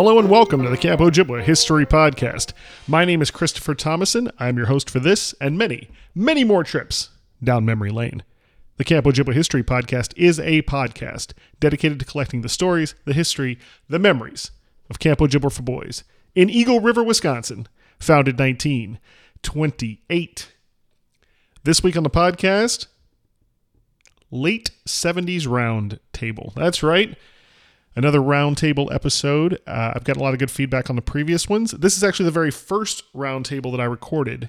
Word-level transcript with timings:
Hello 0.00 0.18
and 0.18 0.30
welcome 0.30 0.62
to 0.62 0.70
the 0.70 0.78
Camp 0.78 0.98
Ojibwa 0.98 1.42
History 1.42 1.84
Podcast. 1.84 2.54
My 2.88 3.04
name 3.04 3.20
is 3.20 3.30
Christopher 3.30 3.74
Thomason. 3.74 4.30
I'm 4.38 4.56
your 4.56 4.64
host 4.64 4.88
for 4.88 4.98
this 4.98 5.34
and 5.42 5.58
many, 5.58 5.90
many 6.14 6.42
more 6.42 6.64
trips 6.64 7.10
down 7.44 7.66
memory 7.66 7.90
lane. 7.90 8.22
The 8.78 8.84
Camp 8.84 9.04
Ojibwa 9.04 9.34
History 9.34 9.62
Podcast 9.62 10.14
is 10.16 10.40
a 10.40 10.62
podcast 10.62 11.34
dedicated 11.60 11.98
to 11.98 12.06
collecting 12.06 12.40
the 12.40 12.48
stories, 12.48 12.94
the 13.04 13.12
history, 13.12 13.58
the 13.90 13.98
memories 13.98 14.52
of 14.88 15.00
Camp 15.00 15.18
Ojibwa 15.18 15.52
for 15.52 15.60
Boys 15.60 16.02
in 16.34 16.48
Eagle 16.48 16.80
River, 16.80 17.04
Wisconsin, 17.04 17.68
founded 17.98 18.38
1928. 18.38 20.52
This 21.64 21.82
week 21.82 21.98
on 21.98 22.04
the 22.04 22.08
podcast, 22.08 22.86
late 24.30 24.70
70s 24.88 25.46
round 25.46 26.00
table. 26.14 26.54
That's 26.56 26.82
right 26.82 27.18
another 27.96 28.20
roundtable 28.20 28.92
episode. 28.94 29.58
Uh, 29.66 29.92
I've 29.94 30.04
got 30.04 30.16
a 30.16 30.20
lot 30.20 30.32
of 30.32 30.38
good 30.38 30.50
feedback 30.50 30.90
on 30.90 30.96
the 30.96 31.02
previous 31.02 31.48
ones. 31.48 31.72
This 31.72 31.96
is 31.96 32.04
actually 32.04 32.26
the 32.26 32.30
very 32.30 32.50
first 32.50 33.12
roundtable 33.12 33.70
that 33.72 33.80
I 33.80 33.84
recorded. 33.84 34.48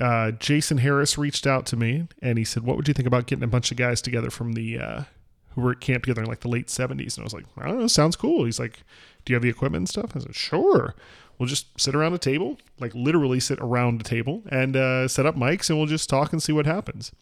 Uh, 0.00 0.32
Jason 0.32 0.78
Harris 0.78 1.16
reached 1.16 1.46
out 1.46 1.64
to 1.66 1.76
me 1.76 2.08
and 2.20 2.38
he 2.38 2.44
said, 2.44 2.64
"What 2.64 2.76
would 2.76 2.88
you 2.88 2.94
think 2.94 3.06
about 3.06 3.26
getting 3.26 3.44
a 3.44 3.48
bunch 3.48 3.70
of 3.70 3.76
guys 3.76 4.02
together 4.02 4.30
from 4.30 4.54
the 4.54 4.78
uh, 4.78 5.02
who 5.50 5.60
were 5.60 5.72
at 5.72 5.80
camp 5.80 6.04
together 6.04 6.22
in 6.22 6.28
like 6.28 6.40
the 6.40 6.48
late 6.48 6.66
'70s?" 6.66 7.16
And 7.16 7.20
I 7.20 7.24
was 7.24 7.34
like, 7.34 7.44
"I 7.56 7.68
don't 7.68 7.78
know, 7.78 7.86
sounds 7.86 8.16
cool." 8.16 8.44
He's 8.44 8.58
like, 8.58 8.82
"Do 9.24 9.32
you 9.32 9.36
have 9.36 9.42
the 9.42 9.48
equipment 9.48 9.82
and 9.82 9.88
stuff?" 9.88 10.16
I 10.16 10.20
said, 10.20 10.34
"Sure." 10.34 10.94
We'll 11.38 11.48
just 11.48 11.80
sit 11.80 11.94
around 11.94 12.12
a 12.14 12.18
table, 12.18 12.58
like 12.78 12.94
literally 12.94 13.40
sit 13.40 13.58
around 13.60 14.00
a 14.00 14.04
table, 14.04 14.42
and 14.50 14.76
uh, 14.76 15.08
set 15.08 15.26
up 15.26 15.36
mics, 15.36 15.70
and 15.70 15.78
we'll 15.78 15.86
just 15.86 16.08
talk 16.08 16.32
and 16.32 16.42
see 16.42 16.52
what 16.52 16.66
happens. 16.66 17.12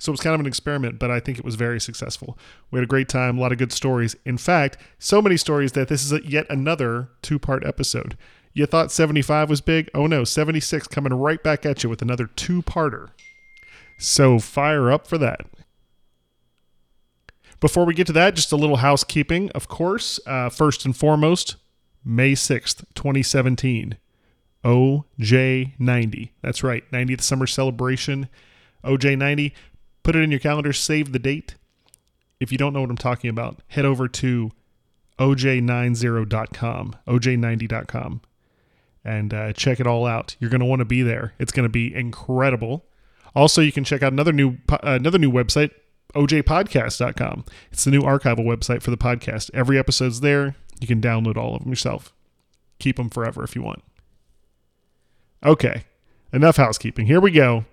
So 0.00 0.10
it 0.10 0.14
was 0.14 0.20
kind 0.20 0.34
of 0.34 0.40
an 0.40 0.46
experiment, 0.46 0.98
but 0.98 1.10
I 1.10 1.20
think 1.20 1.38
it 1.38 1.44
was 1.44 1.56
very 1.56 1.78
successful. 1.78 2.38
We 2.70 2.78
had 2.78 2.84
a 2.84 2.88
great 2.88 3.08
time, 3.08 3.36
a 3.36 3.40
lot 3.40 3.52
of 3.52 3.58
good 3.58 3.70
stories. 3.70 4.16
In 4.24 4.38
fact, 4.38 4.78
so 4.98 5.20
many 5.20 5.36
stories 5.36 5.72
that 5.72 5.88
this 5.88 6.02
is 6.02 6.10
a, 6.10 6.26
yet 6.26 6.46
another 6.48 7.10
two 7.20 7.38
part 7.38 7.66
episode. 7.66 8.16
You 8.54 8.64
thought 8.64 8.90
75 8.90 9.50
was 9.50 9.60
big? 9.60 9.90
Oh 9.94 10.06
no, 10.06 10.24
76 10.24 10.88
coming 10.88 11.12
right 11.12 11.42
back 11.42 11.66
at 11.66 11.84
you 11.84 11.90
with 11.90 12.00
another 12.00 12.26
two 12.26 12.62
parter. 12.62 13.10
So 13.98 14.38
fire 14.38 14.90
up 14.90 15.06
for 15.06 15.18
that. 15.18 15.42
Before 17.60 17.84
we 17.84 17.92
get 17.92 18.06
to 18.06 18.14
that, 18.14 18.34
just 18.34 18.52
a 18.52 18.56
little 18.56 18.76
housekeeping, 18.76 19.50
of 19.50 19.68
course. 19.68 20.18
Uh, 20.26 20.48
first 20.48 20.86
and 20.86 20.96
foremost, 20.96 21.56
May 22.02 22.32
6th, 22.32 22.84
2017. 22.94 23.98
OJ90. 24.64 26.30
That's 26.42 26.62
right, 26.62 26.90
90th 26.90 27.20
summer 27.20 27.46
celebration. 27.46 28.28
OJ90. 28.84 29.52
Put 30.02 30.16
it 30.16 30.22
in 30.22 30.30
your 30.30 30.40
calendar, 30.40 30.72
save 30.72 31.12
the 31.12 31.18
date. 31.18 31.54
If 32.38 32.50
you 32.50 32.58
don't 32.58 32.72
know 32.72 32.80
what 32.80 32.90
I'm 32.90 32.96
talking 32.96 33.28
about, 33.28 33.60
head 33.68 33.84
over 33.84 34.08
to 34.08 34.50
oj90.com, 35.18 36.96
oj90.com, 37.06 38.20
and 39.04 39.34
uh, 39.34 39.52
check 39.52 39.78
it 39.78 39.86
all 39.86 40.06
out. 40.06 40.36
You're 40.40 40.50
going 40.50 40.60
to 40.60 40.66
want 40.66 40.80
to 40.80 40.86
be 40.86 41.02
there. 41.02 41.34
It's 41.38 41.52
going 41.52 41.64
to 41.64 41.70
be 41.70 41.94
incredible. 41.94 42.86
Also, 43.34 43.60
you 43.60 43.72
can 43.72 43.84
check 43.84 44.02
out 44.02 44.12
another 44.12 44.32
new 44.32 44.56
uh, 44.70 44.78
another 44.82 45.18
new 45.18 45.30
website, 45.30 45.70
ojpodcast.com. 46.14 47.44
It's 47.70 47.84
the 47.84 47.90
new 47.90 48.00
archival 48.00 48.44
website 48.46 48.82
for 48.82 48.90
the 48.90 48.96
podcast. 48.96 49.50
Every 49.52 49.78
episode's 49.78 50.20
there. 50.20 50.56
You 50.80 50.86
can 50.86 51.02
download 51.02 51.36
all 51.36 51.54
of 51.54 51.62
them 51.62 51.70
yourself. 51.70 52.14
Keep 52.78 52.96
them 52.96 53.10
forever 53.10 53.44
if 53.44 53.54
you 53.54 53.62
want. 53.62 53.84
Okay, 55.44 55.84
enough 56.32 56.56
housekeeping. 56.56 57.06
Here 57.06 57.20
we 57.20 57.30
go 57.30 57.66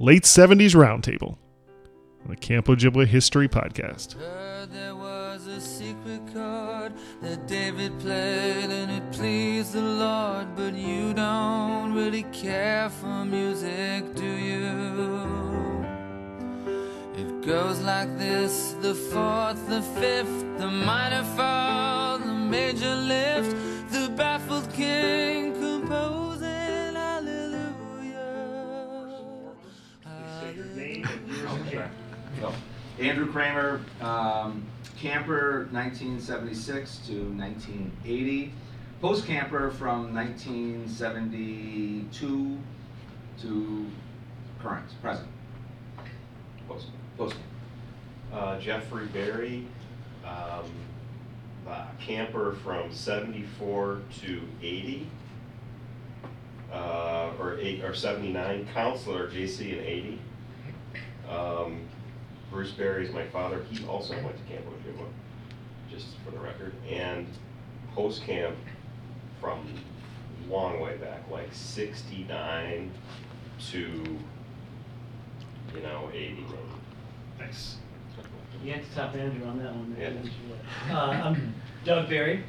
late 0.00 0.24
70s 0.24 0.74
roundtable 0.74 1.36
on 2.24 2.30
the 2.30 2.36
Camp 2.36 2.66
Ojibwa 2.66 3.06
History 3.06 3.48
Podcast. 3.48 4.16
There 4.72 4.94
was 4.96 5.46
a 5.46 5.60
secret 5.60 6.20
chord 6.32 6.92
that 7.22 7.46
David 7.46 7.98
played 8.00 8.70
and 8.70 8.90
it 8.90 9.12
pleased 9.12 9.72
the 9.72 9.82
Lord, 9.82 10.56
but 10.56 10.74
you 10.74 11.12
don't 11.14 11.92
really 11.94 12.24
care 12.32 12.90
for 12.90 13.24
music, 13.24 14.14
do 14.14 14.24
you? 14.24 15.84
It 17.16 17.46
goes 17.46 17.80
like 17.80 18.18
this 18.18 18.74
the 18.80 18.94
fourth, 18.94 19.68
the 19.68 19.82
fifth, 20.00 20.58
the 20.58 20.66
minor 20.68 21.22
fall, 21.36 22.18
the 22.18 22.34
major 22.34 22.96
lift, 22.96 23.54
the 23.92 24.12
baffled 24.16 24.72
king 24.72 25.52
composing 25.52 26.23
So, 32.40 32.52
Andrew 32.98 33.30
Kramer, 33.30 33.80
um, 34.00 34.64
camper 34.98 35.68
1976 35.70 36.98
to 37.06 37.28
1980, 37.30 38.52
post 39.00 39.24
camper 39.26 39.70
from 39.70 40.12
1972 40.14 42.58
to 43.40 43.86
current, 44.60 44.86
present. 45.02 45.28
Post, 46.68 46.86
post. 47.18 47.34
Uh, 48.32 48.58
Jeffrey 48.58 49.06
Berry, 49.06 49.66
um, 50.24 50.64
uh, 51.68 51.86
camper 52.00 52.52
from 52.64 52.90
seventy-four 52.92 54.00
to 54.20 54.40
eighty. 54.62 55.06
Uh, 56.72 57.30
or 57.38 57.58
eight, 57.60 57.84
or 57.84 57.94
seventy-nine, 57.94 58.66
counselor 58.74 59.28
JC 59.28 59.78
in 59.78 59.84
eighty. 59.84 60.18
Um, 61.28 61.82
Bruce 62.54 62.70
Berry 62.70 63.04
is 63.04 63.12
my 63.12 63.26
father, 63.26 63.64
he 63.68 63.84
also 63.84 64.14
went 64.22 64.36
to 64.36 64.42
Camp 64.44 64.64
Ojibwa, 64.64 65.06
just 65.90 66.06
for 66.24 66.30
the 66.30 66.38
record, 66.38 66.72
and 66.88 67.26
post-camp 67.96 68.56
from 69.40 69.66
long 70.48 70.80
way 70.80 70.96
back, 70.98 71.28
like 71.32 71.52
sixty-nine 71.52 72.92
to, 73.72 73.78
you 75.74 75.82
know, 75.82 76.08
eighty. 76.14 76.46
Nice. 77.40 77.78
You 78.62 78.74
have 78.74 78.88
to 78.88 78.94
top 78.94 79.16
Andrew 79.16 79.48
on 79.48 79.58
that 79.58 79.74
one. 79.74 79.96
Yeah. 79.98 80.94
Uh, 80.96 81.10
I'm 81.10 81.54
Doug 81.84 82.08
Berry, 82.08 82.44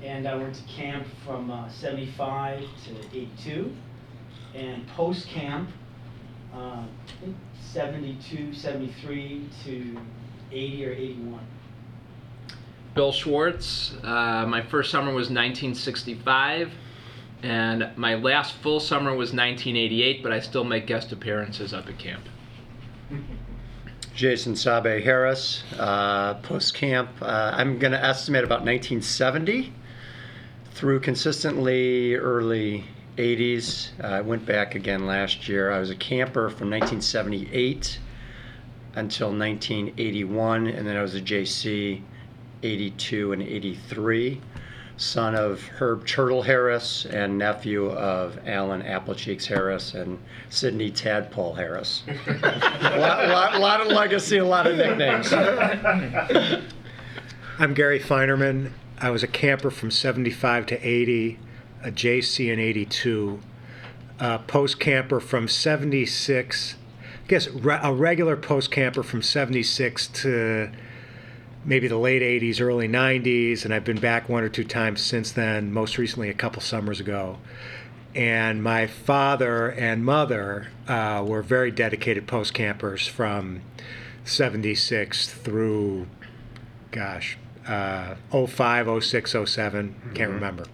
and 0.00 0.28
I 0.28 0.36
went 0.36 0.54
to 0.54 0.62
camp 0.62 1.08
from 1.26 1.50
uh, 1.50 1.68
75 1.68 2.60
to 2.84 3.18
82, 3.18 3.74
and 4.54 4.86
post 4.86 5.26
camp, 5.26 5.70
uh, 6.54 6.58
I 6.58 6.86
think 7.20 7.36
72, 7.72 8.52
73 8.52 9.48
to 9.64 10.00
80 10.50 10.86
or 10.86 10.92
81. 10.92 11.40
Bill 12.94 13.12
Schwartz. 13.12 13.94
Uh, 14.02 14.44
my 14.48 14.60
first 14.60 14.90
summer 14.90 15.12
was 15.12 15.28
1965, 15.30 16.72
and 17.44 17.90
my 17.96 18.16
last 18.16 18.54
full 18.56 18.80
summer 18.80 19.10
was 19.10 19.32
1988, 19.32 20.22
but 20.22 20.32
I 20.32 20.40
still 20.40 20.64
make 20.64 20.88
guest 20.88 21.12
appearances 21.12 21.72
up 21.72 21.88
at 21.88 21.96
camp. 21.96 22.24
Jason 24.16 24.56
Sabe 24.56 25.02
Harris, 25.02 25.62
uh, 25.78 26.34
post 26.42 26.74
camp. 26.74 27.10
Uh, 27.22 27.52
I'm 27.54 27.78
going 27.78 27.92
to 27.92 28.04
estimate 28.04 28.42
about 28.42 28.60
1970 28.60 29.72
through 30.72 31.00
consistently 31.00 32.16
early 32.16 32.84
80s. 33.20 33.90
Uh, 34.02 34.06
I 34.06 34.20
went 34.22 34.46
back 34.46 34.74
again 34.74 35.06
last 35.06 35.48
year. 35.48 35.70
I 35.70 35.78
was 35.78 35.90
a 35.90 35.94
camper 35.94 36.48
from 36.48 36.70
1978 36.70 37.98
until 38.94 39.28
1981, 39.28 40.66
and 40.66 40.86
then 40.86 40.96
I 40.96 41.02
was 41.02 41.14
a 41.14 41.20
JC 41.20 42.00
82 42.62 43.32
and 43.32 43.42
83. 43.42 44.40
Son 44.96 45.34
of 45.34 45.62
Herb 45.62 46.06
Turtle 46.06 46.42
Harris 46.42 47.06
and 47.06 47.38
nephew 47.38 47.90
of 47.90 48.38
Alan 48.46 48.82
Applecheeks 48.82 49.46
Harris 49.46 49.94
and 49.94 50.18
Sidney 50.50 50.90
Tadpole 50.90 51.54
Harris. 51.54 52.02
a 52.26 52.38
lot, 52.98 53.28
lot, 53.28 53.60
lot 53.60 53.80
of 53.80 53.86
legacy, 53.86 54.36
a 54.36 54.44
lot 54.44 54.66
of 54.66 54.76
nicknames. 54.76 55.32
I'm 57.58 57.72
Gary 57.72 57.98
Feinerman. 57.98 58.72
I 58.98 59.08
was 59.08 59.22
a 59.22 59.26
camper 59.26 59.70
from 59.70 59.90
75 59.90 60.66
to 60.66 60.86
80, 60.86 61.38
a 61.82 61.90
JC 61.90 62.52
in 62.52 62.58
82, 62.58 63.40
uh, 64.18 64.38
post 64.38 64.78
camper 64.78 65.20
from 65.20 65.48
76, 65.48 66.74
I 67.24 67.28
guess 67.28 67.46
a 67.46 67.92
regular 67.92 68.36
post 68.36 68.70
camper 68.70 69.02
from 69.02 69.22
76 69.22 70.06
to 70.08 70.70
maybe 71.64 71.88
the 71.88 71.98
late 71.98 72.22
80s, 72.22 72.60
early 72.60 72.88
90s, 72.88 73.64
and 73.64 73.72
I've 73.72 73.84
been 73.84 74.00
back 74.00 74.28
one 74.28 74.42
or 74.42 74.48
two 74.48 74.64
times 74.64 75.00
since 75.00 75.32
then, 75.32 75.72
most 75.72 75.98
recently 75.98 76.28
a 76.28 76.34
couple 76.34 76.62
summers 76.62 77.00
ago. 77.00 77.38
And 78.14 78.62
my 78.62 78.86
father 78.86 79.70
and 79.70 80.04
mother 80.04 80.68
uh, 80.88 81.24
were 81.26 81.42
very 81.42 81.70
dedicated 81.70 82.26
post 82.26 82.54
campers 82.54 83.06
from 83.06 83.62
76 84.24 85.28
through, 85.28 86.06
gosh, 86.90 87.38
uh, 87.66 88.16
05, 88.32 89.04
06, 89.04 89.36
07, 89.44 90.12
can't 90.14 90.30
remember. 90.30 90.64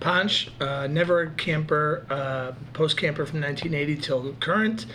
Ponch, 0.00 0.50
uh, 0.60 0.86
never 0.86 1.20
a 1.20 1.30
camper, 1.30 2.06
uh, 2.10 2.52
post 2.72 2.96
camper 2.96 3.26
from 3.26 3.40
1980 3.40 4.00
till 4.00 4.32
current, 4.34 4.86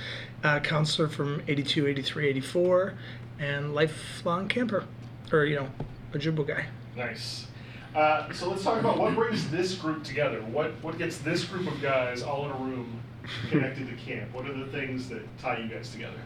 uh, 0.43 0.59
counselor 0.59 1.07
from 1.07 1.41
82, 1.47 1.87
83, 1.87 2.27
84, 2.29 2.93
and 3.39 3.73
lifelong 3.73 4.47
camper, 4.47 4.85
or 5.31 5.45
you 5.45 5.55
know, 5.55 5.69
a 6.13 6.17
Ojibwa 6.17 6.47
guy. 6.47 6.65
Nice. 6.95 7.47
Uh, 7.95 8.31
so 8.33 8.49
let's 8.49 8.63
talk 8.63 8.79
about 8.79 8.97
what 8.97 9.15
brings 9.15 9.49
this 9.49 9.75
group 9.75 10.03
together. 10.03 10.41
What 10.41 10.71
what 10.81 10.97
gets 10.97 11.19
this 11.19 11.45
group 11.45 11.67
of 11.67 11.81
guys 11.81 12.23
all 12.23 12.45
in 12.45 12.51
a 12.51 12.55
room 12.55 13.01
connected 13.49 13.87
to 13.87 13.95
camp? 13.95 14.33
What 14.33 14.45
are 14.47 14.53
the 14.53 14.67
things 14.67 15.07
that 15.09 15.25
tie 15.37 15.59
you 15.59 15.69
guys 15.69 15.91
together? 15.91 16.19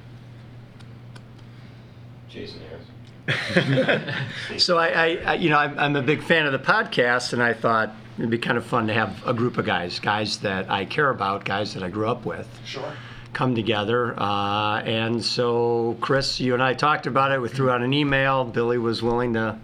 Jason 2.27 2.61
Harris. 2.69 2.85
So 4.57 4.77
I, 4.77 4.87
I, 4.87 5.07
I 5.25 5.33
you 5.35 5.49
know, 5.49 5.57
I'm, 5.57 5.77
I'm 5.77 5.95
a 5.95 6.01
big 6.01 6.23
fan 6.23 6.47
of 6.47 6.51
the 6.51 6.59
podcast, 6.59 7.33
and 7.33 7.43
I 7.43 7.53
thought 7.53 7.93
it'd 8.19 8.30
be 8.30 8.38
kind 8.38 8.57
of 8.57 8.66
fun 8.66 8.86
to 8.88 8.94
have 8.94 9.25
a 9.25 9.33
group 9.33 9.57
of 9.57 9.66
guys, 9.66 10.00
guys 10.00 10.38
that 10.39 10.69
I 10.69 10.86
care 10.86 11.10
about, 11.10 11.45
guys 11.45 11.74
that 11.74 11.81
I 11.83 11.89
grew 11.89 12.07
up 12.07 12.25
with, 12.25 12.48
Sure. 12.66 12.94
come 13.33 13.56
together. 13.56 14.13
Uh, 14.19 14.81
and 14.81 15.24
so, 15.24 15.98
Chris, 16.01 16.39
you 16.39 16.54
and 16.54 16.62
I 16.62 16.74
talked 16.74 17.07
about 17.07 17.31
it. 17.31 17.42
We 17.42 17.50
threw 17.50 17.69
out 17.71 17.81
an 17.81 17.94
email. 17.94 18.44
Billy 18.45 18.77
was 18.77 19.01
willing 19.01 19.33
to 19.33 19.57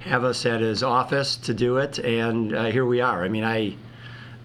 have 0.00 0.24
us 0.24 0.46
at 0.46 0.60
his 0.60 0.82
office 0.82 1.36
to 1.36 1.52
do 1.52 1.76
it, 1.78 1.98
and 1.98 2.54
uh, 2.54 2.64
here 2.66 2.86
we 2.86 3.00
are. 3.00 3.24
I 3.24 3.28
mean, 3.28 3.44
I. 3.44 3.74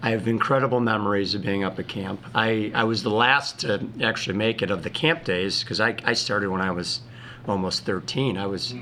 I 0.02 0.10
have 0.10 0.28
incredible 0.28 0.80
memories 0.80 1.34
of 1.34 1.40
being 1.40 1.64
up 1.64 1.78
at 1.78 1.88
camp. 1.88 2.20
I, 2.34 2.70
I 2.74 2.84
was 2.84 3.02
the 3.02 3.08
last 3.10 3.60
to 3.60 3.88
actually 4.02 4.36
make 4.36 4.60
it 4.60 4.70
of 4.70 4.82
the 4.82 4.90
camp 4.90 5.24
days 5.24 5.62
because 5.62 5.80
I, 5.80 5.96
I 6.04 6.12
started 6.12 6.50
when 6.50 6.60
I 6.60 6.72
was 6.72 7.00
almost 7.48 7.86
13. 7.86 8.36
I 8.36 8.44
was 8.46 8.74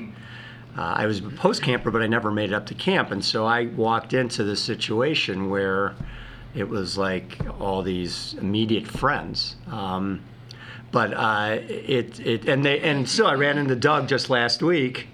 uh, 0.77 0.95
I 0.97 1.07
was 1.07 1.19
a 1.19 1.23
post 1.23 1.63
camper, 1.63 1.91
but 1.91 2.03
I 2.03 2.07
never 2.07 2.31
made 2.31 2.51
it 2.51 2.55
up 2.55 2.67
to 2.67 2.75
camp, 2.75 3.11
and 3.11 3.25
so 3.25 3.45
I 3.45 3.67
walked 3.67 4.15
into 4.15 4.43
this 4.43 4.63
situation 4.63 5.51
where 5.51 5.95
it 6.55 6.69
was 6.69 6.97
like 6.97 7.39
all 7.61 7.83
these 7.83 8.35
immediate 8.41 8.87
friends. 8.87 9.57
Um, 9.71 10.23
but 10.91 11.15
uh, 11.15 11.59
it 11.69 12.21
it 12.21 12.49
and 12.49 12.65
they 12.65 12.81
and 12.81 13.09
so 13.09 13.27
I 13.27 13.35
ran 13.35 13.59
into 13.59 13.77
Doug 13.77 14.09
just 14.09 14.31
last 14.31 14.63
week 14.63 15.09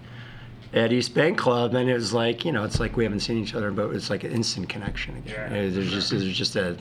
at 0.73 0.93
East 0.93 1.15
Bank 1.15 1.39
Club, 1.39 1.75
and 1.75 1.89
it 1.89 1.95
was 1.95 2.13
like 2.13 2.45
you 2.45 2.53
know 2.53 2.65
it's 2.65 2.79
like 2.79 2.97
we 2.97 3.05
haven't 3.05 3.21
seen 3.21 3.39
each 3.39 3.55
other, 3.55 3.71
but 3.71 3.91
it's 3.91 4.11
like 4.11 4.25
an 4.25 4.33
instant 4.33 4.69
connection 4.69 5.17
again. 5.17 5.53
Yeah. 5.53 5.71
There's 5.71 5.91
just 5.91 6.11
there's 6.11 6.37
just 6.37 6.57
a 6.57 6.77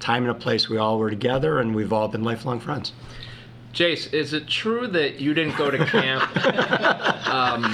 time 0.00 0.24
and 0.24 0.32
a 0.32 0.34
place 0.34 0.68
we 0.68 0.76
all 0.76 0.98
were 0.98 1.10
together, 1.10 1.60
and 1.60 1.74
we've 1.74 1.92
all 1.92 2.08
been 2.08 2.24
lifelong 2.24 2.60
friends. 2.60 2.92
Jace, 3.72 4.12
is 4.12 4.32
it 4.34 4.46
true 4.48 4.86
that 4.88 5.18
you 5.20 5.32
didn't 5.34 5.56
go 5.56 5.70
to 5.70 5.78
camp 5.86 6.22
um, 7.26 7.64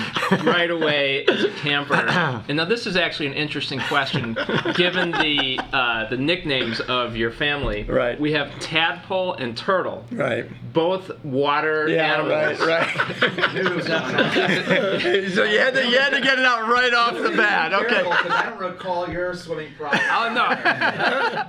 right 0.47 0.71
away 0.71 1.25
as 1.27 1.43
a 1.45 1.51
camper? 1.51 1.95
And 2.49 2.57
now 2.57 2.65
this 2.65 2.87
is 2.87 2.97
actually 2.97 3.27
an 3.27 3.35
interesting 3.35 3.79
question, 3.81 4.35
given 4.75 5.11
the 5.11 5.59
uh, 5.73 6.09
the 6.09 6.17
nicknames 6.17 6.81
of 6.81 7.17
your 7.17 7.31
family. 7.31 7.83
Right. 7.85 8.19
We 8.19 8.33
have 8.33 8.59
tadpole 8.61 9.35
and 9.35 9.57
turtle, 9.57 10.05
Right. 10.13 10.47
both 10.73 11.11
water 11.25 11.89
animals. 11.89 12.61
right. 12.61 12.95
Right. 12.97 13.19
so 15.35 15.45
you 15.45 15.59
had 15.59 15.75
to 15.75 15.87
you 15.89 15.99
had 15.99 16.11
to 16.11 16.21
get 16.21 16.39
it 16.39 16.45
out 16.45 16.69
right 16.69 16.95
off 16.95 17.15
the 17.15 17.31
bat. 17.37 17.73
Okay. 17.73 18.03
Because 18.03 18.31
I 18.31 18.47
don't 18.49 18.61
recall 18.61 19.09
your 19.11 19.35
swimming 19.35 19.73
problem. 19.77 20.01
Oh 20.11 20.33
no, 20.33 20.45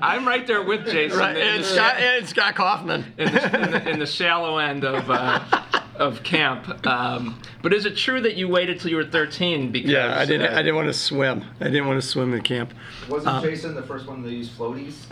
I'm 0.02 0.28
right 0.28 0.46
there 0.48 0.64
with 0.64 0.86
Jason 0.86 1.20
Right, 1.20 1.38
in, 1.38 1.44
and 1.58 1.66
Scott, 1.66 1.98
and 1.98 2.28
Scott 2.28 2.56
Kaufman. 2.56 3.14
in, 3.18 3.32
the, 3.32 3.64
in, 3.64 3.72
the, 3.72 3.90
in 3.92 4.00
the 4.00 4.08
shallow 4.08 4.39
end 4.60 4.84
of 4.84 5.10
uh, 5.10 5.42
of 5.96 6.24
camp. 6.24 6.86
Um, 6.88 7.40
but 7.62 7.74
is 7.74 7.86
it 7.86 7.98
true 7.98 8.22
that 8.22 8.36
you 8.36 8.48
waited 8.48 8.80
till 8.80 8.90
you 8.90 8.96
were 8.96 9.06
13 9.06 9.72
because? 9.72 9.92
Yeah, 9.92 10.18
I 10.18 10.26
didn't. 10.26 10.54
uh, 10.54 10.58
I 10.58 10.62
didn't 10.62 10.76
want 10.76 10.88
to 10.88 10.94
swim. 10.94 11.44
I 11.60 11.66
didn't 11.66 11.88
want 11.88 12.02
to 12.02 12.08
swim 12.08 12.34
in 12.34 12.42
camp. 12.42 12.74
Wasn't 13.10 13.44
Jason 13.44 13.76
the 13.76 13.84
first 13.84 14.08
one 14.08 14.24
to 14.24 14.30
use 14.30 14.50
floaties? 14.50 14.96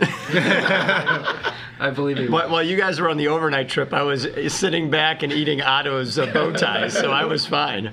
I 1.80 1.90
believe 1.90 2.18
you. 2.18 2.30
While, 2.30 2.50
while 2.50 2.62
you 2.62 2.76
guys 2.76 3.00
were 3.00 3.08
on 3.08 3.18
the 3.18 3.28
overnight 3.28 3.68
trip, 3.68 3.92
I 3.92 4.02
was 4.02 4.26
sitting 4.48 4.90
back 4.90 5.22
and 5.22 5.32
eating 5.32 5.60
Otto's 5.60 6.18
uh, 6.18 6.26
bow 6.26 6.52
ties, 6.52 6.94
so 6.94 7.12
I 7.12 7.24
was 7.24 7.46
fine. 7.46 7.92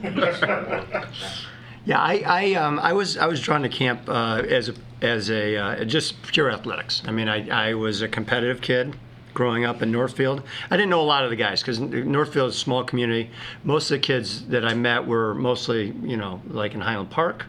Yeah, 1.86 2.00
I, 2.02 2.24
I, 2.26 2.54
um, 2.56 2.80
I 2.80 2.94
was 2.94 3.16
I 3.16 3.28
was 3.28 3.40
drawn 3.40 3.62
to 3.62 3.70
camp 3.70 4.10
uh, 4.10 4.42
as 4.50 4.70
a, 4.70 4.74
as 5.04 5.30
a 5.30 5.56
uh, 5.56 5.86
just 5.86 6.20
pure 6.24 6.50
athletics. 6.52 7.04
I 7.06 7.12
mean, 7.12 7.30
I, 7.30 7.70
I 7.70 7.74
was 7.76 8.02
a 8.02 8.08
competitive 8.08 8.60
kid 8.62 8.96
growing 9.36 9.66
up 9.66 9.84
in 9.84 9.92
Northfield. 9.92 10.42
I 10.72 10.78
didn't 10.78 10.90
know 10.90 11.02
a 11.02 11.04
lot 11.04 11.24
of 11.24 11.30
the 11.30 11.36
guys 11.36 11.62
because 11.62 11.80
Northfield 11.80 12.50
is 12.50 12.56
a 12.56 12.60
small 12.60 12.84
community. 12.84 13.30
Most 13.64 13.92
of 13.92 13.96
the 13.96 14.00
kids 14.00 14.48
that 14.48 14.66
I 14.66 14.74
met 14.74 15.06
were 15.06 15.36
mostly, 15.36 15.94
you 16.02 16.18
know, 16.18 16.42
like 16.48 16.74
in 16.74 16.82
Highland 16.82 17.12
Park 17.12 17.46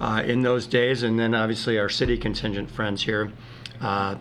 uh, 0.00 0.22
in 0.24 0.40
those 0.40 0.66
days, 0.66 1.02
and 1.02 1.18
then 1.18 1.34
obviously 1.34 1.78
our 1.78 1.90
city 1.90 2.16
contingent 2.16 2.70
friends 2.70 3.02
here. 3.02 3.30
Uh, 3.80 4.14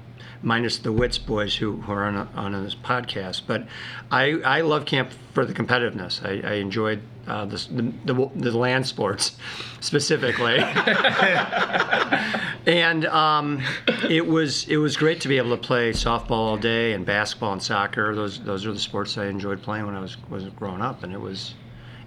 minus 0.46 0.78
the 0.78 0.94
Witz 0.94 1.24
boys 1.24 1.56
who, 1.56 1.82
who 1.82 1.92
are 1.92 2.06
on, 2.06 2.16
on 2.36 2.64
this 2.64 2.76
podcast. 2.76 3.42
But 3.48 3.68
I, 4.12 4.40
I 4.46 4.62
love 4.62 4.86
camp 4.86 5.12
for 5.34 5.44
the 5.44 5.54
competitiveness. 5.54 6.24
I, 6.24 6.48
I 6.48 6.54
enjoyed 6.56 7.02
uh, 7.28 7.46
the, 7.46 7.58
the, 8.06 8.14
the, 8.14 8.30
the 8.36 8.58
land 8.58 8.86
sports 8.86 9.38
specifically. 9.82 10.58
and 12.68 13.06
um, 13.08 13.64
it 14.10 14.26
was 14.26 14.68
it 14.68 14.78
was 14.78 14.96
great 14.96 15.20
to 15.22 15.28
be 15.28 15.38
able 15.38 15.58
to 15.58 15.62
play 15.62 15.92
softball 15.92 16.32
all 16.32 16.58
day 16.58 16.94
and 16.94 17.06
basketball 17.06 17.54
and 17.54 17.62
soccer. 17.62 18.16
Those 18.16 18.40
those 18.40 18.66
are 18.66 18.72
the 18.72 18.80
sports 18.80 19.18
I 19.18 19.26
enjoyed 19.26 19.62
playing 19.62 19.88
when 19.88 19.96
I 19.96 20.00
was 20.00 20.16
was 20.30 20.46
growing 20.50 20.82
up, 20.82 21.04
and 21.04 21.14
it 21.14 21.20
was 21.20 21.56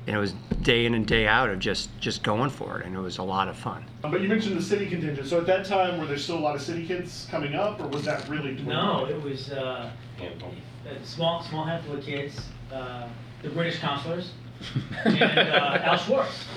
and 0.07 0.17
it 0.17 0.19
was 0.19 0.35
day 0.63 0.87
in 0.87 0.95
and 0.95 1.07
day 1.07 1.27
out 1.27 1.51
of 1.51 1.59
just 1.59 1.91
just 2.01 2.23
going 2.23 2.51
for 2.51 2.81
it, 2.81 2.87
and 2.87 2.97
it 2.97 3.01
was 3.01 3.19
a 3.19 3.23
lot 3.23 3.49
of 3.49 3.57
fun. 3.57 3.85
But 4.03 4.21
you 4.21 4.29
mentioned 4.29 4.57
the 4.57 4.63
city 4.63 4.87
contingent. 4.87 5.27
So 5.27 5.39
at 5.39 5.47
that 5.47 5.67
time, 5.67 5.99
were 5.99 6.07
there 6.07 6.19
still 6.19 6.39
a 6.39 6.41
lot 6.41 6.55
of 6.57 6.63
city 6.63 6.87
kids 6.87 7.27
coming 7.31 7.55
up, 7.55 7.81
or 7.81 7.89
was 7.89 8.05
that 8.05 8.29
really? 8.29 8.53
No, 8.53 9.07
it 9.07 9.21
was 9.23 9.51
uh, 9.51 9.91
Handful. 10.19 10.53
a 10.89 11.05
small, 11.05 11.43
small 11.43 11.65
handful 11.65 11.97
of 11.97 12.05
kids, 12.05 12.41
uh, 12.73 13.09
the 13.43 13.51
British 13.51 13.79
counselors, 13.81 14.33
and 15.05 15.23
uh, 15.23 15.79
Al 15.85 15.97
Schwartz. 15.99 16.45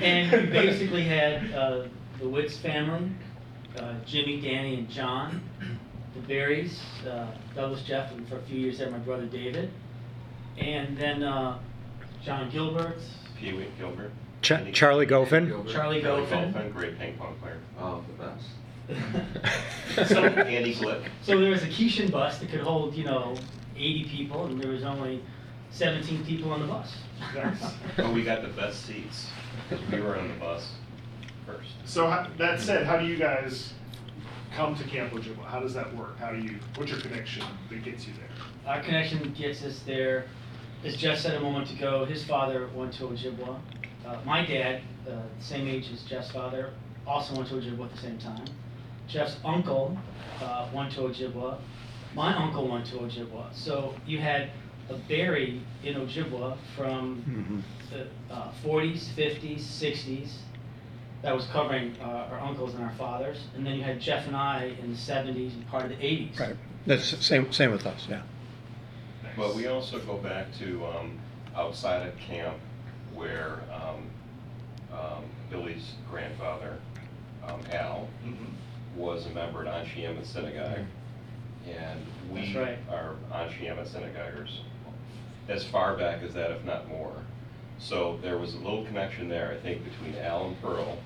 And 0.00 0.32
we 0.32 0.46
basically 0.50 1.04
had 1.04 1.52
uh, 1.52 1.84
the 2.18 2.24
Witz 2.24 2.56
family, 2.56 3.10
uh, 3.78 3.94
Jimmy, 4.06 4.40
Danny, 4.40 4.74
and 4.74 4.90
John, 4.90 5.42
the 6.14 6.20
Berries, 6.20 6.80
uh, 7.08 7.26
Douglas 7.54 7.82
Jeff, 7.82 8.12
and 8.12 8.28
for 8.28 8.36
a 8.36 8.42
few 8.42 8.58
years 8.58 8.78
there, 8.78 8.90
my 8.90 8.98
brother 8.98 9.26
David, 9.26 9.70
and 10.58 10.96
then 10.96 11.22
uh, 11.22 11.58
John 12.24 12.50
Gilbert, 12.50 12.96
Pee 13.38 13.52
Wee 13.52 13.66
Gilbert. 13.78 14.10
Ch- 14.42 14.52
Andy- 14.52 14.72
Charlie 14.72 15.06
Goffin. 15.06 15.48
Charlie 15.70 16.00
Charlie 16.02 16.02
Goffin. 16.26 16.52
Goffin, 16.52 16.72
great 16.72 16.98
ping 16.98 17.16
pong 17.16 17.34
player. 17.40 17.58
Oh, 17.78 18.02
the 18.16 18.24
best. 18.24 18.46
Andy 20.46 20.74
Glick. 20.74 21.02
So 21.22 21.38
there 21.40 21.50
was 21.50 21.62
a 21.62 21.68
Keishan 21.68 22.10
bus 22.10 22.38
that 22.38 22.50
could 22.50 22.60
hold, 22.60 22.94
you 22.94 23.04
know, 23.04 23.34
80 23.76 24.04
people, 24.04 24.46
and 24.46 24.60
there 24.60 24.70
was 24.70 24.84
only 24.84 25.22
17 25.70 26.24
people 26.24 26.52
on 26.52 26.60
the 26.60 26.66
bus. 26.66 26.94
Nice. 27.34 27.72
But 27.96 28.12
we 28.12 28.22
got 28.22 28.42
the 28.42 28.48
best 28.48 28.84
seats 28.84 29.28
because 29.68 29.84
we 29.90 30.00
were 30.00 30.16
on 30.18 30.28
the 30.28 30.34
bus 30.34 30.72
first. 31.46 31.70
So 31.84 32.08
how, 32.08 32.26
that 32.38 32.60
said, 32.60 32.86
how 32.86 32.98
do 32.98 33.06
you 33.06 33.16
guys 33.16 33.72
come 34.54 34.74
to 34.76 34.84
Camp 34.84 35.12
Ojibwa? 35.12 35.44
How 35.46 35.60
does 35.60 35.74
that 35.74 35.94
work? 35.96 36.18
How 36.18 36.30
do 36.32 36.38
you? 36.38 36.58
What's 36.76 36.90
your 36.90 37.00
connection 37.00 37.44
that 37.70 37.82
gets 37.82 38.06
you 38.06 38.12
there? 38.14 38.74
Our 38.74 38.82
connection 38.82 39.32
gets 39.32 39.62
us 39.64 39.80
there. 39.80 40.26
As 40.84 40.96
Jeff 40.96 41.18
said 41.18 41.34
a 41.34 41.40
moment 41.40 41.70
ago, 41.70 42.04
his 42.04 42.24
father 42.24 42.68
went 42.74 42.92
to 42.94 43.04
Ojibwa. 43.04 43.58
Uh, 44.06 44.18
my 44.26 44.44
dad, 44.44 44.82
uh, 45.08 45.12
same 45.40 45.66
age 45.66 45.90
as 45.90 46.02
Jeff's 46.02 46.30
father, 46.30 46.74
also 47.06 47.34
went 47.34 47.48
to 47.48 47.54
Ojibwa 47.54 47.86
at 47.86 47.92
the 47.92 48.02
same 48.02 48.18
time. 48.18 48.44
Jeff's 49.08 49.36
uncle 49.46 49.96
uh, 50.42 50.68
went 50.74 50.92
to 50.92 51.00
Ojibwa. 51.00 51.58
My 52.14 52.36
uncle 52.36 52.68
went 52.68 52.84
to 52.86 52.96
Ojibwa. 52.96 53.54
So 53.54 53.94
you 54.06 54.18
had 54.18 54.50
a 54.90 54.94
Berry 54.94 55.62
in 55.82 55.94
Ojibwa 55.94 56.58
from 56.76 57.64
the 57.90 58.06
uh, 58.30 58.52
40s, 58.62 59.06
50s, 59.14 59.60
60s. 59.60 60.34
That 61.22 61.34
was 61.34 61.46
covering 61.46 61.96
uh, 62.02 62.28
our 62.30 62.40
uncles 62.40 62.74
and 62.74 62.84
our 62.84 62.92
fathers. 62.98 63.38
And 63.56 63.66
then 63.66 63.76
you 63.76 63.82
had 63.82 64.00
Jeff 64.00 64.26
and 64.26 64.36
I 64.36 64.76
in 64.82 64.90
the 64.90 64.98
70s 64.98 65.54
and 65.54 65.66
part 65.68 65.84
of 65.84 65.88
the 65.88 65.96
80s. 65.96 66.38
Right. 66.38 66.56
That's 66.86 67.24
same 67.24 67.50
same 67.50 67.70
with 67.70 67.86
us. 67.86 68.06
Yeah. 68.10 68.20
But 69.36 69.54
we 69.54 69.66
also 69.66 69.98
go 70.00 70.16
back 70.16 70.46
to 70.58 70.86
um, 70.86 71.18
outside 71.56 72.06
of 72.06 72.16
camp 72.18 72.56
where 73.14 73.60
um, 73.72 74.06
um, 74.92 75.24
Billy's 75.50 75.94
grandfather, 76.10 76.78
um, 77.46 77.60
Al, 77.72 78.08
was 78.96 79.26
a 79.26 79.30
member 79.30 79.66
at 79.66 79.86
Emet 79.86 80.24
Synagogue. 80.24 80.84
And 81.66 82.00
That's 82.32 82.48
we 82.54 82.58
right. 82.58 82.78
are 82.90 83.16
Emmet 83.32 83.86
Synagoguers 83.88 84.60
as 85.48 85.64
far 85.64 85.96
back 85.96 86.22
as 86.22 86.34
that, 86.34 86.50
if 86.50 86.64
not 86.64 86.88
more. 86.88 87.14
So 87.78 88.18
there 88.22 88.38
was 88.38 88.54
a 88.54 88.58
little 88.58 88.84
connection 88.84 89.28
there, 89.28 89.52
I 89.52 89.62
think, 89.62 89.82
between 89.84 90.16
Alan 90.16 90.56
Pearl 90.62 90.98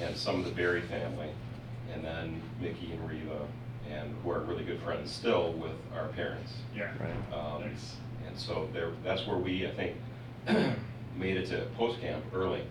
and 0.00 0.16
some 0.16 0.38
of 0.38 0.44
the 0.44 0.50
Berry 0.50 0.82
family, 0.82 1.30
and 1.92 2.04
then 2.04 2.42
Mickey 2.60 2.92
and 2.92 3.08
Reva, 3.08 3.46
and 3.92 4.14
who 4.22 4.30
are 4.30 4.40
really 4.40 4.64
good 4.64 4.80
friends 4.82 5.10
still 5.10 5.52
with 5.54 5.72
our 5.94 6.08
parents. 6.08 6.52
Yeah. 6.74 6.90
Right. 7.00 7.34
Um, 7.38 7.62
Nice. 7.62 7.96
And 8.26 8.36
so 8.38 8.68
there, 8.72 8.90
that's 9.04 9.26
where 9.26 9.36
we, 9.38 9.66
I 9.66 9.70
think, 9.72 9.96
made 11.16 11.36
it 11.36 11.46
to 11.48 11.66
post 11.76 12.00
camp 12.00 12.24
early. 12.34 12.62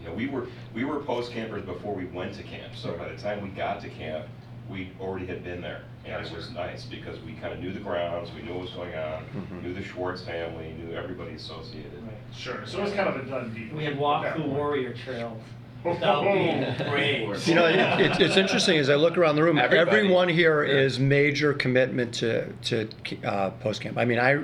You 0.00 0.08
know, 0.08 0.14
we 0.14 0.26
were, 0.28 0.46
we 0.74 0.84
were 0.84 0.98
post 1.00 1.30
campers 1.32 1.64
before 1.64 1.94
we 1.94 2.06
went 2.06 2.34
to 2.34 2.42
camp, 2.42 2.74
so 2.74 2.92
by 2.94 3.08
the 3.08 3.16
time 3.16 3.40
we 3.40 3.48
got 3.50 3.80
to 3.82 3.88
camp, 3.88 4.26
we 4.68 4.90
already 5.00 5.26
had 5.26 5.44
been 5.44 5.60
there. 5.60 5.82
And 6.04 6.26
it 6.26 6.32
was 6.34 6.50
nice 6.50 6.84
because 6.84 7.20
we 7.20 7.32
kind 7.34 7.52
of 7.52 7.60
knew 7.60 7.72
the 7.72 7.78
grounds, 7.78 8.30
we 8.34 8.42
knew 8.42 8.52
what 8.54 8.62
was 8.62 8.70
going 8.72 8.94
on, 8.96 9.24
Mhm. 9.26 9.62
knew 9.62 9.72
the 9.72 9.84
Schwartz 9.84 10.22
family, 10.22 10.72
knew 10.72 10.92
everybody 10.96 11.34
associated. 11.34 12.02
Sure. 12.34 12.66
So 12.66 12.78
it 12.78 12.82
was 12.82 12.92
kind 12.92 13.08
of 13.08 13.16
a 13.16 13.22
done 13.30 13.54
deal. 13.54 13.76
We 13.76 13.84
had 13.84 13.96
walked 13.96 14.24
that 14.24 14.34
through 14.34 14.44
point. 14.44 14.56
warrior 14.56 14.92
trails 14.94 15.40
Oh, 15.40 15.61
without 15.84 16.22
being 16.22 16.90
brave. 16.90 17.46
You 17.46 17.54
know, 17.54 17.66
it, 17.66 18.00
it's, 18.00 18.20
it's 18.20 18.36
interesting 18.36 18.78
as 18.78 18.88
I 18.90 18.94
look 18.94 19.16
around 19.16 19.36
the 19.36 19.42
room. 19.42 19.58
Everybody. 19.58 19.90
Everyone 19.90 20.28
here 20.28 20.62
is 20.62 20.98
major 20.98 21.52
commitment 21.52 22.14
to 22.14 22.52
to 22.52 22.88
uh, 23.24 23.50
post 23.50 23.80
camp. 23.80 23.98
I 23.98 24.04
mean, 24.04 24.18
I 24.18 24.42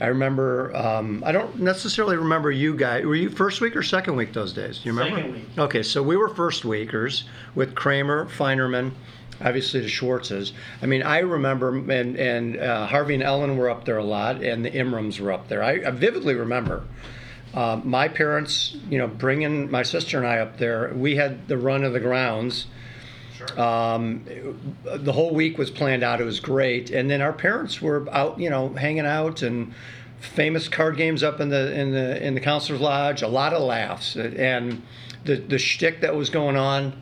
I 0.00 0.06
remember. 0.06 0.74
Um, 0.76 1.22
I 1.26 1.32
don't 1.32 1.58
necessarily 1.58 2.16
remember 2.16 2.50
you 2.50 2.76
guys. 2.76 3.04
Were 3.04 3.14
you 3.14 3.30
first 3.30 3.60
week 3.60 3.76
or 3.76 3.82
second 3.82 4.16
week 4.16 4.32
those 4.32 4.52
days? 4.52 4.78
Do 4.78 4.88
you 4.88 4.96
remember? 4.96 5.16
Second 5.16 5.34
week. 5.34 5.44
Okay, 5.58 5.82
so 5.82 6.02
we 6.02 6.16
were 6.16 6.28
first 6.28 6.64
weekers 6.64 7.24
with 7.54 7.74
Kramer, 7.74 8.26
Feinerman, 8.26 8.92
obviously 9.40 9.80
the 9.80 9.88
Schwartzes. 9.88 10.52
I 10.82 10.86
mean, 10.86 11.02
I 11.02 11.18
remember, 11.18 11.76
and 11.76 12.16
and 12.16 12.56
uh, 12.58 12.86
Harvey 12.86 13.14
and 13.14 13.22
Ellen 13.22 13.56
were 13.56 13.70
up 13.70 13.84
there 13.84 13.98
a 13.98 14.04
lot, 14.04 14.42
and 14.42 14.64
the 14.64 14.70
Imrams 14.70 15.20
were 15.20 15.32
up 15.32 15.48
there. 15.48 15.62
I, 15.62 15.80
I 15.86 15.90
vividly 15.90 16.34
remember. 16.34 16.84
Uh, 17.54 17.80
my 17.82 18.08
parents, 18.08 18.76
you 18.90 18.98
know, 18.98 19.06
bringing 19.06 19.70
my 19.70 19.82
sister 19.82 20.18
and 20.18 20.26
I 20.26 20.38
up 20.38 20.58
there, 20.58 20.92
we 20.94 21.16
had 21.16 21.48
the 21.48 21.56
run 21.56 21.82
of 21.84 21.92
the 21.92 22.00
grounds. 22.00 22.66
Sure. 23.36 23.60
Um, 23.60 24.24
it- 24.26 25.04
the 25.04 25.12
whole 25.12 25.34
week 25.34 25.58
was 25.58 25.70
planned 25.70 26.02
out. 26.02 26.20
It 26.20 26.24
was 26.24 26.40
great, 26.40 26.90
and 26.90 27.10
then 27.10 27.20
our 27.22 27.32
parents 27.32 27.80
were 27.80 28.06
out, 28.10 28.38
you 28.38 28.50
know, 28.50 28.70
hanging 28.70 29.06
out 29.06 29.42
and 29.42 29.72
famous 30.20 30.68
card 30.68 30.96
games 30.96 31.22
up 31.22 31.38
in 31.40 31.48
the 31.48 31.72
in 31.78 31.92
the 31.92 32.24
in 32.26 32.34
the 32.34 32.40
counselor's 32.40 32.80
lodge. 32.80 33.22
A 33.22 33.28
lot 33.28 33.52
of 33.52 33.62
laughs 33.62 34.16
and 34.16 34.82
the 35.24 35.36
the 35.36 35.58
shtick 35.58 36.00
that 36.00 36.14
was 36.16 36.28
going 36.30 36.56
on 36.56 37.00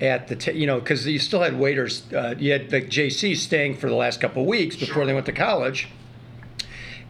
at 0.00 0.28
the 0.28 0.36
t- 0.36 0.52
you 0.52 0.66
know 0.66 0.78
because 0.80 1.06
you 1.06 1.18
still 1.20 1.40
had 1.42 1.58
waiters. 1.58 2.02
Uh, 2.12 2.34
you 2.38 2.52
had 2.52 2.68
the 2.70 2.80
JC 2.82 3.36
staying 3.36 3.76
for 3.76 3.88
the 3.88 3.94
last 3.94 4.20
couple 4.20 4.42
of 4.42 4.48
weeks 4.48 4.74
before 4.76 5.06
they 5.06 5.14
went 5.14 5.26
to 5.26 5.32
college. 5.32 5.88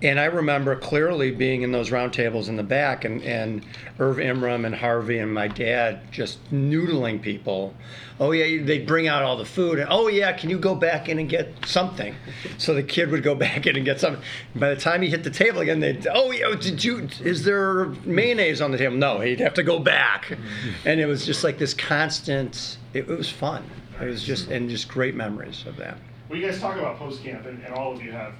And 0.03 0.21
I 0.21 0.27
remember 0.27 0.77
clearly 0.77 1.31
being 1.31 1.63
in 1.63 1.73
those 1.73 1.91
round 1.91 2.13
tables 2.13 2.51
in 2.51 2.57
the 2.57 2.63
back 2.63 3.07
and, 3.07 3.23
and 3.23 3.65
Irv 3.99 4.19
Imram 4.19 4.67
and 4.67 4.75
Harvey 4.75 5.19
and 5.19 5.33
my 5.33 5.49
dad 5.49 6.01
just 6.13 6.39
noodling 6.53 7.23
people. 7.23 7.73
Oh, 8.21 8.33
yeah, 8.33 8.63
they'd 8.63 8.87
bring 8.87 9.09
out 9.09 9.23
all 9.23 9.39
the 9.39 9.47
food. 9.47 9.79
And, 9.79 9.89
oh, 9.91 10.09
yeah, 10.09 10.33
can 10.33 10.51
you 10.51 10.59
go 10.59 10.75
back 10.75 11.09
in 11.09 11.19
and 11.19 11.31
get 11.31 11.55
something? 11.65 12.15
So 12.59 12.75
the 12.75 12.83
kid 12.83 13.11
would 13.11 13.23
go 13.23 13.35
back 13.47 13.67
in 13.67 13.77
and 13.77 13.87
get 13.87 13.99
something. 13.99 14.23
By 14.55 14.75
the 14.75 14.81
time 14.81 15.01
he 15.01 15.09
hit 15.09 15.25
the 15.25 15.31
table 15.31 15.61
again, 15.61 15.81
they'd, 15.81 16.07
oh, 16.13 16.31
yeah, 16.31 16.55
did 16.55 16.85
you, 16.85 17.09
is 17.23 17.45
there 17.45 17.87
mayonnaise 18.05 18.61
on 18.61 18.73
the 18.73 18.79
table? 18.79 18.97
No, 18.97 19.21
he'd 19.21 19.41
have 19.41 19.55
to 19.55 19.63
go 19.63 19.79
back. 19.79 20.37
And 20.85 21.01
it 21.01 21.07
was 21.07 21.27
just 21.27 21.43
like 21.43 21.59
this 21.59 21.75
constant, 21.75 22.79
it, 22.93 23.09
it 23.11 23.19
was 23.19 23.29
fun. 23.29 23.65
It 24.01 24.05
was 24.05 24.23
just, 24.23 24.49
and 24.49 24.69
just 24.69 24.89
great 24.89 25.15
memories 25.15 25.65
of 25.67 25.77
that. 25.77 25.99
Well, 26.29 26.39
you 26.39 26.47
guys 26.47 26.61
talk 26.61 26.77
about 26.77 26.99
post 26.99 27.23
camp, 27.23 27.47
and, 27.47 27.63
and 27.65 27.75
all 27.75 27.93
of 27.93 28.03
you 28.03 28.13
have 28.13 28.35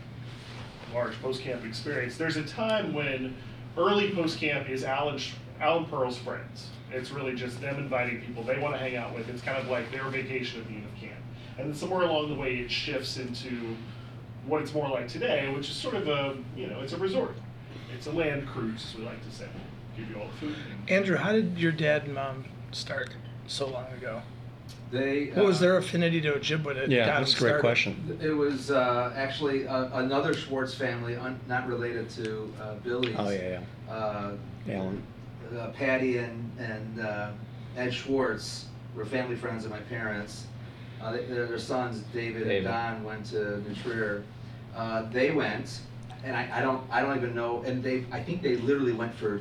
large 0.95 1.21
post 1.21 1.43
camp 1.43 1.65
experience. 1.65 2.17
There's 2.17 2.37
a 2.37 2.45
time 2.45 2.93
when 2.93 3.35
early 3.77 4.13
post 4.13 4.39
camp 4.39 4.69
is 4.69 4.85
Alan 4.85 5.21
Alan 5.61 5.87
Pearl's 5.87 6.19
friends. 6.19 6.69
It's 6.93 7.11
really 7.11 7.35
just 7.35 7.61
them 7.61 7.77
inviting 7.79 8.21
people 8.21 8.43
they 8.43 8.59
want 8.59 8.75
to 8.75 8.79
hang 8.79 8.97
out 8.97 9.15
with. 9.15 9.29
It's 9.29 9.43
kind 9.43 9.59
of 9.59 9.69
like 9.69 9.91
their 9.91 10.05
vacation 10.05 10.61
at 10.61 10.69
the 10.69 10.75
end 10.75 10.85
of 10.85 10.95
camp. 11.01 11.21
And 11.59 11.69
then 11.69 11.75
somewhere 11.75 12.03
along 12.03 12.29
the 12.29 12.35
way, 12.35 12.57
it 12.57 12.71
shifts 12.71 13.17
into 13.17 13.77
what 14.47 14.63
it's 14.63 14.73
more 14.73 14.89
like 14.89 15.09
today, 15.09 15.49
which 15.53 15.69
is 15.69 15.77
sort 15.77 15.95
of 15.95 16.09
a 16.09 16.37
you 16.57 16.67
know 16.67 16.81
it's 16.81 16.93
a 16.93 16.99
resort. 16.99 17.37
It's 17.95 18.07
a 18.07 18.13
land 18.13 18.47
cruise, 18.47 18.85
as 18.91 18.99
we 18.99 19.05
like 19.05 19.23
to 19.25 19.35
say. 19.35 19.47
Give 19.97 20.11
you 20.11 20.21
all 20.21 20.29
the 20.29 20.49
food. 20.49 20.57
Andrew, 20.89 21.17
how 21.17 21.33
did 21.33 21.59
your 21.59 21.73
dad 21.73 22.05
and 22.05 22.15
mom 22.15 22.45
start 22.73 23.11
so 23.47 23.67
long 23.67 23.87
ago? 23.93 24.21
They. 24.91 25.27
What 25.35 25.47
was 25.47 25.59
uh, 25.59 25.61
their 25.63 25.77
affinity 25.79 26.21
to 26.23 26.33
Ojibwa 26.33 26.75
that 26.75 26.89
Yeah, 26.91 27.07
got 27.07 27.19
that's 27.21 27.35
a 27.35 27.39
great 27.39 27.49
started? 27.51 27.61
question. 27.61 28.19
It 28.23 28.31
was 28.31 28.71
uh, 28.71 29.13
actually 29.17 29.67
uh, 29.67 29.99
another 29.99 30.33
Schwartz 30.35 30.75
family, 30.75 31.17
un- 31.17 31.41
not 31.49 31.67
related 31.67 32.09
to 32.11 32.53
uh, 32.63 32.75
Billy's. 32.85 33.17
Oh, 33.19 33.31
yeah, 33.31 33.61
Uh, 33.91 34.33
yeah. 34.67 34.77
Alan. 34.79 35.03
uh, 35.59 35.69
Patty 35.71 36.19
and, 36.19 36.51
and 36.59 37.01
uh, 37.01 37.31
Ed 37.77 37.93
Schwartz 37.93 38.67
were 38.95 39.05
family 39.05 39.35
friends 39.37 39.65
of 39.65 39.71
my 39.73 39.81
parents. 39.81 40.47
Uh, 41.03 41.13
they, 41.13 41.25
their, 41.27 41.47
their 41.47 41.59
sons, 41.59 42.01
David, 42.15 42.45
David. 42.45 42.57
and 42.59 42.65
Don, 42.67 43.05
went 43.05 43.27
to 43.27 43.59
New 43.69 43.75
Trier. 43.83 44.25
Uh, 44.75 45.03
they 45.11 45.31
went, 45.33 45.81
and 46.25 46.37
I, 46.37 46.49
I 46.59 46.61
don't 46.63 46.83
I 46.91 47.01
don't 47.03 47.17
even 47.17 47.35
know. 47.35 47.63
And 47.67 47.83
they 47.83 48.05
I 48.13 48.23
think 48.23 48.41
they 48.43 48.57
literally 48.57 48.93
went 48.93 49.15
for 49.15 49.41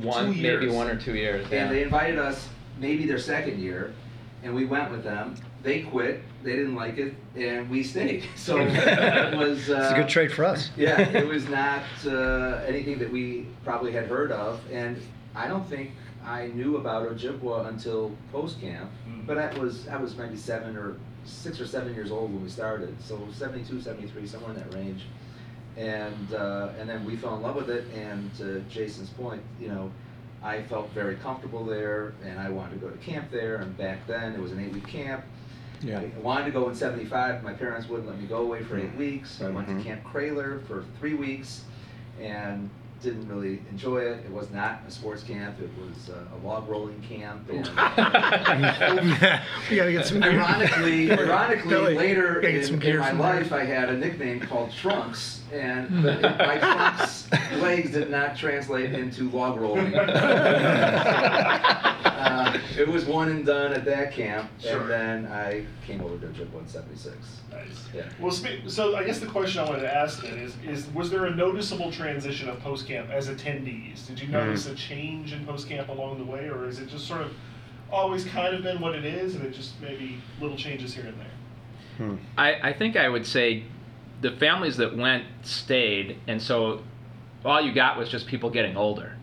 One, 0.00 0.26
two 0.26 0.32
years. 0.40 0.60
maybe 0.60 0.72
one 0.72 0.88
or 0.88 0.96
two 0.96 1.14
years. 1.14 1.46
And 1.52 1.70
they 1.70 1.82
invited 1.82 2.18
us 2.18 2.48
maybe 2.78 3.06
their 3.06 3.18
second 3.18 3.58
year, 3.60 3.94
and 4.42 4.54
we 4.54 4.64
went 4.64 4.90
with 4.90 5.04
them. 5.04 5.36
They 5.62 5.82
quit. 5.82 6.22
They 6.42 6.56
didn't 6.56 6.74
like 6.74 6.98
it, 6.98 7.14
and 7.36 7.70
we 7.70 7.82
stayed. 7.82 8.24
So 8.36 8.58
it 8.60 9.36
was. 9.36 9.70
Uh, 9.70 9.78
It's 9.82 9.92
a 9.92 9.94
good 9.96 10.08
trade 10.08 10.32
for 10.32 10.44
us. 10.44 10.70
yeah, 10.76 11.00
it 11.22 11.26
was 11.26 11.48
not 11.48 11.82
uh, 12.06 12.60
anything 12.66 12.98
that 12.98 13.10
we 13.10 13.46
probably 13.64 13.92
had 13.92 14.06
heard 14.06 14.32
of, 14.32 14.60
and 14.72 15.00
I 15.34 15.46
don't 15.48 15.66
think 15.68 15.92
I 16.24 16.48
knew 16.48 16.76
about 16.76 17.08
Ojibwa 17.08 17.68
until 17.68 18.12
post 18.32 18.60
camp. 18.60 18.90
Mm. 19.08 19.26
But 19.26 19.38
I 19.38 19.56
was 19.58 19.86
I 19.88 19.96
was 19.96 20.16
maybe 20.16 20.36
seven 20.36 20.76
or 20.76 20.96
six 21.24 21.60
or 21.60 21.66
seven 21.66 21.94
years 21.94 22.10
old 22.10 22.32
when 22.32 22.42
we 22.42 22.48
started, 22.50 23.00
so 23.00 23.16
72, 23.32 23.80
73, 23.80 24.26
somewhere 24.26 24.50
in 24.50 24.56
that 24.56 24.74
range. 24.74 25.02
And 25.76 26.34
uh, 26.34 26.70
and 26.78 26.88
then 26.88 27.04
we 27.04 27.16
fell 27.16 27.36
in 27.36 27.42
love 27.42 27.54
with 27.54 27.70
it. 27.70 27.84
And 27.94 28.34
to 28.38 28.60
Jason's 28.68 29.10
point, 29.10 29.42
you 29.60 29.68
know, 29.68 29.90
I 30.42 30.62
felt 30.62 30.90
very 30.90 31.16
comfortable 31.16 31.64
there, 31.64 32.14
and 32.24 32.38
I 32.38 32.50
wanted 32.50 32.80
to 32.80 32.86
go 32.86 32.90
to 32.90 32.98
camp 32.98 33.30
there. 33.30 33.56
And 33.56 33.76
back 33.76 34.06
then, 34.06 34.34
it 34.34 34.40
was 34.40 34.52
an 34.52 34.60
eight-week 34.60 34.86
camp. 34.86 35.24
Yeah. 35.80 36.00
I 36.00 36.20
wanted 36.20 36.46
to 36.46 36.50
go 36.50 36.68
in 36.68 36.74
'75. 36.74 37.42
My 37.42 37.52
parents 37.52 37.88
wouldn't 37.88 38.08
let 38.08 38.18
me 38.18 38.26
go 38.26 38.38
away 38.38 38.62
for 38.62 38.78
eight 38.78 38.94
weeks. 38.94 39.30
So 39.30 39.46
I 39.46 39.50
went 39.50 39.68
to 39.68 39.82
Camp 39.82 40.02
Kraler 40.04 40.64
for 40.66 40.84
three 40.98 41.14
weeks, 41.14 41.64
and 42.20 42.70
didn't 43.02 43.28
really 43.28 43.60
enjoy 43.70 43.98
it. 43.98 44.24
It 44.24 44.30
was 44.30 44.50
not 44.50 44.82
a 44.86 44.90
sports 44.90 45.24
camp. 45.24 45.58
It 45.60 45.70
was 45.78 46.10
uh, 46.10 46.24
a 46.34 46.38
log 46.46 46.68
rolling 46.68 47.00
camp. 47.02 47.48
And 47.50 47.66
we 49.68 49.76
gotta 49.76 49.92
get 49.92 50.06
some 50.06 50.22
ironically, 50.22 51.10
ironically, 51.10 51.96
later 51.96 52.40
in, 52.40 52.82
in 52.82 52.98
my 52.98 53.12
life, 53.12 53.52
I 53.52 53.64
had 53.64 53.88
a 53.88 53.96
nickname 53.96 54.40
called 54.40 54.72
Trunks, 54.72 55.41
and 55.52 55.90
my 56.04 56.58
Trunks 56.58 57.30
legs 57.60 57.90
did 57.92 58.10
not 58.10 58.36
translate 58.36 58.92
into 58.94 59.30
log 59.30 59.60
rolling. 59.60 59.94
uh, 59.98 60.08
it 62.78 62.88
was 62.88 63.04
one 63.04 63.28
and 63.28 63.44
done 63.44 63.72
at 63.74 63.84
that 63.84 64.12
camp, 64.12 64.50
Sure. 64.60 64.80
and 64.80 64.90
then 64.90 65.26
I 65.26 65.66
came 65.86 66.00
over 66.00 66.16
to 66.18 66.26
Ojibwa 66.26 66.60
in 66.60 66.68
'76. 66.68 67.14
Nice. 67.50 67.88
Yeah. 67.94 68.04
Well, 68.18 68.32
spe- 68.32 68.66
so 68.68 68.96
I 68.96 69.04
guess 69.04 69.18
the 69.18 69.26
question 69.26 69.60
I 69.60 69.64
wanted 69.68 69.82
to 69.82 69.94
ask 69.94 70.22
then 70.22 70.38
is, 70.38 70.54
is 70.66 70.86
was 70.94 71.10
there 71.10 71.26
a 71.26 71.34
noticeable 71.34 71.92
transition 71.92 72.48
of 72.48 72.58
post 72.60 72.86
camp 72.86 73.10
as 73.10 73.28
attendees? 73.28 74.06
Did 74.06 74.20
you 74.20 74.28
notice 74.28 74.66
a 74.66 74.74
change 74.74 75.32
in 75.32 75.44
post 75.44 75.68
camp 75.68 75.88
along 75.88 76.18
the 76.18 76.24
way, 76.24 76.48
or 76.48 76.66
is 76.66 76.78
it 76.78 76.88
just 76.88 77.06
sort 77.06 77.20
of 77.20 77.32
always 77.90 78.24
kind 78.24 78.54
of 78.54 78.62
been 78.62 78.80
what 78.80 78.94
it 78.94 79.04
is, 79.04 79.34
and 79.34 79.44
it 79.44 79.52
just 79.52 79.78
maybe 79.82 80.18
little 80.40 80.56
changes 80.56 80.94
here 80.94 81.04
and 81.04 81.20
there? 81.20 81.26
Hmm. 81.98 82.16
I, 82.38 82.70
I 82.70 82.72
think 82.72 82.96
I 82.96 83.08
would 83.08 83.26
say 83.26 83.64
the 84.22 84.30
families 84.30 84.76
that 84.78 84.96
went 84.96 85.24
stayed, 85.42 86.18
and 86.26 86.40
so 86.40 86.82
all 87.44 87.60
you 87.60 87.72
got 87.72 87.98
was 87.98 88.08
just 88.08 88.26
people 88.26 88.48
getting 88.48 88.76
older. 88.76 89.16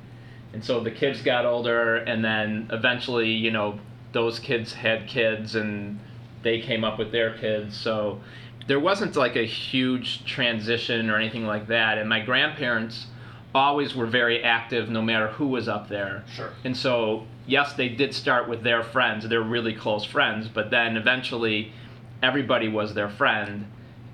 And 0.53 0.63
so 0.63 0.81
the 0.81 0.91
kids 0.91 1.21
got 1.21 1.45
older, 1.45 1.97
and 1.97 2.23
then 2.23 2.67
eventually, 2.71 3.31
you 3.31 3.49
know, 3.49 3.79
those 4.11 4.39
kids 4.39 4.73
had 4.73 5.07
kids, 5.07 5.55
and 5.55 5.99
they 6.43 6.59
came 6.59 6.83
up 6.83 6.99
with 6.99 7.11
their 7.11 7.37
kids. 7.37 7.77
So 7.77 8.19
there 8.67 8.79
wasn't 8.79 9.15
like 9.15 9.35
a 9.35 9.45
huge 9.45 10.25
transition 10.25 11.09
or 11.09 11.15
anything 11.15 11.45
like 11.45 11.67
that. 11.67 11.97
And 11.97 12.09
my 12.09 12.19
grandparents 12.19 13.07
always 13.55 13.95
were 13.95 14.05
very 14.05 14.43
active 14.43 14.89
no 14.89 15.01
matter 15.01 15.29
who 15.29 15.47
was 15.47 15.67
up 15.67 15.87
there. 15.89 16.23
Sure. 16.35 16.51
And 16.63 16.75
so, 16.75 17.25
yes, 17.47 17.73
they 17.73 17.89
did 17.89 18.13
start 18.13 18.49
with 18.49 18.63
their 18.63 18.83
friends, 18.83 19.27
their 19.27 19.41
really 19.41 19.73
close 19.73 20.03
friends, 20.03 20.47
but 20.47 20.69
then 20.69 20.97
eventually 20.97 21.71
everybody 22.21 22.67
was 22.67 22.93
their 22.93 23.09
friend 23.09 23.65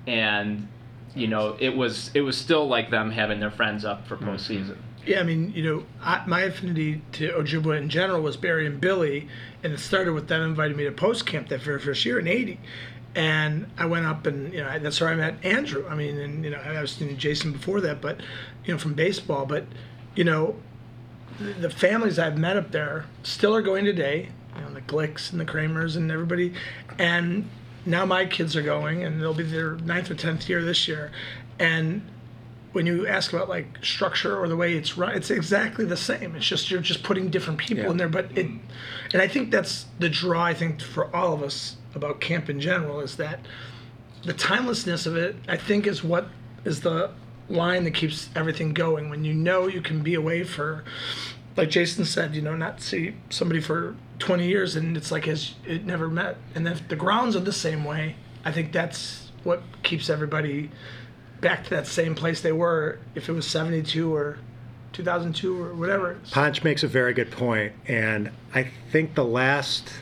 and 0.06 0.68
you 1.16 1.26
know, 1.26 1.56
it 1.58 1.76
was 1.76 2.10
it 2.14 2.20
was 2.20 2.36
still 2.36 2.68
like 2.68 2.90
them 2.90 3.10
having 3.10 3.40
their 3.40 3.50
friends 3.50 3.84
up 3.84 4.06
for 4.06 4.16
mm-hmm. 4.16 4.28
postseason. 4.28 4.76
Yeah, 5.06 5.20
I 5.20 5.22
mean, 5.22 5.52
you 5.54 5.62
know, 5.62 5.86
I, 6.02 6.24
my 6.26 6.42
affinity 6.42 7.00
to 7.12 7.30
Ojibwa 7.30 7.78
in 7.78 7.88
general 7.88 8.20
was 8.20 8.36
Barry 8.36 8.66
and 8.66 8.80
Billy, 8.80 9.28
and 9.62 9.72
it 9.72 9.78
started 9.78 10.12
with 10.14 10.26
them 10.26 10.42
inviting 10.42 10.76
me 10.76 10.84
to 10.84 10.90
post 10.90 11.26
camp 11.26 11.48
that 11.48 11.60
very 11.60 11.80
first 11.80 12.04
year 12.04 12.18
in 12.18 12.26
'80, 12.26 12.60
and 13.14 13.66
I 13.78 13.86
went 13.86 14.04
up 14.04 14.26
and 14.26 14.52
you 14.52 14.60
know 14.60 14.78
that's 14.78 15.00
where 15.00 15.10
I 15.10 15.14
met 15.14 15.44
Andrew. 15.44 15.86
I 15.88 15.94
mean, 15.94 16.18
and 16.18 16.44
you 16.44 16.50
know 16.50 16.58
I 16.58 16.80
was 16.80 16.92
seeing 16.92 17.16
Jason 17.16 17.52
before 17.52 17.80
that, 17.80 18.00
but 18.00 18.20
you 18.64 18.74
know 18.74 18.78
from 18.78 18.94
baseball, 18.94 19.46
but 19.46 19.64
you 20.16 20.24
know, 20.24 20.56
the, 21.38 21.52
the 21.52 21.70
families 21.70 22.18
I've 22.18 22.36
met 22.36 22.56
up 22.56 22.72
there 22.72 23.06
still 23.22 23.54
are 23.54 23.62
going 23.62 23.84
today. 23.84 24.30
You 24.56 24.62
know, 24.62 24.74
the 24.74 24.80
Glicks 24.80 25.30
and 25.30 25.40
the 25.40 25.44
Kramers 25.44 25.96
and 25.96 26.10
everybody, 26.10 26.52
and 26.98 27.48
now 27.86 28.04
my 28.04 28.26
kids 28.26 28.56
are 28.56 28.62
going, 28.62 29.04
and 29.04 29.20
they'll 29.20 29.34
be 29.34 29.44
their 29.44 29.76
ninth 29.76 30.10
or 30.10 30.14
tenth 30.14 30.48
year 30.48 30.62
this 30.64 30.86
year, 30.88 31.10
and 31.58 32.02
when 32.72 32.84
you 32.84 33.06
ask 33.06 33.32
about 33.32 33.48
like 33.48 33.78
structure 33.82 34.38
or 34.38 34.48
the 34.48 34.56
way 34.56 34.74
it's 34.74 34.98
run, 34.98 35.14
it's 35.14 35.30
exactly 35.30 35.86
the 35.86 35.96
same. 35.96 36.36
It's 36.36 36.46
just 36.46 36.70
you're 36.70 36.80
just 36.80 37.02
putting 37.02 37.30
different 37.30 37.58
people 37.58 37.84
Yeah. 37.84 37.90
in 37.90 37.96
there, 37.96 38.08
but 38.08 38.36
it, 38.36 38.46
and 39.12 39.22
I 39.22 39.28
think 39.28 39.50
that's 39.50 39.86
the 39.98 40.10
draw. 40.10 40.42
I 40.44 40.52
think 40.52 40.82
for 40.82 41.14
all 41.16 41.32
of 41.32 41.42
us 41.42 41.76
about 41.94 42.20
camp 42.20 42.50
in 42.50 42.60
general 42.60 43.00
is 43.00 43.16
that 43.16 43.40
the 44.24 44.34
timelessness 44.34 45.06
of 45.06 45.16
it. 45.16 45.36
I 45.48 45.56
think 45.56 45.86
is 45.86 46.02
what 46.04 46.28
is 46.64 46.80
the 46.80 47.10
line 47.48 47.84
that 47.84 47.92
keeps 47.92 48.28
everything 48.34 48.74
going. 48.74 49.08
When 49.08 49.24
you 49.24 49.32
know 49.32 49.68
you 49.68 49.80
can 49.80 50.02
be 50.02 50.14
away 50.14 50.42
for, 50.44 50.84
like 51.56 51.70
Jason 51.70 52.04
said, 52.04 52.34
you 52.34 52.42
know, 52.42 52.56
not 52.56 52.82
see 52.82 53.14
somebody 53.30 53.60
for 53.60 53.96
20 54.18 54.46
years 54.46 54.76
and 54.76 54.96
it's 54.96 55.10
like 55.10 55.28
as 55.28 55.54
it 55.66 55.84
never 55.84 56.08
met. 56.08 56.36
And 56.54 56.66
if 56.66 56.86
the 56.88 56.96
grounds 56.96 57.36
are 57.36 57.40
the 57.40 57.52
same 57.52 57.84
way, 57.84 58.16
I 58.44 58.52
think 58.52 58.72
that's 58.72 59.30
what 59.44 59.62
keeps 59.82 60.10
everybody 60.10 60.70
back 61.40 61.64
to 61.64 61.70
that 61.70 61.86
same 61.86 62.14
place 62.14 62.40
they 62.40 62.52
were 62.52 62.98
if 63.14 63.28
it 63.28 63.32
was 63.32 63.46
72 63.46 64.14
or 64.14 64.38
2002 64.92 65.62
or 65.62 65.74
whatever. 65.74 66.18
Ponch 66.30 66.64
makes 66.64 66.82
a 66.82 66.88
very 66.88 67.12
good 67.12 67.30
point, 67.30 67.74
and 67.86 68.30
I 68.54 68.70
think 68.90 69.14
the 69.14 69.24
last 69.24 69.92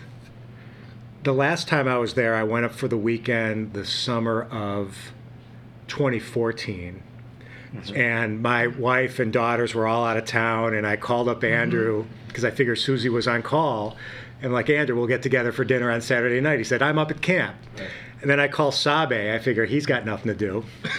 the 1.25 1.33
last 1.33 1.69
time 1.69 1.89
I 1.89 1.97
was 1.97 2.15
there, 2.15 2.35
I 2.35 2.43
went 2.43 2.67
up 2.67 2.73
for 2.73 2.87
the 2.87 2.99
weekend 2.99 3.73
the 3.73 3.87
summer 3.87 4.43
of 4.43 5.13
2014. 5.89 7.03
And 7.95 8.41
my 8.41 8.67
wife 8.69 9.19
and 9.19 9.33
daughters 9.33 9.75
were 9.75 9.87
all 9.87 10.05
out 10.05 10.17
of 10.17 10.25
town, 10.25 10.75
and 10.75 10.87
I 10.87 10.97
called 10.97 11.29
up 11.29 11.43
Andrew 11.43 12.07
because 12.29 12.45
I 12.45 12.51
figured 12.51 12.79
Susie 12.79 13.09
was 13.09 13.27
on 13.27 13.43
call. 13.43 13.97
And 14.43 14.53
like 14.53 14.69
Andrew, 14.71 14.97
we'll 14.97 15.07
get 15.07 15.23
together 15.23 15.53
for 15.53 15.65
dinner 15.65 15.91
on 15.91 16.01
Saturday 16.01 16.41
night. 16.41 16.59
He 16.59 16.65
said, 16.65 16.83
"I'm 16.83 16.99
up 16.99 17.11
at 17.11 17.21
camp." 17.21 17.57
And 18.25 18.31
then 18.31 18.41
I 18.41 18.49
call 18.49 18.73
Sabe. 18.73 19.13
I 19.13 19.39
figure 19.39 19.67
he's 19.67 19.85
got 19.85 20.07
nothing 20.07 20.29
to 20.29 20.35
do. 20.35 20.65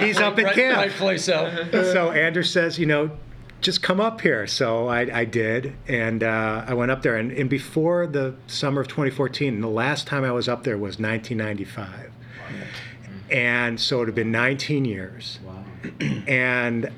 he's 0.00 0.18
up 0.18 0.36
at 0.40 0.54
camp. 0.54 0.78
Rightfully 0.78 1.18
so. 1.28 1.68
so 1.70 2.10
Andrew 2.10 2.42
says, 2.42 2.80
you 2.80 2.86
know, 2.86 3.12
just 3.60 3.80
come 3.80 4.00
up 4.00 4.20
here. 4.20 4.48
So 4.48 4.88
I, 4.88 5.20
I 5.20 5.24
did, 5.24 5.76
and 5.86 6.24
uh, 6.24 6.64
I 6.66 6.74
went 6.74 6.90
up 6.90 7.02
there. 7.02 7.16
And, 7.16 7.30
and 7.30 7.48
before 7.48 8.08
the 8.08 8.34
summer 8.48 8.80
of 8.80 8.88
2014, 8.88 9.60
the 9.60 9.68
last 9.68 10.08
time 10.08 10.24
I 10.24 10.32
was 10.32 10.48
up 10.48 10.64
there 10.64 10.76
was 10.76 10.98
1995. 10.98 12.10
And 13.30 13.80
so 13.80 14.02
it 14.02 14.06
had 14.06 14.14
been 14.14 14.30
19 14.30 14.84
years. 14.84 15.38
Wow. 15.44 15.64
And 16.26 16.90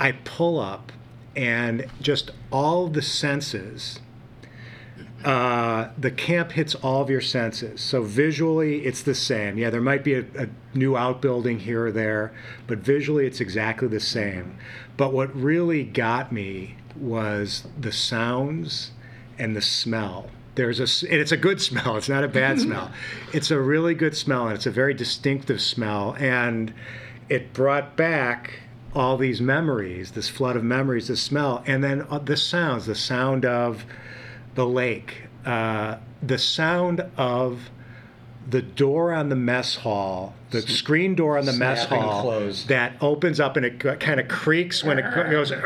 I 0.00 0.12
pull 0.12 0.58
up, 0.58 0.92
and 1.36 1.86
just 2.00 2.30
all 2.50 2.88
the 2.88 3.02
senses. 3.02 4.00
Uh, 5.24 5.90
the 5.96 6.10
camp 6.10 6.52
hits 6.52 6.74
all 6.74 7.02
of 7.02 7.08
your 7.08 7.20
senses. 7.20 7.80
So 7.80 8.02
visually, 8.02 8.84
it's 8.84 9.02
the 9.02 9.14
same. 9.14 9.56
Yeah, 9.56 9.70
there 9.70 9.80
might 9.80 10.02
be 10.02 10.14
a, 10.14 10.24
a 10.36 10.48
new 10.74 10.96
outbuilding 10.96 11.60
here 11.60 11.86
or 11.86 11.92
there, 11.92 12.32
but 12.66 12.78
visually, 12.78 13.26
it's 13.26 13.40
exactly 13.40 13.86
the 13.86 14.00
same. 14.00 14.56
But 14.96 15.12
what 15.12 15.34
really 15.34 15.84
got 15.84 16.32
me 16.32 16.76
was 16.96 17.66
the 17.78 17.92
sounds 17.92 18.90
and 19.38 19.54
the 19.54 19.62
smell. 19.62 20.30
There's 20.54 20.80
a 20.80 21.06
and 21.10 21.20
it's 21.20 21.32
a 21.32 21.36
good 21.36 21.60
smell. 21.60 21.96
It's 21.96 22.08
not 22.08 22.24
a 22.24 22.28
bad 22.28 22.60
smell. 22.66 22.90
It's 23.32 23.50
a 23.50 23.58
really 23.60 23.94
good 23.94 24.16
smell, 24.16 24.46
and 24.46 24.54
it's 24.54 24.66
a 24.66 24.70
very 24.70 24.94
distinctive 24.94 25.60
smell. 25.60 26.14
And 26.18 26.74
it 27.28 27.52
brought 27.52 27.96
back 27.96 28.60
all 28.94 29.16
these 29.16 29.40
memories, 29.40 30.10
this 30.12 30.28
flood 30.28 30.54
of 30.56 30.62
memories, 30.62 31.08
the 31.08 31.16
smell, 31.16 31.62
and 31.66 31.82
then 31.82 32.02
uh, 32.10 32.18
the 32.18 32.36
sounds, 32.36 32.84
the 32.86 32.94
sound 32.94 33.46
of 33.46 33.84
the 34.54 34.66
lake, 34.66 35.22
uh, 35.46 35.96
the 36.22 36.36
sound 36.36 37.02
of 37.16 37.70
the 38.50 38.60
door 38.60 39.12
on 39.14 39.28
the 39.30 39.36
mess 39.36 39.76
hall, 39.76 40.34
the 40.50 40.60
screen 40.60 41.14
door 41.14 41.38
on 41.38 41.46
the 41.46 41.52
mess 41.54 41.86
hall 41.86 42.22
closed. 42.22 42.68
that 42.68 42.92
opens 43.00 43.40
up 43.40 43.56
and 43.56 43.64
it 43.64 43.78
kind 44.00 44.20
of 44.20 44.28
creaks 44.28 44.84
when 44.84 44.98
it 44.98 45.30
goes, 45.30 45.50
"Arr," 45.52 45.62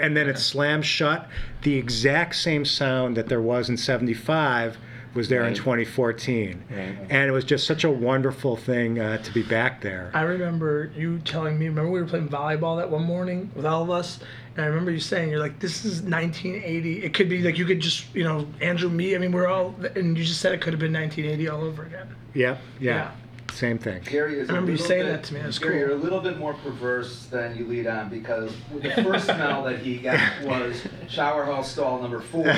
and 0.00 0.16
then 0.16 0.28
it 0.28 0.38
slams 0.38 0.86
shut. 0.86 1.28
The 1.62 1.76
exact 1.76 2.36
same 2.36 2.64
sound 2.64 3.16
that 3.16 3.28
there 3.28 3.42
was 3.42 3.68
in 3.68 3.76
75 3.76 4.78
was 5.14 5.28
there 5.28 5.44
in 5.44 5.54
2014. 5.54 6.64
Right. 6.70 6.96
And 7.10 7.28
it 7.28 7.32
was 7.32 7.44
just 7.44 7.66
such 7.66 7.84
a 7.84 7.90
wonderful 7.90 8.56
thing 8.56 8.98
uh, 8.98 9.18
to 9.18 9.32
be 9.32 9.42
back 9.42 9.80
there. 9.80 10.10
I 10.14 10.22
remember 10.22 10.90
you 10.96 11.18
telling 11.20 11.58
me. 11.58 11.66
Remember 11.66 11.90
we 11.90 12.00
were 12.00 12.06
playing 12.06 12.28
volleyball 12.28 12.78
that 12.78 12.90
one 12.90 13.04
morning 13.04 13.50
with 13.54 13.66
all 13.66 13.82
of 13.82 13.90
us, 13.90 14.20
and 14.56 14.64
I 14.64 14.68
remember 14.68 14.90
you 14.90 15.00
saying 15.00 15.30
you're 15.30 15.40
like, 15.40 15.58
"This 15.58 15.84
is 15.84 16.02
1980." 16.02 17.02
It 17.02 17.14
could 17.14 17.28
be 17.28 17.42
like 17.42 17.58
you 17.58 17.64
could 17.64 17.80
just, 17.80 18.14
you 18.14 18.24
know, 18.24 18.46
Andrew, 18.60 18.88
me. 18.88 19.14
I 19.14 19.18
mean, 19.18 19.32
we're 19.32 19.48
all, 19.48 19.74
and 19.96 20.16
you 20.16 20.24
just 20.24 20.40
said 20.40 20.52
it 20.52 20.60
could 20.60 20.72
have 20.72 20.80
been 20.80 20.92
1980 20.92 21.48
all 21.48 21.62
over 21.62 21.84
again. 21.84 22.14
Yep, 22.34 22.60
yeah, 22.78 23.10
same 23.50 23.78
thing. 23.78 24.02
Gary 24.04 24.38
is 24.40 24.48
I 24.48 24.52
remember 24.54 24.72
a 24.72 24.74
you 24.74 24.78
little 24.78 24.86
saying 24.88 25.04
bit, 25.06 25.12
that 25.12 25.24
to 25.24 25.34
me, 25.34 25.40
it 25.40 25.46
was 25.46 25.58
Gary, 25.58 25.72
cool. 25.72 25.80
you're 25.80 25.90
a 25.92 25.94
little 25.96 26.20
bit 26.20 26.38
more 26.38 26.54
perverse 26.54 27.26
than 27.26 27.56
you 27.56 27.66
lead 27.66 27.86
on 27.86 28.08
because 28.08 28.52
the 28.80 28.90
first 29.02 29.24
smell 29.26 29.62
that 29.64 29.80
he 29.80 29.98
got 29.98 30.20
was 30.44 30.82
shower 31.08 31.44
hall 31.44 31.62
stall 31.62 32.00
number 32.00 32.20
four. 32.20 32.46
and 32.48 32.56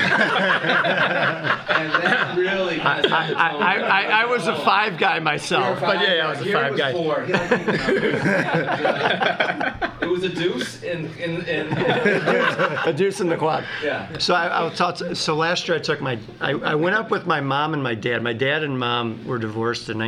that 1.93 2.35
really 2.37 2.81
I, 2.81 2.85
kind 2.85 3.05
of 3.05 3.11
set 3.11 3.29
the 3.29 3.41
I, 3.41 3.51
tone. 3.53 3.63
I, 3.63 3.77
I, 3.77 4.03
I 4.23 4.25
was 4.27 4.47
a 4.47 4.57
five 4.57 4.99
guy 4.99 5.17
You 5.17 5.21
were 5.21 5.25
myself, 5.25 5.81
but 5.81 5.97
five, 5.97 6.09
yeah, 6.09 6.27
I 6.27 6.31
was 6.31 6.41
a 6.41 6.53
five 6.53 6.77
guy. 6.77 6.93
Four. 6.93 7.25
He 7.25 7.33
liked 7.33 7.51
keeping 7.51 7.73
numbers. 7.73 8.23
it 10.03 10.09
was 10.09 10.23
a 10.25 10.29
deuce 10.29 10.83
in 10.83 11.07
in, 11.19 11.43
in, 11.47 11.73
A 11.73 12.93
deuce 12.93 13.21
in 13.21 13.29
the 13.29 13.37
quad. 13.37 13.65
yeah. 13.83 14.19
So 14.19 14.35
I, 14.35 14.49
I'll 14.49 14.71
talk. 14.71 14.97
So 15.15 15.35
last 15.35 15.69
year 15.69 15.77
I 15.77 15.81
took 15.81 16.01
my. 16.01 16.19
I, 16.41 16.51
I 16.53 16.75
went 16.75 16.97
up 16.97 17.11
with 17.11 17.27
my 17.27 17.41
mom 17.41 17.75
and 17.75 17.83
my 17.83 17.95
dad. 17.95 18.23
My 18.23 18.33
dad 18.33 18.63
and 18.63 18.79
mom 18.79 19.25
were 19.27 19.39
divorced 19.39 19.89
in 19.89 20.01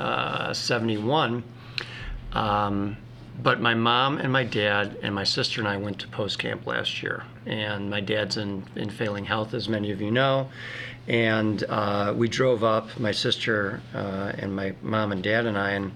1971. 0.00 1.42
Um, 2.32 2.96
but 3.42 3.60
my 3.60 3.74
mom 3.74 4.18
and 4.18 4.32
my 4.32 4.44
dad 4.44 4.98
and 5.02 5.14
my 5.14 5.24
sister 5.24 5.60
and 5.60 5.68
I 5.68 5.76
went 5.76 5.98
to 6.00 6.08
post 6.08 6.38
camp 6.38 6.66
last 6.66 7.02
year. 7.02 7.24
And 7.46 7.88
my 7.88 8.00
dad's 8.00 8.36
in, 8.36 8.64
in 8.76 8.90
failing 8.90 9.24
health, 9.24 9.54
as 9.54 9.68
many 9.68 9.90
of 9.92 10.00
you 10.00 10.10
know. 10.10 10.50
And 11.08 11.64
uh, 11.64 12.12
we 12.16 12.28
drove 12.28 12.62
up, 12.62 12.98
my 13.00 13.12
sister 13.12 13.80
uh, 13.94 14.32
and 14.38 14.54
my 14.54 14.74
mom 14.82 15.12
and 15.12 15.22
dad 15.22 15.46
and 15.46 15.56
I. 15.56 15.70
And 15.70 15.92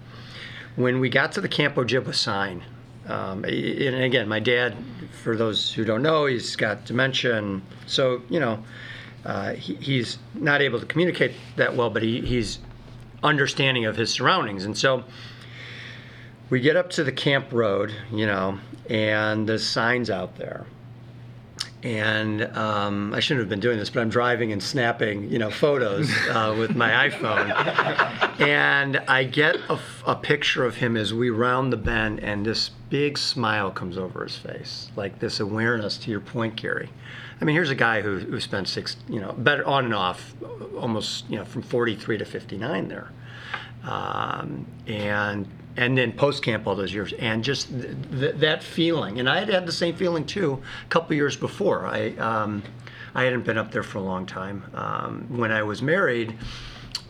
when 0.76 1.00
we 1.00 1.10
got 1.10 1.32
to 1.32 1.40
the 1.40 1.48
Camp 1.48 1.74
Ojibwa 1.74 2.14
sign, 2.14 2.64
um, 3.06 3.44
and 3.44 3.96
again, 3.96 4.28
my 4.28 4.40
dad, 4.40 4.74
for 5.22 5.36
those 5.36 5.72
who 5.72 5.84
don't 5.84 6.02
know, 6.02 6.26
he's 6.26 6.56
got 6.56 6.86
dementia, 6.86 7.36
and 7.36 7.62
so 7.86 8.22
you 8.30 8.40
know, 8.40 8.64
uh, 9.26 9.52
he, 9.52 9.74
he's 9.74 10.18
not 10.34 10.62
able 10.62 10.80
to 10.80 10.86
communicate 10.86 11.32
that 11.56 11.76
well, 11.76 11.90
but 11.90 12.02
he, 12.02 12.22
he's 12.22 12.60
understanding 13.24 13.86
of 13.86 13.96
his 13.96 14.10
surroundings, 14.10 14.64
and 14.64 14.76
so 14.78 15.02
we 16.50 16.60
get 16.60 16.76
up 16.76 16.90
to 16.90 17.02
the 17.02 17.12
camp 17.12 17.52
road, 17.52 17.92
you 18.12 18.26
know, 18.26 18.58
and 18.88 19.48
the 19.48 19.58
signs 19.58 20.10
out 20.10 20.36
there. 20.36 20.66
And 21.82 22.42
um, 22.56 23.12
I 23.12 23.20
shouldn't 23.20 23.42
have 23.42 23.50
been 23.50 23.60
doing 23.60 23.78
this, 23.78 23.90
but 23.90 24.00
I'm 24.00 24.08
driving 24.08 24.52
and 24.52 24.62
snapping, 24.62 25.30
you 25.30 25.38
know, 25.38 25.50
photos 25.50 26.10
uh, 26.28 26.54
with 26.58 26.74
my 26.74 27.08
iPhone. 27.10 27.50
And 28.40 28.98
I 29.06 29.24
get 29.24 29.56
a 30.06 30.14
picture 30.14 30.64
of 30.64 30.76
him 30.76 30.96
as 30.96 31.12
we 31.12 31.28
round 31.28 31.72
the 31.72 31.76
bend, 31.76 32.20
and 32.20 32.46
this 32.46 32.70
big 32.88 33.18
smile 33.18 33.70
comes 33.70 33.98
over 33.98 34.22
his 34.22 34.36
face, 34.36 34.90
like 34.96 35.18
this 35.18 35.40
awareness. 35.40 35.98
To 35.98 36.10
your 36.10 36.20
point, 36.20 36.56
Gary. 36.56 36.88
I 37.40 37.44
mean, 37.44 37.54
here's 37.54 37.70
a 37.70 37.74
guy 37.74 38.00
who, 38.00 38.18
who 38.18 38.40
spent 38.40 38.68
six, 38.68 38.96
you 39.08 39.20
know, 39.20 39.32
better 39.32 39.64
on 39.66 39.84
and 39.84 39.94
off, 39.94 40.34
almost, 40.78 41.28
you 41.28 41.36
know, 41.36 41.44
from 41.44 41.62
43 41.62 42.18
to 42.18 42.24
59 42.24 42.88
there 42.88 43.10
um, 43.86 44.66
and 44.86 45.46
and 45.76 45.98
then 45.98 46.12
post 46.12 46.42
camp 46.42 46.66
all 46.66 46.76
those 46.76 46.94
years, 46.94 47.12
and 47.14 47.42
just 47.42 47.68
th- 47.68 47.96
th- 48.12 48.34
that 48.36 48.62
feeling. 48.62 49.18
And 49.18 49.28
I 49.28 49.40
had 49.40 49.48
had 49.48 49.66
the 49.66 49.72
same 49.72 49.96
feeling 49.96 50.24
too 50.24 50.62
a 50.84 50.88
couple 50.88 51.16
years 51.16 51.36
before. 51.36 51.86
I 51.86 52.10
um, 52.16 52.62
I 53.14 53.24
hadn't 53.24 53.44
been 53.44 53.58
up 53.58 53.72
there 53.72 53.82
for 53.82 53.98
a 53.98 54.02
long 54.02 54.26
time. 54.26 54.64
Um, 54.74 55.26
when 55.28 55.50
I 55.52 55.62
was 55.62 55.82
married, 55.82 56.36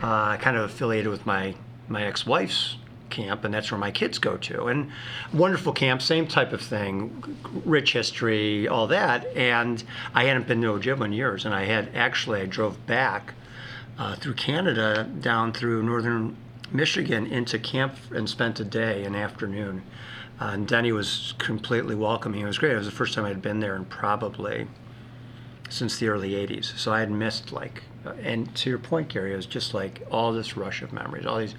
uh, 0.01 0.37
kind 0.37 0.57
of 0.57 0.63
affiliated 0.63 1.09
with 1.09 1.25
my 1.25 1.55
my 1.87 2.03
ex-wife's 2.05 2.77
camp, 3.09 3.43
and 3.43 3.53
that's 3.53 3.71
where 3.71 3.79
my 3.79 3.91
kids 3.91 4.19
go 4.19 4.37
to. 4.37 4.65
And 4.65 4.91
wonderful 5.33 5.73
camp, 5.73 6.01
same 6.01 6.27
type 6.27 6.53
of 6.53 6.61
thing, 6.61 7.37
rich 7.65 7.93
history, 7.93 8.67
all 8.67 8.87
that. 8.87 9.25
And 9.35 9.83
I 10.13 10.25
hadn't 10.25 10.47
been 10.47 10.61
to 10.61 10.67
Ojibwa 10.69 11.05
in 11.05 11.13
years, 11.13 11.45
and 11.45 11.53
I 11.53 11.65
had 11.65 11.89
actually 11.95 12.41
I 12.41 12.45
drove 12.45 12.85
back 12.85 13.33
uh, 13.97 14.15
through 14.15 14.33
Canada 14.33 15.03
down 15.19 15.53
through 15.53 15.83
northern 15.83 16.35
Michigan 16.71 17.27
into 17.27 17.59
camp 17.59 17.95
and 18.11 18.29
spent 18.29 18.59
a 18.59 18.65
day, 18.65 19.03
an 19.05 19.15
afternoon. 19.15 19.83
Uh, 20.39 20.51
and 20.53 20.67
Denny 20.67 20.91
was 20.91 21.33
completely 21.37 21.95
welcoming. 21.95 22.41
It 22.41 22.45
was 22.45 22.57
great. 22.57 22.73
It 22.73 22.77
was 22.77 22.87
the 22.87 22.91
first 22.91 23.13
time 23.13 23.25
I'd 23.25 23.41
been 23.41 23.59
there 23.59 23.75
in 23.75 23.85
probably 23.85 24.67
since 25.69 25.97
the 25.97 26.09
early 26.09 26.31
80s. 26.31 26.77
So 26.77 26.91
I 26.91 26.99
had 26.99 27.11
missed 27.11 27.51
like, 27.51 27.83
uh, 28.05 28.11
and 28.21 28.53
to 28.55 28.69
your 28.69 28.79
point, 28.79 29.09
Gary, 29.09 29.33
it 29.33 29.35
was 29.35 29.45
just 29.45 29.73
like 29.73 30.05
all 30.11 30.31
this 30.33 30.57
rush 30.57 30.81
of 30.81 30.91
memories, 30.91 31.25
all 31.25 31.39
these 31.39 31.55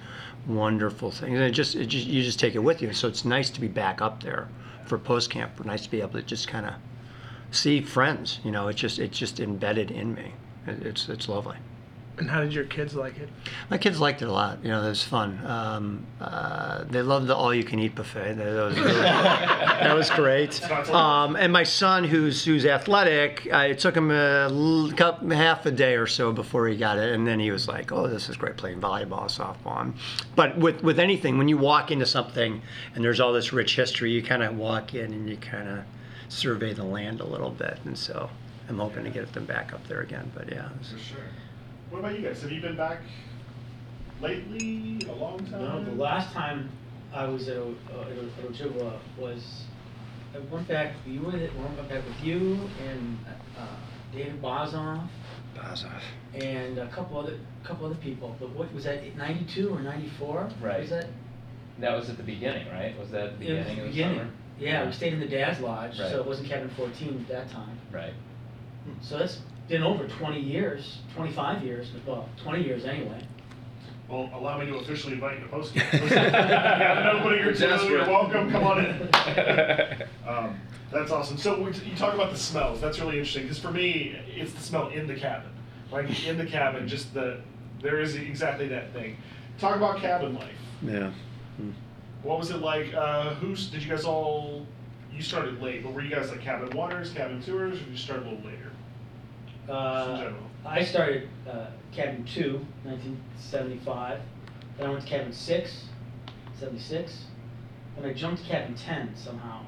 wonderful 0.47 1.11
things. 1.11 1.33
And 1.33 1.43
it 1.43 1.51
just, 1.51 1.75
it 1.75 1.87
just 1.87 2.07
you 2.07 2.23
just 2.23 2.39
take 2.39 2.55
it 2.55 2.59
with 2.59 2.81
you. 2.81 2.93
So 2.93 3.07
it's 3.07 3.25
nice 3.25 3.49
to 3.51 3.61
be 3.61 3.67
back 3.67 4.01
up 4.01 4.23
there 4.23 4.47
for 4.85 4.97
post 4.97 5.29
camp. 5.29 5.63
Nice 5.65 5.83
to 5.83 5.91
be 5.91 6.01
able 6.01 6.13
to 6.13 6.21
just 6.21 6.47
kind 6.47 6.65
of 6.65 6.73
see 7.51 7.81
friends. 7.81 8.39
You 8.43 8.51
know, 8.51 8.67
it's 8.67 8.79
just 8.79 8.99
it's 8.99 9.17
just 9.17 9.39
embedded 9.39 9.91
in 9.91 10.13
me. 10.13 10.33
It's 10.65 11.09
it's 11.09 11.29
lovely. 11.29 11.57
And 12.19 12.27
how 12.29 12.41
did 12.41 12.51
your 12.51 12.63
kids 12.63 12.95
like 12.95 13.19
it? 13.19 13.29
My 13.69 13.77
kids 13.77 13.99
liked 13.99 14.23
it 14.23 14.27
a 14.27 14.31
lot. 14.31 14.57
You 14.63 14.69
know, 14.69 14.83
it 14.83 14.89
was 14.89 15.03
fun. 15.03 15.39
Um, 15.45 16.07
uh, 16.19 16.83
they 16.89 17.03
loved 17.03 17.27
the 17.27 17.35
all-you-can-eat 17.35 17.93
buffet. 17.93 18.33
That, 18.33 18.43
that 18.43 18.63
was 18.65 18.79
really, 18.79 19.01
that 19.01 19.95
was 19.95 20.09
great. 20.09 20.63
Um, 20.89 21.35
and 21.35 21.53
my 21.53 21.61
son, 21.63 22.03
who's 22.03 22.43
who's 22.43 22.65
athletic, 22.65 23.47
uh, 23.53 23.57
it 23.69 23.77
took 23.77 23.95
him 23.95 24.09
a 24.09 24.47
l- 24.49 24.91
cup, 24.97 25.23
half 25.31 25.65
a 25.67 25.71
day 25.71 25.95
or 25.95 26.07
so 26.07 26.31
before 26.31 26.67
he 26.67 26.75
got 26.75 26.97
it, 26.97 27.13
and 27.13 27.27
then 27.27 27.39
he 27.39 27.51
was 27.51 27.67
like, 27.67 27.91
"Oh, 27.91 28.07
this 28.07 28.29
is 28.29 28.35
great 28.37 28.57
playing 28.57 28.81
volleyball, 28.81 29.25
softball." 29.29 29.93
But 30.35 30.57
with 30.57 30.81
with 30.81 30.99
anything, 30.99 31.37
when 31.37 31.47
you 31.47 31.57
walk 31.59 31.91
into 31.91 32.07
something 32.07 32.61
and 32.95 33.03
there's 33.03 33.19
all 33.19 33.31
this 33.31 33.53
rich 33.53 33.75
history, 33.75 34.11
you 34.11 34.23
kind 34.23 34.41
of 34.41 34.57
walk 34.57 34.95
in 34.95 35.13
and 35.13 35.29
you 35.29 35.37
kind 35.37 35.69
of 35.69 35.79
survey 36.29 36.73
the 36.73 36.83
land 36.83 37.21
a 37.21 37.25
little 37.25 37.51
bit, 37.51 37.77
and 37.85 37.95
so 37.95 38.29
I'm 38.69 38.79
hoping 38.79 39.03
to 39.03 39.11
get 39.11 39.31
them 39.33 39.45
back 39.45 39.71
up 39.71 39.87
there 39.87 40.01
again. 40.01 40.31
But 40.33 40.51
yeah, 40.51 40.69
For 40.81 40.97
sure. 40.97 41.19
What 41.89 41.99
about 41.99 42.17
you 42.19 42.25
guys? 42.27 42.41
Have 42.41 42.51
you 42.51 42.61
been 42.61 42.75
back 42.75 42.99
lately? 44.21 44.99
A 45.09 45.13
long 45.13 45.39
time? 45.45 45.61
No, 45.63 45.83
the 45.83 45.91
last 45.91 46.33
time 46.33 46.69
I 47.13 47.25
was 47.25 47.47
at, 47.47 47.57
O- 47.57 47.75
uh, 47.93 48.01
at 48.01 48.07
O- 48.17 48.45
at 48.45 48.51
Ojibwa 48.51 48.99
was, 49.17 49.63
I 50.35 50.39
went 50.53 50.67
back, 50.67 50.93
you 51.05 51.21
were, 51.21 51.31
at- 51.31 51.49
I 51.51 51.55
went 51.75 51.89
back 51.89 52.03
with 52.05 52.21
you 52.23 52.59
and 52.85 53.17
uh, 53.57 53.65
David 54.13 54.41
Bozoff 54.41 55.07
Bazoff. 55.55 56.01
and 56.33 56.77
a 56.77 56.87
couple 56.89 57.17
other, 57.19 57.39
couple 57.63 57.85
other 57.85 57.95
people. 57.95 58.35
But 58.39 58.49
what, 58.51 58.73
was 58.73 58.83
that 58.83 59.15
ninety-two 59.15 59.69
or 59.73 59.79
ninety-four? 59.81 60.49
Right. 60.61 60.81
Was 60.81 60.89
that? 60.91 61.07
That 61.79 61.95
was 61.95 62.09
at 62.09 62.17
the 62.17 62.23
beginning, 62.23 62.67
right? 62.69 62.97
Was 62.99 63.11
that 63.11 63.39
the 63.39 63.45
It 63.45 63.57
was 63.57 63.65
beginning 63.65 63.79
of 63.79 63.85
the 63.85 63.89
beginning. 63.91 64.17
summer? 64.19 64.29
Yeah, 64.59 64.85
we 64.87 64.91
stayed 64.91 65.13
in 65.13 65.19
the 65.19 65.27
Dad's 65.27 65.59
Lodge, 65.59 65.99
Right. 65.99 66.09
so 66.11 66.19
it 66.19 66.25
wasn't 66.25 66.49
cabin 66.49 66.69
fourteen 66.75 67.19
at 67.21 67.27
that 67.27 67.51
time. 67.51 67.77
Right. 67.91 68.13
So 69.01 69.17
that's 69.19 69.41
been 69.67 69.83
over 69.83 70.07
twenty 70.07 70.39
years, 70.39 70.99
twenty-five 71.15 71.63
years, 71.63 71.87
well, 72.05 72.27
twenty 72.41 72.63
years 72.63 72.85
anyway. 72.85 73.21
Well, 74.09 74.29
allow 74.33 74.57
me 74.57 74.65
to 74.67 74.75
officially 74.77 75.13
invite 75.13 75.37
you 75.37 75.43
to 75.43 75.49
post 75.49 75.73
game. 75.73 75.83
yeah, 75.91 77.11
nobody 77.13 77.41
you're 77.43 77.51
Desperate. 77.53 77.89
you're 77.89 78.07
welcome. 78.07 78.49
Come 78.49 78.63
on 78.63 78.85
in. 78.85 79.09
Um, 80.27 80.59
that's 80.91 81.09
awesome. 81.09 81.37
So 81.37 81.61
we, 81.61 81.71
you 81.89 81.95
talk 81.95 82.13
about 82.13 82.31
the 82.33 82.37
smells. 82.37 82.81
That's 82.81 82.99
really 82.99 83.17
interesting 83.17 83.43
because 83.43 83.59
for 83.59 83.71
me, 83.71 84.17
it's 84.35 84.51
the 84.51 84.61
smell 84.61 84.89
in 84.89 85.07
the 85.07 85.15
cabin. 85.15 85.49
Like 85.89 86.25
in 86.27 86.37
the 86.37 86.45
cabin, 86.45 86.85
just 86.85 87.13
the 87.13 87.39
there 87.81 87.99
is 88.01 88.15
exactly 88.15 88.67
that 88.69 88.91
thing. 88.93 89.15
Talk 89.57 89.77
about 89.77 89.99
cabin 89.99 90.35
life. 90.35 90.57
Yeah. 90.81 91.11
What 92.23 92.39
was 92.39 92.51
it 92.51 92.57
like? 92.57 92.93
Uh, 92.93 93.35
who's 93.35 93.67
did 93.67 93.83
you 93.83 93.89
guys 93.89 94.03
all? 94.03 94.65
You 95.13 95.21
started 95.21 95.61
late, 95.61 95.83
but 95.83 95.93
were 95.93 96.01
you 96.01 96.09
guys 96.09 96.29
like 96.29 96.41
cabin 96.41 96.75
waters, 96.75 97.11
cabin 97.11 97.41
tours, 97.41 97.77
or 97.77 97.83
did 97.83 97.87
you 97.91 97.97
start 97.97 98.19
a 98.21 98.23
little 98.23 98.45
later? 98.45 98.66
In 99.67 99.73
Uh, 99.73 100.17
general. 100.17 100.43
I 100.65 100.83
started 100.83 101.29
uh, 101.49 101.67
cabin 101.91 102.25
two, 102.25 102.65
1975. 102.83 104.19
Then 104.77 104.87
I 104.87 104.89
went 104.91 105.01
to 105.03 105.07
cabin 105.09 105.33
six, 105.33 105.85
76. 106.59 107.25
Then 107.95 108.09
I 108.09 108.13
jumped 108.13 108.43
to 108.43 108.47
cabin 108.49 108.75
10 108.75 109.15
somehow. 109.15 109.61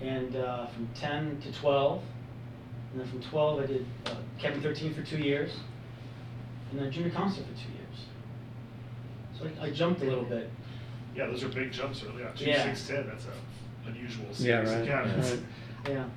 And 0.00 0.36
uh, 0.36 0.66
from 0.68 0.88
10 0.94 1.40
to 1.42 1.52
12. 1.52 2.02
And 2.92 3.00
then 3.00 3.08
from 3.08 3.20
12, 3.22 3.60
I 3.62 3.66
did 3.66 3.86
uh, 4.06 4.14
cabin 4.38 4.60
13 4.62 4.94
for 4.94 5.02
two 5.02 5.18
years. 5.18 5.50
And 6.70 6.80
then 6.80 6.92
junior 6.92 7.10
counselor 7.10 7.46
for 7.46 7.54
two 7.54 7.72
years. 7.72 8.06
So 9.56 9.62
I, 9.62 9.66
I 9.66 9.70
jumped 9.70 10.02
a 10.02 10.04
little 10.04 10.24
bit. 10.24 10.50
Yeah, 11.16 11.26
those 11.26 11.42
are 11.42 11.48
big 11.48 11.72
jumps 11.72 12.02
early 12.04 12.22
on. 12.24 12.34
Two 12.36 12.44
Yeah. 12.44 12.64
six 12.64 12.86
ten. 12.86 13.06
That's 13.06 13.24
a 13.24 13.88
unusual 13.88 14.26
Yeah, 14.26 14.34
series 14.64 14.70
of 14.70 14.78
right, 14.80 14.88
cabins. 14.88 15.30
right. 15.32 15.40
Yeah. 15.88 16.04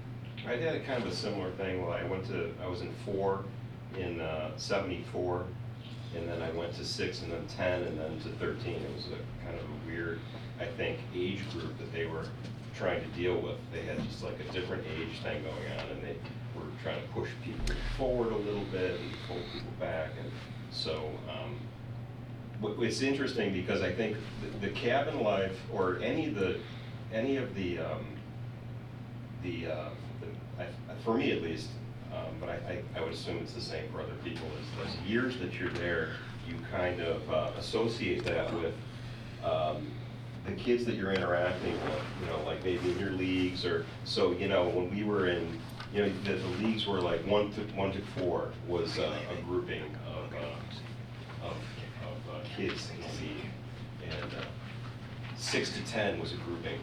I 0.48 0.56
did 0.56 0.76
a 0.76 0.80
kind 0.82 1.04
of 1.04 1.10
a 1.10 1.16
similar 1.16 1.52
thing. 1.52 1.82
Well, 1.86 1.94
I 1.94 2.04
went 2.04 2.26
to, 2.28 2.52
I 2.64 2.68
was 2.68 2.82
in 2.82 2.92
four 3.06 3.46
in 3.98 4.20
uh, 4.22 4.58
'74, 4.58 5.46
and 6.16 6.28
then 6.28 6.42
I 6.42 6.52
went 6.52 6.74
to 6.76 6.86
six, 6.86 7.22
and 7.22 7.32
then 7.32 7.46
10, 7.48 7.84
and 7.84 8.00
then 8.00 8.20
to 8.22 8.30
13. 8.40 8.74
It 8.76 8.96
was 8.96 9.06
a 9.08 9.46
kind 9.46 9.58
of 9.58 9.64
a 9.64 9.88
weird, 9.88 10.20
I 10.60 10.66
think, 10.66 11.00
age 11.16 11.42
group 11.52 11.78
that 11.78 11.92
they 11.94 12.06
were 12.06 12.26
trying 12.76 13.02
to 13.02 13.08
deal 13.18 13.40
with. 13.40 13.58
They 13.72 13.82
had 13.84 14.02
just 14.10 14.24
like 14.24 14.40
a 14.40 14.52
different 14.52 14.84
age 14.98 15.20
thing 15.22 15.44
going 15.44 15.80
on, 15.80 15.90
and 15.90 16.02
they 16.04 16.16
were 16.56 16.66
trying 16.84 17.02
to 17.02 17.08
push 17.10 17.30
people 17.44 17.76
forward 17.98 18.32
a 18.32 18.38
little 18.38 18.66
bit 18.72 19.00
and 19.00 19.12
pull 19.28 19.38
people 19.54 19.72
back, 19.80 20.10
and 20.20 20.32
so. 20.72 21.12
Um, 21.30 21.56
It's 22.80 23.02
interesting 23.02 23.54
because 23.54 23.82
I 23.82 23.92
think 23.92 24.18
the- 24.62 24.70
cabin 24.70 25.24
life, 25.24 25.60
or 25.74 25.98
any 26.00 26.28
of 26.28 26.36
the, 26.36 26.60
any 27.12 27.38
of 27.38 27.56
the, 27.56 27.80
um, 27.80 28.06
the, 29.42 29.66
uh, 29.66 29.90
For 31.04 31.16
me 31.16 31.32
at 31.32 31.42
least, 31.42 31.70
um, 32.14 32.36
but 32.40 32.50
I, 32.50 32.54
I, 32.54 32.82
I 32.96 33.02
would 33.02 33.14
assume 33.14 33.38
it's 33.38 33.54
the 33.54 33.62
same 33.62 33.90
for 33.92 34.02
other 34.02 34.14
people, 34.24 34.46
is 34.60 34.68
those 34.78 35.08
years 35.08 35.38
that 35.40 35.60
you're 35.60 35.70
there, 35.70 36.10
you 36.48 36.56
kind 36.72 37.00
of 37.02 37.30
uh, 37.32 37.52
associate 37.58 38.24
that 38.26 38.54
with, 38.54 38.74
um, 39.44 39.88
the 40.46 40.52
kids 40.54 40.86
that 40.86 40.96
you're 40.96 41.14
interacting 41.14 41.74
with, 41.74 42.04
you 42.20 42.28
know, 42.28 42.44
like 42.46 42.64
maybe 42.64 42.92
in 42.92 43.00
your 43.00 43.12
leagues, 43.12 43.66
or, 43.66 43.86
so, 44.04 44.32
you 44.32 44.48
know, 44.48 44.68
when 44.70 44.90
we 44.96 45.04
were 45.04 45.28
in, 45.28 45.60
you 45.94 46.02
know, 46.02 46.12
the, 46.24 46.34
the 46.34 46.48
leagues 46.66 46.88
were 46.88 47.02
like 47.02 47.26
one 47.28 47.52
to, 47.54 47.62
one 47.76 47.92
to 47.92 48.02
four 48.18 48.52
was 48.68 48.98
uh, 49.00 49.16
a 49.32 49.42
grouping 49.44 49.84
of, 50.08 50.34
uh, 50.34 51.48
of, 51.48 51.54
of 51.54 52.36
uh, 52.36 52.40
kids 52.56 52.90
in 52.96 53.02
the 53.02 53.08
league, 53.22 53.46
and, 54.04 54.34
uh, 54.34 54.44
six 55.38 55.72
to 55.72 55.84
ten 55.86 56.20
was 56.20 56.34
a 56.34 56.38
grouping. 56.38 56.80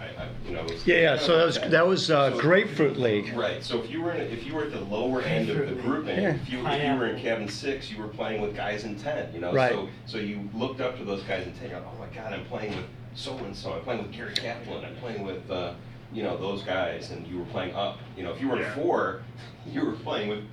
I, 0.00 0.04
I, 0.22 0.28
you 0.46 0.54
know. 0.54 0.60
it 0.64 0.70
was 0.72 0.86
Yeah, 0.86 0.96
yeah. 1.00 1.18
So 1.18 1.36
that 1.38 1.44
was 1.46 1.58
that 1.70 1.86
was 1.86 2.10
uh, 2.10 2.30
So- 2.32 2.40
Grapefruit 2.40 2.96
League. 2.98 3.32
Right, 3.34 3.62
so 3.62 3.82
if 3.82 3.90
you 3.90 4.02
were 4.02 4.12
in, 4.12 4.20
a- 4.20 4.24
if 4.24 4.44
you 4.46 4.54
were 4.54 4.64
at 4.64 4.72
the 4.72 4.80
lower 4.80 5.22
end 5.22 5.48
of 5.50 5.56
the 5.68 5.74
grouping, 5.82 6.20
Yeah. 6.20 6.34
if 6.34 6.50
you, 6.50 6.66
if 6.66 6.82
you 6.82 6.98
were 6.98 7.06
in 7.06 7.20
cabin 7.20 7.48
six, 7.48 7.90
you 7.90 8.00
were 8.02 8.08
playing 8.08 8.42
with 8.42 8.54
guys 8.56 8.84
in 8.84 8.96
ten, 8.98 9.32
you 9.32 9.40
know? 9.40 9.52
Right. 9.52 9.72
So, 9.72 9.88
so 10.06 10.18
you 10.18 10.48
looked 10.54 10.80
up 10.80 10.98
to 10.98 11.04
those 11.04 11.22
guys 11.22 11.46
in 11.46 11.52
ten, 11.54 11.70
you're 11.70 11.78
like, 11.80 11.88
oh 11.94 11.98
my 11.98 12.06
God, 12.14 12.32
I'm 12.32 12.44
playing 12.46 12.74
with 12.76 12.86
so-and-so, 13.14 13.72
I'm 13.74 13.82
playing 13.82 14.02
with 14.02 14.12
Gary 14.12 14.34
Kaplan, 14.34 14.84
I'm 14.84 14.96
playing 14.96 15.24
with, 15.24 15.48
uh, 15.50 15.74
you 16.12 16.22
know, 16.22 16.36
those 16.36 16.62
guys, 16.62 17.10
and 17.10 17.26
you 17.26 17.38
were 17.38 17.44
playing 17.46 17.74
up. 17.74 17.98
You 18.16 18.24
know, 18.24 18.32
if 18.32 18.40
you 18.40 18.48
were 18.48 18.56
in 18.56 18.62
Yeah. 18.62 18.74
four, 18.74 19.22
you 19.66 19.84
were 19.84 19.92
playing 19.92 20.28
with 20.28 20.44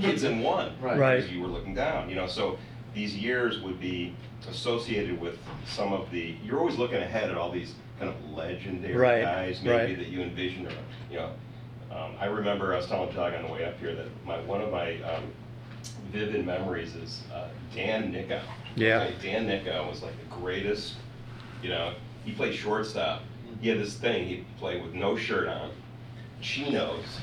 kids 0.00 0.22
in 0.24 0.40
one. 0.40 0.72
Right. 0.80 0.98
Right. 0.98 1.16
Because 1.16 1.30
you 1.32 1.40
were 1.40 1.48
looking 1.48 1.74
down, 1.74 2.08
you 2.08 2.14
know, 2.14 2.26
so 2.26 2.56
these 2.94 3.16
years 3.16 3.60
would 3.60 3.80
be 3.80 4.14
associated 4.48 5.20
with 5.20 5.38
some 5.66 5.92
of 5.92 6.10
the, 6.10 6.36
you're 6.44 6.58
always 6.60 6.76
looking 6.76 6.98
ahead 7.02 7.30
at 7.30 7.36
all 7.36 7.50
these 7.50 7.74
kind 7.98 8.10
of 8.10 8.30
legendary 8.30 8.94
Right, 8.94 9.22
guys, 9.22 9.60
maybe 9.62 9.76
right. 9.76 9.98
that 9.98 10.08
you 10.08 10.20
envision, 10.22 10.66
or, 10.66 10.72
you 11.10 11.18
know. 11.18 11.30
Um, 11.90 12.12
I 12.18 12.26
remember, 12.26 12.72
I 12.74 12.78
was 12.78 12.86
telling 12.86 13.14
Doug 13.14 13.34
on 13.34 13.44
the 13.44 13.52
way 13.52 13.64
up 13.64 13.78
here 13.78 13.94
that 13.94 14.06
my, 14.26 14.40
one 14.40 14.60
of 14.60 14.72
my, 14.72 15.00
um, 15.02 15.24
vivid 16.10 16.44
memories 16.44 16.94
is, 16.96 17.22
uh, 17.32 17.48
Dan 17.74 18.10
Nicko. 18.10 18.40
Yeah. 18.74 18.98
Like, 19.04 19.22
Dan 19.22 19.46
Nicko 19.46 19.88
was 19.88 20.02
like 20.02 20.14
the 20.18 20.34
greatest, 20.34 20.94
you 21.62 21.68
know, 21.68 21.94
he 22.24 22.32
played 22.32 22.54
shortstop. 22.54 23.22
He 23.60 23.68
had 23.68 23.78
this 23.78 23.94
thing, 23.94 24.26
he'd 24.26 24.44
play 24.58 24.80
with 24.80 24.94
no 24.94 25.16
shirt 25.16 25.46
on, 25.46 25.70
chinos, 26.40 27.20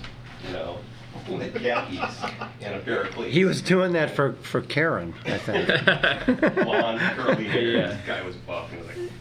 you 0.47 0.53
know, 0.53 0.77
with 1.29 1.53
khakis 1.61 2.23
and 2.61 2.75
a 2.75 2.79
pair 2.79 3.01
of 3.03 3.11
cleats. 3.13 3.33
He 3.33 3.43
was 3.43 3.61
doing 3.61 3.91
that 3.93 4.15
for 4.15 4.33
for 4.41 4.61
Karen, 4.61 5.13
I 5.25 5.37
think. 5.37 5.67
blonde, 6.55 7.01
curly 7.17 7.43
hair. 7.43 7.61
Yeah. 7.61 7.87
This 7.87 7.99
guy 8.07 8.21
was 8.21 8.37
buff. 8.37 8.71
And 8.71 8.79
I 8.79 8.87
was 8.87 8.97
like, 8.97 9.11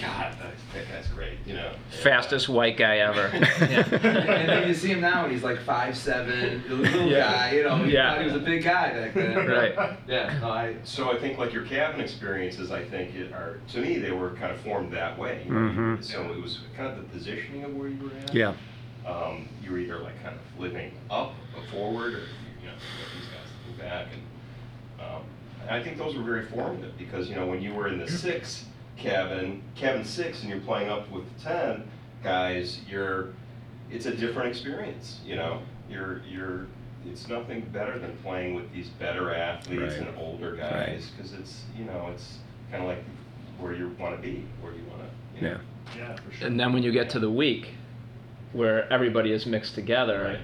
God, 0.00 0.34
that, 0.38 0.52
that 0.74 0.88
guy's 0.92 1.06
great, 1.08 1.38
you 1.46 1.54
know. 1.54 1.72
Fastest 2.02 2.48
white 2.50 2.76
guy 2.76 2.98
ever. 2.98 3.26
and 3.32 4.48
then 4.48 4.68
you 4.68 4.74
see 4.74 4.88
him 4.88 5.00
now, 5.00 5.24
and 5.24 5.32
he's 5.32 5.42
like 5.42 5.58
five 5.60 5.96
seven, 5.96 6.62
little 6.68 7.06
Yeah. 7.08 7.32
guy. 7.32 7.52
You 7.52 7.64
know, 7.64 7.84
you 7.84 7.92
Yeah. 7.92 8.10
thought 8.10 8.20
he 8.20 8.26
was 8.26 8.34
a 8.36 8.44
big 8.44 8.62
guy 8.62 8.92
back 8.92 9.14
then. 9.14 9.46
Right. 9.48 9.96
Yeah. 10.06 10.38
No, 10.40 10.50
I. 10.50 10.76
So 10.84 11.10
I 11.10 11.18
think 11.18 11.38
like 11.38 11.52
your 11.54 11.64
cabin 11.64 12.00
experiences, 12.02 12.70
I 12.70 12.84
think 12.84 13.14
it 13.14 13.32
are 13.32 13.58
to 13.72 13.80
me 13.80 13.98
they 13.98 14.10
were 14.10 14.30
kind 14.30 14.52
of 14.52 14.60
formed 14.60 14.92
that 14.92 15.18
way. 15.18 15.42
you 15.46 15.52
know. 15.54 15.60
Mhm. 15.60 16.04
So 16.04 16.30
it 16.30 16.42
was 16.42 16.60
kind 16.76 16.88
of 16.90 16.98
the 16.98 17.04
positioning 17.04 17.64
of 17.64 17.74
where 17.74 17.88
you 17.88 17.98
were 18.04 18.10
at. 18.22 18.34
yeah. 18.34 18.52
Um, 19.06 19.48
you 19.62 19.70
were 19.70 19.78
either 19.78 19.98
like 19.98 20.22
kind 20.22 20.34
of 20.36 20.60
living 20.60 20.92
up 21.10 21.32
or 21.56 21.62
forward, 21.70 22.12
or 22.14 22.18
you 22.60 22.66
know, 22.68 22.74
these 23.14 23.28
guys 23.28 23.48
looking 23.66 23.80
back, 23.88 24.08
and 24.12 25.00
um, 25.00 25.22
and 25.62 25.70
I 25.70 25.82
think 25.82 25.96
those 25.96 26.14
were 26.16 26.22
very 26.24 26.44
formative 26.44 26.98
because 26.98 27.28
you 27.30 27.36
know 27.36 27.46
when 27.46 27.62
you 27.62 27.72
were 27.72 27.88
in 27.88 27.98
the 27.98 28.08
six 28.10 28.64
cabin, 28.96 29.62
cabin 29.74 30.04
six, 30.04 30.40
and 30.40 30.50
you're 30.50 30.60
playing 30.60 30.88
up 30.88 31.10
with 31.10 31.24
the 31.36 31.42
ten 31.42 31.88
guys, 32.22 32.80
you're 32.88 33.28
it's 33.90 34.06
a 34.06 34.14
different 34.16 34.48
experience. 34.48 35.20
You 35.24 35.36
know, 35.36 35.60
you're 35.88 36.22
you're 36.28 36.66
it's 37.06 37.28
nothing 37.28 37.60
better 37.72 37.98
than 37.98 38.16
playing 38.18 38.54
with 38.54 38.72
these 38.72 38.88
better 38.88 39.32
athletes 39.34 39.94
Right. 39.98 40.08
and 40.08 40.18
older 40.18 40.56
guys 40.56 41.10
because 41.16 41.32
it's 41.34 41.62
you 41.78 41.84
know 41.84 42.10
it's 42.12 42.38
kind 42.70 42.82
of 42.82 42.88
like 42.88 43.02
where 43.60 43.74
you 43.74 43.94
want 43.98 44.16
to 44.16 44.22
be, 44.22 44.44
where 44.60 44.72
you 44.72 44.82
want 44.90 45.02
to. 45.02 45.36
You 45.36 45.50
know, 45.52 45.58
Yeah. 45.96 45.96
Yeah, 45.96 46.16
for 46.16 46.32
sure. 46.34 46.48
and 46.48 46.58
then 46.58 46.72
when 46.72 46.82
you 46.82 46.90
get 46.90 47.08
to 47.10 47.20
the 47.20 47.30
week 47.30 47.68
where 48.52 48.92
everybody 48.92 49.30
is 49.32 49.46
mixed 49.46 49.74
together 49.76 50.40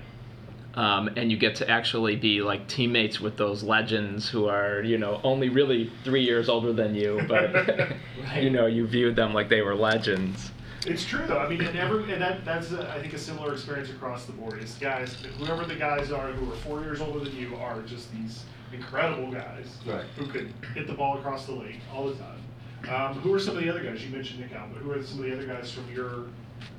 um, 0.74 1.08
and 1.16 1.30
you 1.30 1.37
get 1.37 1.54
to 1.56 1.68
actually 1.68 2.16
be 2.16 2.40
like 2.42 2.66
teammates 2.68 3.20
with 3.20 3.37
those 3.37 3.62
legends 3.62 4.28
who 4.28 4.48
are 4.48 4.82
you 4.82 4.98
know 4.98 5.20
only 5.22 5.48
really 5.48 5.90
three 6.04 6.22
years 6.24 6.48
older 6.48 6.72
than 6.72 6.94
you 6.94 7.20
but 7.28 7.92
you 8.40 8.50
know 8.50 8.66
you 8.66 8.87
viewed 8.87 9.14
them 9.16 9.35
like 9.35 9.48
they 9.48 9.61
were 9.62 9.74
legends 9.74 10.50
It's 10.87 11.04
true 11.04 11.24
though. 11.26 11.38
I 11.38 11.48
mean, 11.48 11.61
and 11.61 11.78
every 11.78 12.11
and 12.12 12.20
that 12.20 12.44
that's 12.44 12.72
a, 12.72 12.90
I 12.90 13.00
think 13.00 13.12
a 13.14 13.18
similar 13.18 13.52
experience 13.52 13.90
across 13.90 14.24
the 14.24 14.32
board. 14.32 14.61
Is 14.62 14.74
guys, 14.80 15.14
whoever 15.38 15.64
the 15.64 15.76
guys 15.76 16.11
are 16.11 16.32
who 16.32 16.52
are 16.52 16.56
four 16.56 16.80
years 16.82 17.00
older 17.00 17.20
than 17.20 17.37
you 17.37 17.54
are 17.56 17.82
just 17.82 18.11
these 18.12 18.42
incredible 18.72 19.30
guys 19.30 19.76
Right. 19.87 20.06
who 20.16 20.26
could 20.26 20.52
hit 20.74 20.87
the 20.88 20.94
ball 20.94 21.18
across 21.18 21.46
the 21.46 21.52
lake 21.52 21.78
all 21.94 22.06
the 22.08 22.14
time. 22.16 22.40
Um, 22.92 23.20
who 23.20 23.32
are 23.32 23.38
some 23.38 23.56
of 23.56 23.62
the 23.62 23.70
other 23.70 23.85
guys 23.85 24.04
you 24.04 24.11
mentioned, 24.11 24.40
Nick 24.40 24.52
Alba? 24.52 24.74
Who 24.80 24.90
are 24.90 25.00
some 25.04 25.20
of 25.20 25.24
the 25.26 25.32
other 25.32 25.46
guys 25.46 25.70
from 25.70 25.85
your 25.94 26.24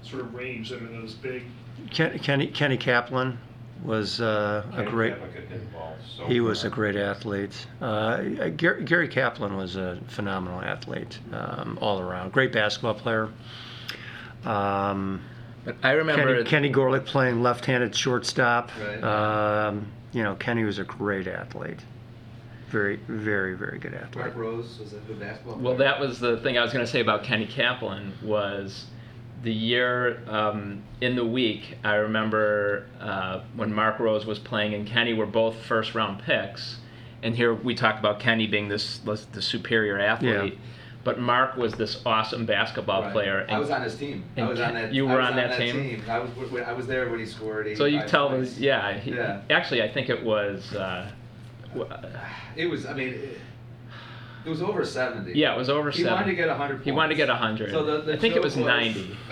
sort 0.02 0.22
of 0.24 0.34
range 0.34 0.70
that 0.72 0.82
are 0.82 0.88
those 0.88 1.14
big? 1.14 1.44
Ken, 1.92 2.20
Kenny, 2.20 2.48
Kenny 2.48 2.76
Kaplan 2.76 3.38
was 3.84 4.22
uh, 4.22 4.66
a 4.74 4.84
great. 4.84 5.14
Kaplan 5.14 5.34
could 5.34 5.44
hit 5.44 5.60
the 5.60 5.78
ball 5.78 5.96
so 6.18 6.26
He 6.26 6.40
was 6.40 6.64
a 6.64 6.70
great 6.70 6.96
athlete. 6.96 7.68
Uh, 7.82 8.50
Gary, 8.56 8.84
Gary 8.84 9.08
Kaplan 9.08 9.58
was 9.58 9.76
a 9.76 10.00
phenomenal 10.08 10.62
athlete 10.62 11.20
um, 11.32 11.78
all 11.82 12.00
around. 12.00 12.32
Great 12.32 12.52
basketball 12.52 12.94
player. 12.94 13.30
Um, 14.46 15.22
But 15.66 15.78
I 15.84 15.92
remember 15.92 16.44
Kenny, 16.44 16.70
Kenny 16.70 16.72
Gorlick 16.72 17.06
playing 17.06 17.42
left-handed 17.42 17.96
shortstop. 17.96 18.72
Right. 18.80 19.04
Um, 19.04 19.88
you 20.12 20.24
know, 20.24 20.36
Kenny 20.36 20.64
was 20.64 20.80
a 20.80 20.84
great 20.84 21.28
athlete. 21.28 21.80
Very, 22.68 22.98
very, 23.08 23.56
very 23.56 23.78
good 23.78 23.94
athlete. 23.94 24.16
Mark 24.26 24.36
Rose 24.36 24.80
was 24.80 24.94
a 24.94 24.98
good 24.98 25.20
basketball 25.20 25.58
Well, 25.58 25.76
that 25.78 26.00
was 26.00 26.20
the 26.20 26.38
thing 26.38 26.58
I 26.58 26.64
was 26.64 26.74
going 26.74 26.86
to 26.86 26.92
say 26.92 27.02
about 27.02 27.24
Kenny 27.24 27.46
Kaplan 27.46 28.14
was 28.24 28.86
the 29.44 29.54
year 29.54 30.22
um, 30.28 30.82
in 31.02 31.16
the 31.16 31.26
week. 31.26 31.78
I 31.84 31.96
remember 31.96 32.88
uh, 33.00 33.42
when 33.56 33.74
Mark 33.74 34.00
Rose 34.00 34.26
was 34.26 34.40
playing 34.40 34.74
and 34.74 34.88
Kenny 34.88 35.14
were 35.14 35.26
both 35.26 35.58
first 35.66 35.94
round 35.94 36.22
picks, 36.24 36.78
and 37.22 37.36
here 37.36 37.54
we 37.54 37.76
talk 37.76 38.00
about 38.00 38.20
Kenny 38.20 38.48
being 38.48 38.70
this 38.70 38.98
the 39.00 39.42
superior 39.42 40.00
athlete, 40.00 40.58
but 41.04 41.20
Mark 41.20 41.58
was 41.58 41.74
this 41.74 42.02
awesome 42.06 42.46
basketball 42.46 43.02
Right. 43.04 43.12
player. 43.12 43.46
I 43.50 43.60
was 43.60 43.70
on 43.70 43.82
his 43.84 43.96
team. 43.96 44.24
I 44.38 44.44
was 44.44 44.60
on 44.62 44.74
that. 44.74 44.94
you 44.94 45.08
I 45.08 45.14
were 45.14 45.20
was 45.20 45.30
on 45.30 45.36
that 45.36 45.58
team? 45.58 46.02
I 46.10 46.20
was. 46.20 46.30
I 46.66 46.74
was 46.74 46.88
there 46.88 47.10
when 47.10 47.20
he 47.20 47.26
scored. 47.26 47.78
so 47.78 47.86
you 47.86 48.02
tell 48.08 48.30
points. 48.30 48.54
us, 48.54 48.60
yeah, 48.60 48.98
he, 48.98 49.12
Yeah. 49.12 49.42
Actually, 49.50 49.84
I 49.84 49.92
think 49.92 50.10
it 50.10 50.24
was. 50.24 50.74
Uh, 50.74 51.12
It 52.56 52.68
was. 52.68 52.86
I 52.86 52.94
mean, 52.94 53.10
it, 53.10 53.40
it 54.46 54.50
was 54.50 54.62
over 54.62 54.86
seventy. 54.86 55.34
yeah, 55.34 55.54
it 55.54 55.58
was 55.58 55.70
over 55.70 55.90
He 55.92 56.04
seven. 56.04 56.14
wanted 56.14 56.26
to 56.32 56.36
get 56.36 56.50
hundred. 56.50 56.82
He 56.84 56.92
wanted 56.92 57.10
to 57.10 57.16
get 57.16 57.30
hundred. 57.30 57.72
So 57.72 57.84
the, 57.84 58.02
the 58.02 58.14
I 58.14 58.18
think 58.18 58.34
it 58.34 58.38
joke 58.38 58.44
was 58.46 58.58
ninety. 58.58 59.18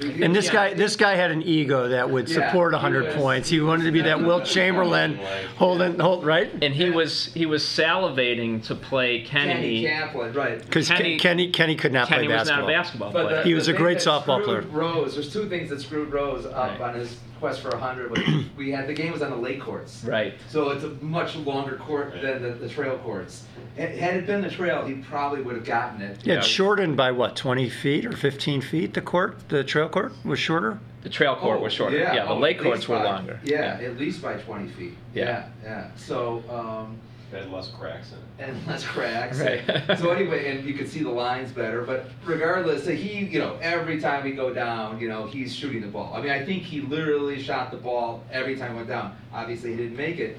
And 0.00 0.32
this 0.32 0.48
guy, 0.48 0.74
this 0.74 0.94
guy 0.94 1.16
had 1.16 1.32
an 1.32 1.42
ego 1.42 1.88
that 1.88 2.08
would 2.08 2.28
Yeah, 2.28 2.46
support 2.46 2.70
he 2.72 2.76
100 2.76 3.06
was- 3.06 3.14
points. 3.16 3.48
He 3.48 3.60
wanted 3.60 3.82
to 3.82 3.90
be 3.90 4.02
that 4.02 4.20
Wilt 4.20 4.44
Chamberlain, 4.44 5.18
holding, 5.56 5.98
hold 5.98 6.24
right, 6.24 6.52
and 6.62 6.72
he 6.72 6.88
was 6.90 7.34
he 7.34 7.46
was 7.46 7.64
salivating 7.64 8.62
to 8.66 8.76
play 8.76 9.22
Kenny 9.22 9.82
Kenny. 9.82 9.84
Kaplan, 9.86 10.32
right? 10.34 10.60
because 10.64 10.86
Kenny- 10.88 11.18
Kenny, 11.18 11.50
Kenny 11.50 11.74
could 11.74 11.92
not 11.92 12.06
Kenny 12.06 12.26
play 12.28 12.36
was 12.36 12.46
not 12.48 12.64
basketball. 12.66 12.68
a 12.68 12.72
basketball 12.78 13.12
But 13.12 13.22
player. 13.26 13.36
the, 13.38 13.42
He 13.42 13.50
the 13.50 13.54
was 13.56 13.66
a 13.66 13.72
thing 13.72 13.80
great 13.82 13.98
that 13.98 14.04
softball 14.08 14.40
screwed 14.42 14.70
player. 14.70 14.80
Rose, 14.82 15.14
there's 15.14 15.32
two 15.32 15.48
things 15.48 15.68
that 15.70 15.80
screwed 15.80 16.12
Rose 16.12 16.46
up 16.46 16.54
Right. 16.78 16.80
on 16.80 16.94
his 16.94 17.16
quest 17.38 17.60
for 17.60 17.70
100. 17.70 18.10
Was 18.10 18.20
we 18.56 18.70
had 18.70 18.86
the 18.86 18.92
game 18.94 19.12
was 19.12 19.22
on 19.22 19.30
the 19.30 19.36
lake 19.36 19.60
courts, 19.60 20.04
right. 20.04 20.34
so 20.48 20.70
it's 20.70 20.84
a 20.84 20.88
much 21.04 21.36
longer 21.36 21.76
court 21.76 22.12
than 22.20 22.42
the, 22.42 22.50
the 22.50 22.68
trail 22.68 22.98
courts. 22.98 23.44
Had 23.76 23.90
had 23.96 24.16
it 24.16 24.26
been 24.26 24.40
the 24.42 24.50
trail, 24.50 24.84
he 24.84 24.94
probably 24.94 25.42
would 25.42 25.54
have 25.54 25.64
gotten 25.64 26.02
it. 26.02 26.18
Yeah, 26.24 26.34
Yeah. 26.34 26.38
it's 26.40 26.48
shortened 26.48 26.96
by 26.96 27.12
what, 27.12 27.36
20 27.36 27.68
feet 27.68 28.04
or 28.04 28.12
15 28.12 28.60
feet? 28.60 28.94
The 28.94 29.00
court, 29.02 29.48
the 29.48 29.64
trail 29.64 29.88
court 29.88 30.12
was 30.24 30.38
shorter. 30.38 30.78
The 31.02 31.08
trail 31.08 31.36
court 31.36 31.60
Oh, 31.60 31.62
was 31.62 31.72
shorter. 31.72 31.96
Yeah, 31.96 32.24
the 32.24 32.30
oh, 32.30 32.38
lake 32.38 32.58
at 32.58 32.64
courts 32.64 32.88
were 32.88 32.98
by- 32.98 33.04
longer. 33.04 33.40
Yeah, 33.44 33.78
at 33.80 33.96
least 33.98 34.20
by 34.20 34.34
20 34.34 34.68
feet. 34.68 34.96
Yeah. 35.14 35.24
Yeah, 35.24 35.48
yeah. 35.62 35.86
So, 35.96 36.42
um, 36.50 36.98
Had 37.30 37.50
less 37.52 37.68
cracks 37.68 38.12
in 38.12 38.18
it. 38.18 38.48
and 38.48 38.66
less 38.66 38.84
cracks. 38.84 39.38
Right. 39.38 39.62
so 39.98 40.10
anyway, 40.10 40.50
and 40.50 40.66
you 40.66 40.74
could 40.74 40.88
see 40.88 41.02
the 41.02 41.10
lines 41.10 41.52
better. 41.52 41.82
But 41.82 42.06
regardless, 42.24 42.84
so 42.84 42.92
he, 42.92 43.26
you 43.26 43.38
know, 43.38 43.58
every 43.60 44.00
time 44.00 44.24
he 44.24 44.32
go 44.32 44.52
down, 44.52 44.98
you 44.98 45.08
know, 45.08 45.26
he's 45.26 45.54
shooting 45.54 45.82
the 45.82 45.88
ball. 45.88 46.14
I 46.14 46.22
mean, 46.22 46.30
I 46.30 46.44
think 46.44 46.62
he 46.62 46.80
literally 46.80 47.42
shot 47.42 47.70
the 47.70 47.76
ball 47.76 48.24
every 48.32 48.56
time 48.56 48.70
he 48.70 48.76
went 48.76 48.88
down. 48.88 49.16
Obviously, 49.32 49.70
he 49.72 49.76
didn't 49.76 49.96
make 49.96 50.18
it. 50.18 50.38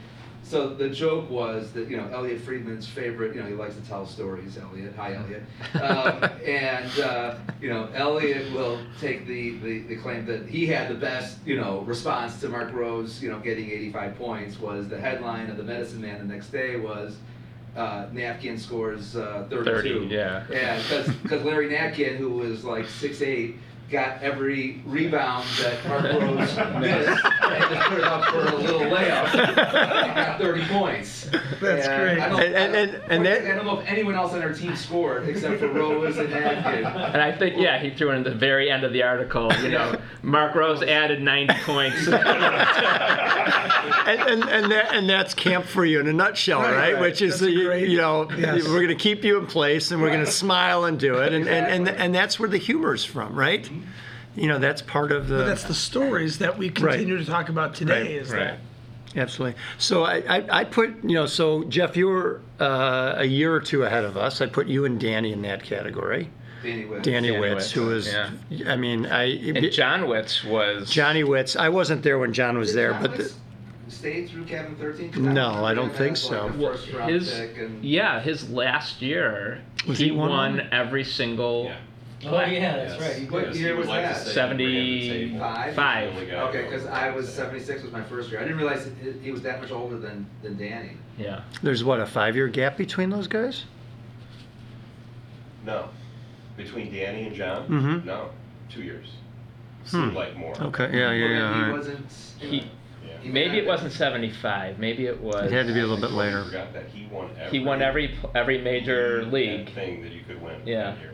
So 0.49 0.67
the 0.67 0.89
joke 0.89 1.29
was 1.29 1.71
that 1.73 1.91
you 1.91 1.97
know 1.97 2.09
Elliot 2.11 2.41
Friedman's 2.41 2.87
favorite, 2.87 3.35
you 3.35 3.41
know, 3.43 3.47
he 3.47 3.53
likes 3.53 3.75
to 3.75 3.81
tell 3.81 4.07
stories. 4.07 4.57
Elliot, 4.57 4.95
hi 4.95 5.13
Elliot, 5.13 5.43
um, 5.75 6.31
and 6.43 6.99
uh, 6.99 7.35
you 7.61 7.69
know 7.69 7.87
Elliot 7.93 8.51
will 8.51 8.79
take 8.99 9.27
the, 9.27 9.59
the 9.59 9.81
the 9.81 9.95
claim 9.97 10.25
that 10.25 10.49
he 10.49 10.65
had 10.65 10.89
the 10.89 10.95
best, 10.95 11.37
you 11.45 11.55
know, 11.55 11.81
response 11.81 12.39
to 12.41 12.49
Mark 12.49 12.73
Rose, 12.73 13.21
you 13.21 13.29
know, 13.29 13.37
getting 13.37 13.69
85 13.69 14.17
points. 14.17 14.59
Was 14.59 14.89
the 14.89 14.99
headline 14.99 15.51
of 15.51 15.57
the 15.57 15.63
Medicine 15.63 16.01
Man 16.01 16.17
the 16.17 16.33
next 16.33 16.47
day 16.47 16.77
was 16.77 17.17
uh, 17.75 18.07
Natkin 18.07 18.59
scores 18.59 19.15
uh, 19.15 19.45
32. 19.51 19.99
30, 19.99 20.15
yeah. 20.15 20.45
Yeah, 20.49 20.81
because 21.21 21.43
Larry 21.43 21.69
Natkin, 21.69 22.17
who 22.17 22.31
was 22.31 22.63
like 22.63 22.87
six 22.87 23.21
eight, 23.21 23.57
got 23.89 24.21
every 24.21 24.81
rebound 24.85 25.47
that 25.61 25.85
Mark 25.87 26.03
Rose 26.03 26.37
missed 26.37 26.57
and 26.59 26.83
just 26.83 27.23
put 27.89 27.97
it 27.97 28.03
up 28.03 28.25
for 28.25 28.39
a 28.39 28.55
little 28.55 28.81
layup. 28.81 29.33
and 29.35 30.15
got 30.15 30.39
30 30.39 30.65
points. 30.65 31.29
That's 31.61 31.87
And 31.87 32.01
great. 32.01 32.19
I 32.19 32.29
don't, 32.29 32.41
And- 32.41 32.55
and- 32.55 32.75
and- 32.75 33.27
and 33.27 33.27
I 33.27 33.55
don't 33.55 33.65
know 33.65 33.79
if 33.79 33.87
anyone 33.87 34.15
else 34.15 34.33
on 34.33 34.41
our 34.43 34.53
team 34.53 34.75
scored 34.75 35.27
except 35.27 35.59
for 35.59 35.67
Rose 35.69 36.17
and 36.17 36.29
Natkin. 36.29 37.13
And 37.13 37.21
I 37.21 37.31
think 37.31 37.55
yeah, 37.57 37.79
he 37.81 37.89
threw 37.91 38.11
in 38.11 38.23
the 38.23 38.31
very 38.35 38.69
end 38.71 38.83
of 38.83 38.93
the 38.93 39.03
article. 39.03 39.51
You 39.63 39.69
know, 39.71 39.95
Mark 40.21 40.55
Rose 40.55 40.81
added 40.83 41.21
ninety 41.21 41.53
points. 41.65 42.07
And, 42.07 42.15
and, 44.21 44.43
and, 44.49 44.71
that, 44.71 44.93
and 44.93 45.09
that's 45.09 45.33
camp 45.33 45.65
for 45.65 45.85
you 45.85 45.99
in 45.99 46.07
a 46.07 46.13
nutshell, 46.13 46.61
Right, 46.61 46.75
right? 46.75 46.93
right. 46.93 47.01
Which 47.01 47.21
is, 47.21 47.39
That's 47.39 47.43
a 47.43 47.51
you, 47.51 47.65
great- 47.65 47.89
you 47.89 47.97
know, 47.97 48.29
yes. 48.31 48.63
we're 48.65 48.75
going 48.75 48.87
to 48.89 48.95
keep 48.95 49.23
you 49.23 49.37
in 49.37 49.47
place 49.47 49.91
and 49.91 50.01
we're 50.01 50.09
going 50.11 50.25
to 50.25 50.31
smile 50.31 50.85
and 50.85 50.99
do 50.99 51.15
it. 51.19 51.33
And, 51.33 51.47
and, 51.47 51.87
and, 51.87 51.97
and 51.97 52.15
that's 52.15 52.39
where 52.39 52.49
the 52.49 52.57
humor's 52.57 53.05
from, 53.05 53.37
right? 53.37 53.69
You 54.35 54.47
know, 54.47 54.59
that's 54.59 54.81
part 54.81 55.11
of 55.11 55.27
the. 55.27 55.37
But 55.37 55.45
that's 55.45 55.63
the 55.63 55.73
stories 55.73 56.37
that 56.39 56.57
we 56.57 56.69
continue 56.69 57.17
to 57.17 57.25
talk 57.25 57.49
about 57.49 57.73
today. 57.73 58.01
Right, 58.01 58.11
is 58.11 58.31
right. 58.31 58.39
that 58.39 58.59
Absolutely. 59.15 59.59
So 59.77 60.03
I, 60.03 60.17
I, 60.17 60.59
I 60.59 60.63
put, 60.63 61.03
you 61.03 61.15
know, 61.15 61.25
so 61.25 61.63
Jeff, 61.65 61.97
you 61.97 62.07
were 62.07 62.41
uh, 62.59 63.15
a 63.17 63.25
year 63.25 63.53
or 63.53 63.59
two 63.59 63.83
ahead 63.83 64.03
of 64.03 64.17
us. 64.17 64.41
I 64.41 64.45
put 64.45 64.67
you 64.67 64.85
and 64.85 64.99
Danny 64.99 65.33
in 65.33 65.41
that 65.43 65.63
category. 65.63 66.29
Danny 66.63 66.83
Witz. 66.83 67.03
Danny, 67.03 67.29
Danny 67.29 67.39
Witz, 67.39 67.55
Witz, 67.55 67.71
who 67.71 67.85
was, 67.85 68.13
yeah. 68.13 68.31
I 68.67 68.75
mean, 68.75 69.05
I. 69.05 69.23
and 69.23 69.71
John 69.71 70.01
Witz 70.01 70.43
was 70.43 70.89
Johnny 70.89 71.23
Witz. 71.23 71.55
I 71.55 71.69
wasn't 71.69 72.03
there 72.03 72.19
when 72.19 72.33
John 72.33 72.57
was 72.57 72.69
Did 72.69 72.77
there, 72.77 72.91
John 72.91 73.01
but 73.01 73.11
Witz 73.11 73.33
the, 73.87 73.91
stayed 73.91 74.29
through 74.29 74.45
Cabin 74.45 74.75
13? 74.75 75.33
No, 75.33 75.63
I 75.65 75.73
don't 75.73 75.93
think 75.93 76.17
so. 76.17 76.45
Like 76.45 76.53
a 76.53 76.57
Well, 76.57 76.71
first 76.73 76.93
round 76.93 77.11
his 77.11 77.33
pick 77.33 77.57
and 77.57 77.83
yeah 77.83 78.19
his 78.19 78.49
last 78.49 79.01
year 79.01 79.63
Was 79.87 79.97
he, 79.97 80.05
he 80.05 80.11
one 80.11 80.29
won 80.29 80.67
every 80.71 81.03
single 81.03 81.65
Yeah. 81.65 81.77
Oh 82.25 82.41
yeah, 82.41 82.75
that's 82.75 82.99
Yes. 82.99 83.17
right. 83.19 83.31
What 83.31 83.45
Yes, 83.47 83.55
year 83.57 83.67
he 83.67 83.71
would 83.73 83.79
was 83.79 83.87
like 83.87 84.01
to 84.01 84.07
that? 84.09 84.17
say 84.17 84.27
he 84.29 84.33
Seventy- 84.33 84.65
ran 84.65 84.75
the 84.99 85.09
table. 85.27 85.39
Five? 85.39 85.73
five. 85.75 86.09
Only 86.13 86.25
guy 86.25 86.33
Okay, 86.49 86.57
who 86.65 86.69
because 86.69 86.85
I 86.87 87.09
was 87.11 87.33
76 87.33 87.83
was 87.83 87.91
my 87.93 88.03
first 88.03 88.29
year. 88.29 88.39
I 88.39 88.43
didn't 88.43 88.57
realize 88.57 88.87
it, 88.87 88.93
it, 89.01 89.15
he 89.21 89.31
was 89.31 89.41
that 89.43 89.61
much 89.61 89.71
older 89.71 89.97
than, 89.97 90.25
than 90.43 90.57
Danny. 90.57 90.97
Yeah. 91.17 91.41
there's 91.63 91.83
what, 91.83 91.99
a 92.01 92.05
five 92.05 92.35
year 92.35 92.47
gap 92.49 92.75
between 92.77 93.09
those 93.09 93.27
guys? 93.27 93.63
No. 95.65 95.89
Between 96.57 96.91
Danny 96.93 97.27
and 97.27 97.35
John? 97.35 97.67
Mhm. 97.67 98.05
No. 98.05 98.29
Two 98.69 98.83
years. 98.83 99.07
Seemed 99.85 100.11
Hmm. 100.11 100.15
like 100.17 100.35
more. 100.37 100.53
Okay, 100.61 100.89
yeah, 100.91 101.11
yeah, 101.11 101.23
Well, 101.25 101.31
yeah. 101.31 101.47
all 101.47 101.53
He 101.53 101.61
right. 101.61 101.71
wasn't. 101.71 102.05
He 102.37 102.57
Yeah. 102.57 103.17
he 103.21 103.29
maybe 103.29 103.57
it 103.57 103.65
wasn't 103.65 103.91
seventy 103.93 104.29
five. 104.29 104.77
Maybe 104.77 105.07
it 105.07 105.19
was. 105.21 105.45
It 105.45 105.51
had 105.53 105.67
to 105.67 105.73
be 105.73 105.79
a 105.79 105.83
little 105.83 105.95
bit 105.97 106.09
totally 106.09 106.25
later. 106.27 106.43
Forgot 106.43 106.73
that 106.73 106.87
he 106.93 107.07
won 107.07 107.29
every. 107.39 107.59
He 107.59 107.65
won 107.65 107.81
every 107.81 108.15
every 108.35 108.57
major 108.59 109.23
league. 109.25 109.69
Thing 109.73 110.01
that 110.03 110.11
you 110.11 110.21
could 110.27 110.41
win. 110.41 110.61
Yeah. 110.65 110.91
that 110.91 110.99
year. 110.99 111.13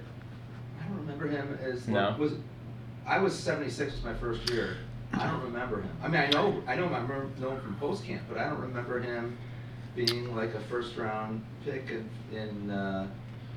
Remember 1.26 1.58
him 1.58 1.74
as. 1.74 1.88
No. 1.88 2.16
Was, 2.18 2.34
I 3.06 3.20
was 3.20 3.38
76 3.38 3.94
was 3.94 4.04
my 4.04 4.14
first 4.16 4.50
year. 4.50 4.78
I 5.14 5.28
don't 5.28 5.44
remember 5.44 5.82
him. 5.82 5.90
I 6.02 6.08
mean, 6.08 6.22
I 6.22 6.30
know, 6.30 6.62
I 6.68 6.76
know, 6.76 6.88
him, 6.88 6.94
I 6.94 7.02
remember 7.02 7.30
know 7.40 7.52
him 7.52 7.62
from 7.62 7.76
post 7.76 8.04
camp, 8.04 8.24
but 8.28 8.38
I 8.38 8.50
don't 8.50 8.60
remember 8.60 9.00
him 9.00 9.38
being 9.96 10.36
like 10.36 10.54
a 10.56 10.60
first 10.62 10.98
round 10.98 11.44
pick 11.64 11.90
in, 11.90 12.10
in 12.38 12.72
uh, 12.72 13.08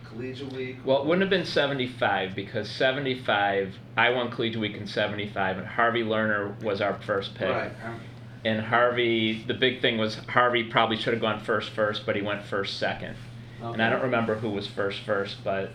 collegiate 0.08 0.52
week. 0.52 0.76
Well, 0.84 1.00
it 1.00 1.06
wouldn't 1.06 1.22
have 1.22 1.30
been 1.30 1.46
75 1.46 2.34
because 2.34 2.70
75, 2.70 3.74
I 3.96 4.10
won 4.10 4.30
Collegiate 4.30 4.60
Week 4.60 4.76
in 4.76 4.86
75, 4.86 5.58
and 5.58 5.66
Harvey 5.66 6.02
Lerner 6.02 6.62
was 6.62 6.80
our 6.80 6.98
first 7.00 7.34
pick. 7.34 7.48
Right. 7.48 7.72
um, 7.84 8.00
And 8.44 8.60
Harvey, 8.60 9.44
the 9.46 9.54
big 9.54 9.80
thing 9.80 9.98
was 9.98 10.16
Harvey 10.28 10.64
probably 10.64 10.96
should 10.96 11.12
have 11.12 11.22
gone 11.22 11.40
first 11.40 11.70
first, 11.70 12.06
but 12.06 12.14
he 12.14 12.22
went 12.22 12.44
first 12.44 12.78
second. 12.78 13.16
And 13.60 13.82
I 13.82 13.86
okay. 13.86 13.94
don't 13.94 14.02
remember 14.02 14.36
who 14.36 14.50
was 14.50 14.68
first 14.68 15.00
first, 15.00 15.42
but 15.42 15.72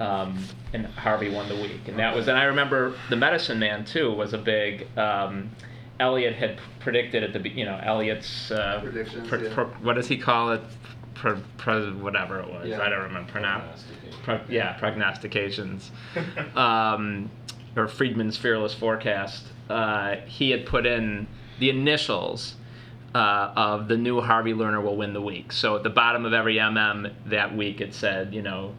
um, 0.00 0.44
and 0.72 0.86
Harvey 0.86 1.28
won 1.30 1.48
the 1.48 1.56
week, 1.56 1.88
and 1.88 1.98
that 1.98 2.14
was. 2.14 2.28
And 2.28 2.38
I 2.38 2.44
remember 2.44 2.94
the 3.10 3.16
Medicine 3.16 3.58
Man 3.58 3.84
too 3.84 4.12
was 4.12 4.32
a 4.32 4.38
big. 4.38 4.86
Um, 4.98 5.50
Elliot 6.00 6.36
had 6.36 6.58
predicted 6.78 7.24
at 7.24 7.32
the 7.32 7.40
be- 7.40 7.50
you 7.50 7.64
know 7.64 7.80
Elliot's 7.82 8.50
uh, 8.52 8.80
Predictions, 8.82 9.28
pr- 9.28 9.36
yeah. 9.36 9.54
pr- 9.54 9.62
what 9.82 9.94
does 9.94 10.06
he 10.06 10.16
call 10.16 10.52
it? 10.52 10.60
Pr- 11.14 11.34
pr- 11.56 11.90
whatever 12.00 12.38
it 12.38 12.48
was, 12.48 12.68
Yeah. 12.68 12.80
I 12.80 12.88
don't 12.88 13.02
remember. 13.02 13.32
Pronoun- 13.32 13.62
pro- 14.22 14.40
yeah, 14.48 14.74
prognostications. 14.74 15.90
um, 16.54 17.28
or 17.76 17.88
Friedman's 17.88 18.36
fearless 18.36 18.74
forecast. 18.74 19.44
Uh, 19.68 20.16
he 20.26 20.50
had 20.50 20.64
put 20.66 20.86
in 20.86 21.26
the 21.58 21.70
initials 21.70 22.54
uh, 23.14 23.52
of 23.56 23.88
the 23.88 23.96
new 23.96 24.20
Harvey 24.20 24.52
Lerner 24.52 24.80
will 24.82 24.96
win 24.96 25.12
the 25.12 25.20
week. 25.20 25.50
So 25.52 25.74
at 25.76 25.82
the 25.82 25.90
bottom 25.90 26.24
of 26.24 26.32
every 26.32 26.56
MM 26.56 27.12
that 27.26 27.56
week, 27.56 27.80
it 27.80 27.92
said, 27.94 28.32
you 28.32 28.42
know, 28.42 28.74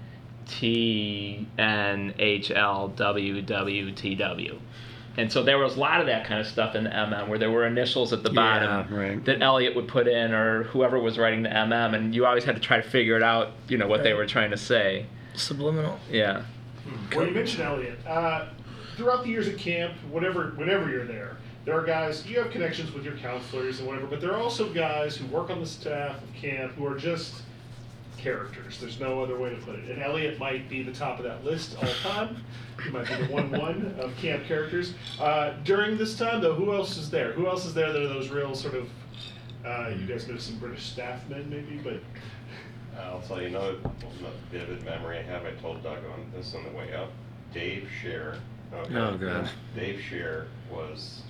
T 0.49 1.47
N 1.57 2.13
H 2.19 2.51
L 2.51 2.89
W 2.89 3.41
W 3.41 3.91
T 3.91 4.15
W. 4.15 4.59
And 5.17 5.31
so 5.31 5.43
there 5.43 5.57
was 5.57 5.75
a 5.75 5.79
lot 5.79 5.99
of 5.99 6.07
that 6.07 6.25
kind 6.25 6.39
of 6.39 6.47
stuff 6.47 6.75
in 6.75 6.85
the 6.85 6.89
MM 6.91 7.27
where 7.27 7.37
there 7.37 7.51
were 7.51 7.65
initials 7.65 8.13
at 8.13 8.23
the 8.23 8.29
bottom 8.29 8.87
Yeah, 8.89 8.97
right. 8.97 9.25
that 9.25 9.41
Elliot 9.41 9.75
would 9.75 9.87
put 9.87 10.07
in 10.07 10.31
or 10.31 10.63
whoever 10.63 10.97
was 10.99 11.17
writing 11.17 11.43
the 11.43 11.49
MM, 11.49 11.93
and 11.93 12.15
you 12.15 12.25
always 12.25 12.45
had 12.45 12.55
to 12.55 12.61
try 12.61 12.77
to 12.77 12.87
figure 12.89 13.17
it 13.17 13.23
out, 13.23 13.51
you 13.67 13.77
know, 13.77 13.87
what 13.87 14.03
they 14.03 14.13
were 14.13 14.25
trying 14.25 14.51
to 14.51 14.57
say. 14.57 15.07
Subliminal. 15.35 15.99
Yeah. 16.09 16.43
Well, 17.13 17.25
you 17.27 17.33
mentioned 17.33 17.63
Elliot. 17.63 17.99
Uh, 18.07 18.47
throughout 18.95 19.23
the 19.23 19.29
years 19.29 19.47
at 19.47 19.57
camp, 19.57 19.93
whatever, 20.09 20.53
whenever 20.55 20.89
you're 20.89 21.05
there, 21.05 21.37
there 21.65 21.77
are 21.77 21.83
guys. 21.85 22.25
You 22.25 22.39
have 22.41 22.51
connections 22.51 22.93
with 22.93 23.03
your 23.03 23.17
counselors 23.17 23.79
and 23.79 23.87
whatever, 23.87 24.07
but 24.07 24.21
there 24.21 24.31
are 24.31 24.39
also 24.39 24.71
guys 24.71 25.17
who 25.17 25.25
work 25.27 25.49
on 25.49 25.59
the 25.59 25.65
staff 25.65 26.21
of 26.23 26.33
camp 26.33 26.73
who 26.73 26.85
are 26.85 26.97
just 26.97 27.41
characters. 28.19 28.79
There's 28.79 28.99
no 28.99 29.23
other 29.23 29.37
way 29.37 29.49
to 29.49 29.55
put 29.57 29.75
it. 29.75 29.89
And 29.89 30.01
Elliot 30.01 30.37
might 30.39 30.69
be 30.69 30.83
the 30.83 30.91
top 30.91 31.17
of 31.19 31.25
that 31.25 31.43
list 31.43 31.75
all 31.81 31.89
time. 32.11 32.43
He 32.83 32.89
might 32.91 33.07
be 33.07 33.15
the 33.25 33.33
one-one 33.33 33.95
of 33.99 34.15
camp 34.17 34.45
characters. 34.45 34.93
Uh, 35.19 35.53
during 35.63 35.97
this 35.97 36.17
time, 36.17 36.41
though, 36.41 36.53
who 36.53 36.73
else 36.73 36.97
is 36.97 37.09
there? 37.09 37.31
Who 37.33 37.47
else 37.47 37.65
is 37.65 37.73
there 37.73 37.91
that 37.91 38.01
are 38.01 38.07
those 38.07 38.29
real 38.29 38.53
sort 38.55 38.75
of? 38.75 38.89
Uh, 39.65 39.89
you 39.97 40.05
guys 40.05 40.27
know 40.27 40.37
some 40.37 40.57
British 40.57 40.83
staff 40.85 41.27
men, 41.29 41.49
maybe, 41.49 41.77
but 41.83 41.99
I'll 43.01 43.21
tell 43.21 43.41
you 43.41 43.47
another, 43.47 43.75
another 44.19 44.35
vivid 44.51 44.83
memory 44.85 45.19
I 45.19 45.23
have. 45.23 45.45
I 45.45 45.51
told 45.61 45.83
Doug 45.83 45.99
on 46.05 46.31
this 46.35 46.53
on 46.55 46.63
the 46.63 46.71
way 46.71 46.93
up. 46.93 47.11
Dave 47.53 47.89
Scheer. 48.01 48.35
okay, 48.73 48.95
Oh, 48.95 49.17
God. 49.17 49.49
Dave 49.75 49.99
Scheer 50.01 50.47
was, 50.71 51.23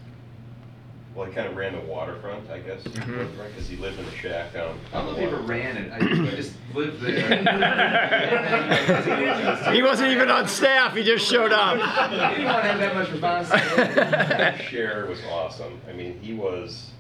well, 1.15 1.26
he 1.28 1.34
kind 1.34 1.48
of 1.48 1.56
ran 1.56 1.74
the 1.74 1.82
waterfront, 1.82 2.50
I 2.50 2.60
guess, 2.60 2.82
Mm-hmm. 2.84 3.38
because 3.43 3.67
he 3.67 3.76
lived 3.78 4.00
in 4.00 4.06
a 4.06 4.12
shack 4.15 4.54
down. 4.54 4.80
I 4.93 4.98
don't 5.02 5.06
know 5.08 5.12
if 5.13 5.17
he 5.17 5.24
ever 5.26 5.38
ran 5.38 5.78
it. 5.78 5.91
I, 5.91 5.98
I 5.98 6.36
just 6.36 6.54
lived 6.74 7.02
there. 7.02 7.30
He 9.74 9.84
wasn't 9.84 10.12
even 10.12 10.30
on 10.30 10.48
staff. 10.48 10.95
He 10.95 11.04
just 11.04 11.26
showed 11.26 11.52
up. 11.52 11.76
He 12.10 12.17
didn't 12.17 12.45
want 12.45 12.63
to 12.63 12.69
have 12.69 12.80
that 12.80 12.95
much 12.95 13.12
responsibility. 13.12 14.38
Dave 14.38 14.62
Scheer 14.67 15.06
was 15.08 15.19
awesome. 15.30 15.80
I 15.89 15.93
mean, 15.93 16.19
he 16.19 16.34
was, 16.34 16.91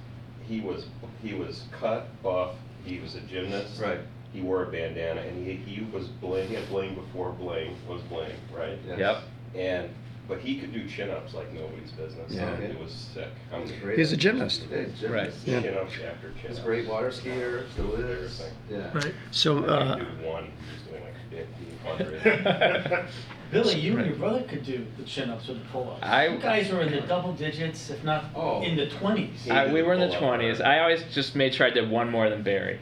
he 0.47 0.59
was, 0.61 0.85
he 1.23 1.33
was 1.33 1.63
cut, 1.71 2.07
buff. 2.21 2.55
He 2.85 2.99
was 2.99 3.15
a 3.15 3.21
gymnast. 3.21 3.81
Right. 3.81 3.99
He 4.33 4.41
wore 4.41 4.63
a 4.63 4.71
bandana, 4.71 5.21
and 5.21 5.45
he, 5.45 5.55
he 5.55 5.83
was 5.91 6.07
bling. 6.07 6.47
He 6.49 6.55
had 6.55 6.67
bling 6.69 6.95
before 6.95 7.31
bling 7.31 7.75
was 7.87 8.01
bling, 8.03 8.31
right? 8.55 8.77
Yes. 8.87 8.99
Yep. 8.99 9.23
And 9.55 9.89
but 10.29 10.39
he 10.39 10.59
could 10.59 10.71
do 10.71 10.87
chin 10.87 11.09
ups 11.09 11.33
like 11.33 11.51
nobody's 11.51 11.91
business. 11.91 12.31
Yeah. 12.31 12.51
It 12.57 12.79
was 12.79 12.91
sick. 12.91 13.27
I'm 13.51 13.65
Great. 13.81 13.97
He's 13.97 14.13
a 14.13 14.17
gymnast. 14.17 14.61
Yeah, 14.69 14.83
gymnast. 14.83 15.03
Right. 15.09 15.33
Yeah. 15.45 15.61
Chin 15.61 15.73
ups 15.77 15.93
after 15.93 16.31
chin 16.39 16.49
He's 16.49 16.59
a 16.59 16.61
great 16.61 16.87
water 16.87 17.09
skier. 17.09 17.69
Still 17.73 17.95
is. 17.95 18.39
Everything. 18.39 18.57
Yeah. 18.69 18.91
Right. 18.93 19.13
So, 19.31 19.65
I 19.65 19.67
uh, 19.67 19.95
could 19.97 20.21
do 20.21 20.27
one. 20.27 20.43
He 20.45 20.73
was 20.75 21.01
doing 21.01 21.03
like 21.03 22.07
50, 22.23 22.23
100. 22.23 23.05
Billy, 23.51 23.79
you 23.79 23.97
and 23.97 24.05
your 24.05 24.15
brother 24.15 24.43
could 24.43 24.63
do 24.63 24.85
the 24.97 25.03
chin 25.03 25.31
ups 25.31 25.49
or 25.49 25.55
the 25.55 25.59
pull 25.71 25.89
ups. 25.89 26.03
I- 26.03 26.27
You 26.27 26.37
guys 26.37 26.71
were 26.71 26.81
in 26.81 26.91
the 26.91 27.01
double 27.01 27.33
digits, 27.33 27.89
if 27.89 28.03
not 28.03 28.25
Oh. 28.35 28.61
in 28.61 28.77
the 28.77 28.85
20s. 28.85 29.49
I, 29.49 29.73
we 29.73 29.81
were 29.81 29.93
in 29.93 29.99
the 29.99 30.15
20s. 30.15 30.63
I 30.63 30.79
always 30.81 31.01
just 31.11 31.35
made 31.35 31.55
sure 31.55 31.65
I 31.65 31.71
did 31.71 31.89
one 31.89 32.11
more 32.11 32.29
than 32.29 32.43
Barry. 32.43 32.79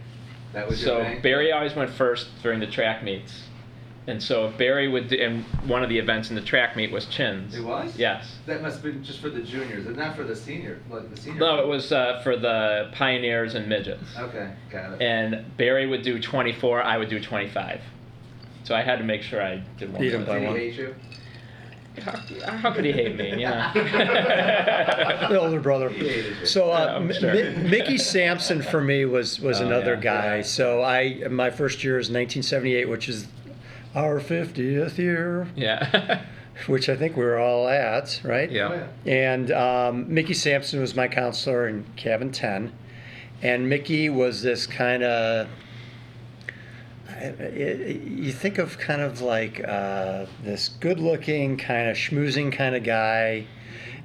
That 0.52 0.68
was 0.68 0.82
your 0.82 0.98
So 1.00 1.04
thing? 1.04 1.22
Barry 1.22 1.54
always 1.54 1.74
went 1.74 1.92
first 1.92 2.28
during 2.44 2.60
the 2.60 2.68
track 2.68 3.02
meets. 3.02 3.44
And 4.08 4.24
so 4.24 4.48
if 4.48 4.58
Barry 4.58 4.88
would, 4.88 5.10
do, 5.10 5.18
and 5.18 5.44
one 5.70 5.84
of 5.84 5.90
the 5.90 6.00
events 6.00 6.30
in 6.30 6.36
the 6.38 6.42
track 6.42 6.78
meet 6.78 6.92
was 6.92 7.06
chins. 7.08 7.56
It 7.56 7.64
was? 7.64 7.98
Yes. 7.98 8.36
That 8.46 8.62
must 8.62 8.76
have 8.76 8.84
been 8.84 9.04
just 9.04 9.20
for 9.20 9.30
the 9.30 9.42
juniors, 9.42 9.86
and 9.86 9.98
not 9.98 10.16
for 10.16 10.24
the 10.24 10.36
senior, 10.36 10.80
like 10.90 11.14
the 11.14 11.20
senior. 11.20 11.40
No, 11.42 11.60
it 11.60 11.68
was 11.68 11.92
uh, 11.92 12.22
for 12.24 12.38
the 12.38 12.90
pioneers 12.94 13.54
and 13.56 13.68
midgets. 13.68 14.06
Okay, 14.18 14.50
got 14.72 14.94
it. 14.94 15.02
And 15.02 15.58
Barry 15.58 15.88
would 15.88 16.04
do 16.04 16.22
24, 16.22 16.82
I 16.84 16.98
would 16.98 17.10
do 17.10 17.20
25. 17.20 17.82
So 18.64 18.74
I 18.76 18.82
had 18.82 18.98
to 19.00 19.04
make 19.04 19.24
sure 19.24 19.42
I 19.44 19.62
did 19.78 19.92
one. 19.92 20.02
Beat 20.02 20.14
him 20.14 20.22
more. 20.26 20.28
by 20.28 20.34
Did 20.36 20.42
he 20.42 20.48
one. 20.48 20.56
hate 20.58 20.74
you? 20.76 20.96
How, 22.02 22.52
how 22.58 22.72
could 22.72 22.86
he 22.86 22.92
hate 22.94 23.16
me? 23.18 23.42
Yeah. 23.42 23.74
the 25.30 25.38
older 25.40 25.60
brother. 25.60 25.90
He 25.90 26.08
hated 26.08 26.38
you. 26.40 26.46
So 26.46 26.72
uh, 26.72 26.78
Yeah, 26.78 26.96
I'm 26.96 27.12
M- 27.38 27.70
Mickey 27.70 27.98
Sampson 27.98 28.62
for 28.62 28.80
me 28.82 29.04
was 29.06 29.40
was 29.42 29.60
Oh, 29.62 29.66
another 29.66 29.96
yeah. 29.96 30.00
guy. 30.02 30.42
So 30.44 30.84
I 30.84 31.28
my 31.30 31.50
first 31.50 31.84
year 31.84 31.98
is 31.98 32.06
1978, 32.08 32.88
which 32.88 33.10
is 33.10 33.28
our 33.98 34.20
50th 34.20 34.98
year, 34.98 35.48
yeah. 35.56 36.22
which 36.68 36.88
I 36.88 36.96
think 36.96 37.18
we 37.18 37.24
were 37.24 37.40
all 37.40 37.68
at, 37.68 38.22
right? 38.24 38.50
Yeah. 38.50 38.88
And 39.06 39.52
um, 39.52 40.14
Mickey 40.14 40.36
Sampson 40.36 40.80
was 40.80 40.96
my 40.96 41.08
counselor 41.08 41.68
in 41.68 41.84
cabin 41.96 42.32
10. 42.32 42.72
And 43.42 43.70
Mickey 43.70 44.10
was 44.10 44.44
this 44.44 44.68
kind 44.68 45.04
of, 45.04 45.48
you 47.56 48.32
think 48.32 48.60
of 48.60 48.78
kind 48.78 49.02
of 49.02 49.22
like 49.22 49.64
uh, 49.68 50.28
this 50.44 50.70
good 50.70 51.00
looking, 51.00 51.58
kind 51.58 51.90
of 51.90 51.98
schmoozing 51.98 52.52
kind 52.52 52.76
of 52.76 52.84
guy. 52.84 53.48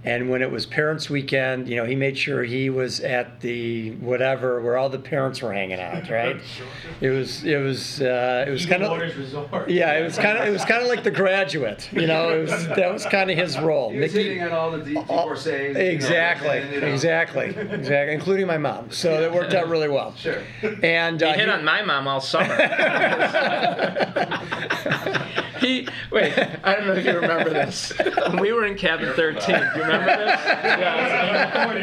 And 0.05 0.31
when 0.31 0.43
it 0.43 0.51
was 0.51 0.67
parents' 0.67 1.09
weekend, 1.09 1.69
you 1.69 1.77
know, 1.77 1.85
he 1.85 1.95
made 1.95 2.19
sure 2.19 2.43
he 2.43 2.71
was 2.71 2.99
at 3.01 3.41
the 3.41 3.93
whatever 3.97 4.61
where 4.61 4.77
all 4.77 4.89
the 4.89 4.99
parents 4.99 5.41
were 5.41 5.53
hanging 5.53 5.79
out, 5.79 6.11
right? 6.11 6.41
sure. 6.45 6.67
It 7.01 7.11
was, 7.11 7.45
it 7.45 7.59
was, 7.59 8.01
uh, 8.03 8.45
it 8.47 8.51
was 8.51 8.67
kind 8.67 8.83
of. 8.83 8.91
Waters 8.91 9.15
Resort. 9.17 9.71
Yeah, 9.71 9.93
it 9.99 10.03
was 10.03 10.19
kind 10.19 10.39
of 10.39 10.49
it 10.49 10.51
was 10.51 10.65
kind 10.65 10.83
of 10.83 10.89
like 10.89 11.05
the 11.05 11.11
graduate, 11.13 11.89
you 11.93 12.07
know. 12.09 12.31
It 12.31 12.43
was, 12.43 12.67
that 12.69 12.93
was 12.93 13.07
kind 13.07 13.31
of 13.31 13.39
his 13.39 13.57
role. 13.61 13.91
He 13.93 14.01
was 14.01 14.13
hitting 14.13 14.43
on 14.43 14.51
all 14.51 14.73
the 14.73 14.79
D- 14.85 14.97
all- 14.97 15.29
D4 15.31 15.69
you 15.69 15.75
know, 15.75 15.81
exactly, 15.81 16.59
and, 16.59 16.73
you 16.75 16.81
know. 16.81 16.87
exactly, 16.89 17.47
exactly, 17.47 18.15
including 18.15 18.49
my 18.49 18.59
mom. 18.59 18.91
So 18.91 19.21
that 19.21 19.33
worked 19.33 19.55
out 19.55 19.69
really 19.69 19.89
well. 19.89 20.15
Sure. 20.23 20.43
And 20.83 21.21
He 21.21 21.27
uh, 21.27 21.33
hit 21.35 21.49
on 21.49 21.65
my 21.65 21.83
mom 21.83 22.07
all 22.07 22.21
summer. 22.21 22.55
he 25.59 25.87
wait, 26.11 26.33
I 26.65 26.75
don't 26.75 26.87
know 26.87 26.95
if 26.95 27.05
you 27.05 27.15
remember 27.19 27.51
this. 27.51 27.93
When 28.29 28.39
we 28.41 28.53
were 28.53 28.65
in 28.67 28.77
cabin 28.77 29.13
13, 29.15 29.57
do 29.75 29.81
you 29.81 29.87
remember 29.93 30.25
this? 30.25 30.41
Yeah. 30.45 31.83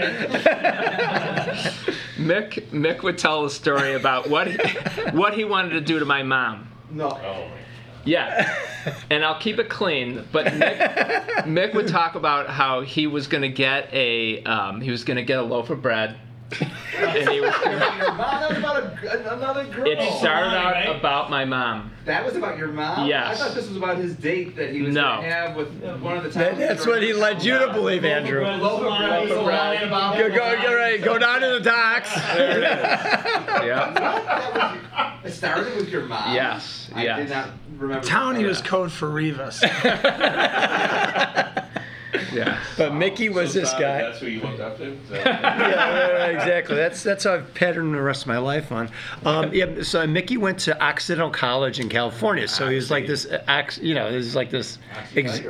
Mick 2.17 2.69
Mick 2.71 3.01
would 3.03 3.17
tell 3.17 3.45
a 3.45 3.49
story 3.49 3.93
about 3.93 4.29
what 4.29 4.47
he, 4.47 4.57
what 5.11 5.33
he 5.33 5.45
wanted 5.45 5.71
to 5.71 5.81
do 5.81 5.99
to 5.99 6.05
my 6.05 6.23
mom. 6.23 6.69
No. 6.91 7.09
Oh. 7.09 7.47
Yeah. 8.05 8.55
And 9.09 9.23
I'll 9.25 9.39
keep 9.39 9.59
it 9.59 9.69
clean, 9.69 10.25
but 10.31 10.47
Mick, 10.47 10.77
Mick 11.45 11.73
would 11.73 11.87
talk 11.87 12.15
about 12.15 12.49
how 12.49 12.81
he 12.81 13.07
was 13.07 13.27
going 13.27 13.41
to 13.41 13.49
get 13.49 13.93
a 13.93 14.41
um, 14.43 14.81
he 14.81 14.89
was 14.89 15.03
going 15.03 15.17
to 15.17 15.23
get 15.23 15.39
a 15.39 15.43
loaf 15.43 15.69
of 15.69 15.81
bread. 15.81 16.17
And 16.51 17.29
he 17.29 17.41
was 17.41 17.53
Your 17.63 18.13
mom? 18.13 18.17
That 18.17 18.49
was 18.49 18.57
about 18.57 18.83
a, 19.03 19.33
another 19.35 19.65
girl. 19.65 19.85
it 19.87 20.01
started 20.19 20.55
out 20.55 20.73
Right? 20.73 20.95
about 20.95 21.29
my 21.29 21.45
mom. 21.45 21.91
That 22.05 22.25
was 22.25 22.35
about 22.35 22.57
your 22.57 22.69
mom? 22.69 23.07
Yes. 23.07 23.39
I 23.39 23.43
thought 23.45 23.55
this 23.55 23.67
was 23.67 23.77
about 23.77 23.97
his 23.97 24.15
date 24.15 24.55
that 24.55 24.71
he 24.71 24.81
was 24.81 24.95
No. 24.95 25.17
going 25.17 25.29
to 25.29 25.35
have 25.35 25.55
with 25.55 25.69
one 26.01 26.17
of 26.17 26.23
the 26.23 26.29
that- 26.29 26.57
that's 26.57 26.87
what 26.87 27.03
he 27.03 27.13
led 27.13 27.43
you 27.43 27.59
to 27.59 27.71
believe, 27.71 28.03
Andrew. 28.03 28.43
Loaf 28.45 28.61
of 28.61 28.61
Loaf 28.61 28.81
of 28.81 28.89
bread, 28.89 29.27
bread, 29.29 29.45
lying 29.45 29.87
about 29.87 30.17
Go, 30.17 30.29
go, 30.29 30.61
go, 30.61 30.75
right, 30.75 31.01
go 31.01 31.17
down 31.19 31.41
to 31.41 31.47
the 31.49 31.59
docks. 31.59 32.09
Yeah. 33.59 33.91
That 33.93 35.21
was, 35.23 35.31
it 35.31 35.35
started 35.35 35.75
with 35.75 35.89
your 35.89 36.03
mom. 36.03 36.33
Yes, 36.33 36.89
I 36.95 37.03
yes. 37.03 37.19
did 37.19 37.29
not 37.29 37.49
remember. 37.77 38.07
Townie 38.07 38.45
was 38.47 38.61
code 38.61 38.91
for 38.91 39.09
Rivas. 39.09 39.61
Yeah. 42.33 42.59
But 42.77 42.95
Mickey 42.95 43.29
was 43.29 43.53
So, 43.53 43.59
this 43.59 43.71
Tommy, 43.71 43.83
guy. 43.83 44.01
That's 44.01 44.19
who 44.19 44.27
you 44.27 44.41
looked 44.41 44.59
up 44.59 44.77
to? 44.77 44.93
Is 44.93 45.09
that- 45.09 45.25
yeah, 45.25 45.99
right, 45.99 46.13
right, 46.13 46.35
exactly. 46.35 46.75
That's 46.75 47.03
that's 47.03 47.23
how 47.23 47.35
I've 47.35 47.53
patterned 47.53 47.93
the 47.93 48.01
rest 48.01 48.23
of 48.23 48.27
my 48.27 48.37
life 48.39 48.71
on. 48.71 48.89
Um, 49.25 49.53
yeah, 49.53 49.83
so 49.83 50.05
Mickey 50.07 50.37
went 50.37 50.59
to 50.61 50.81
Occidental 50.83 51.29
College 51.29 51.79
in 51.79 51.87
California, 51.89 52.47
so 52.47 52.67
he 52.67 52.75
was 52.75 52.89
like 52.89 53.05
this, 53.07 53.25
uh, 53.25 53.63
you 53.81 53.93
know, 53.93 54.11
this 54.11 54.25
is 54.25 54.35
like 54.35 54.49
this, 54.49 54.79
ex- 55.15 55.41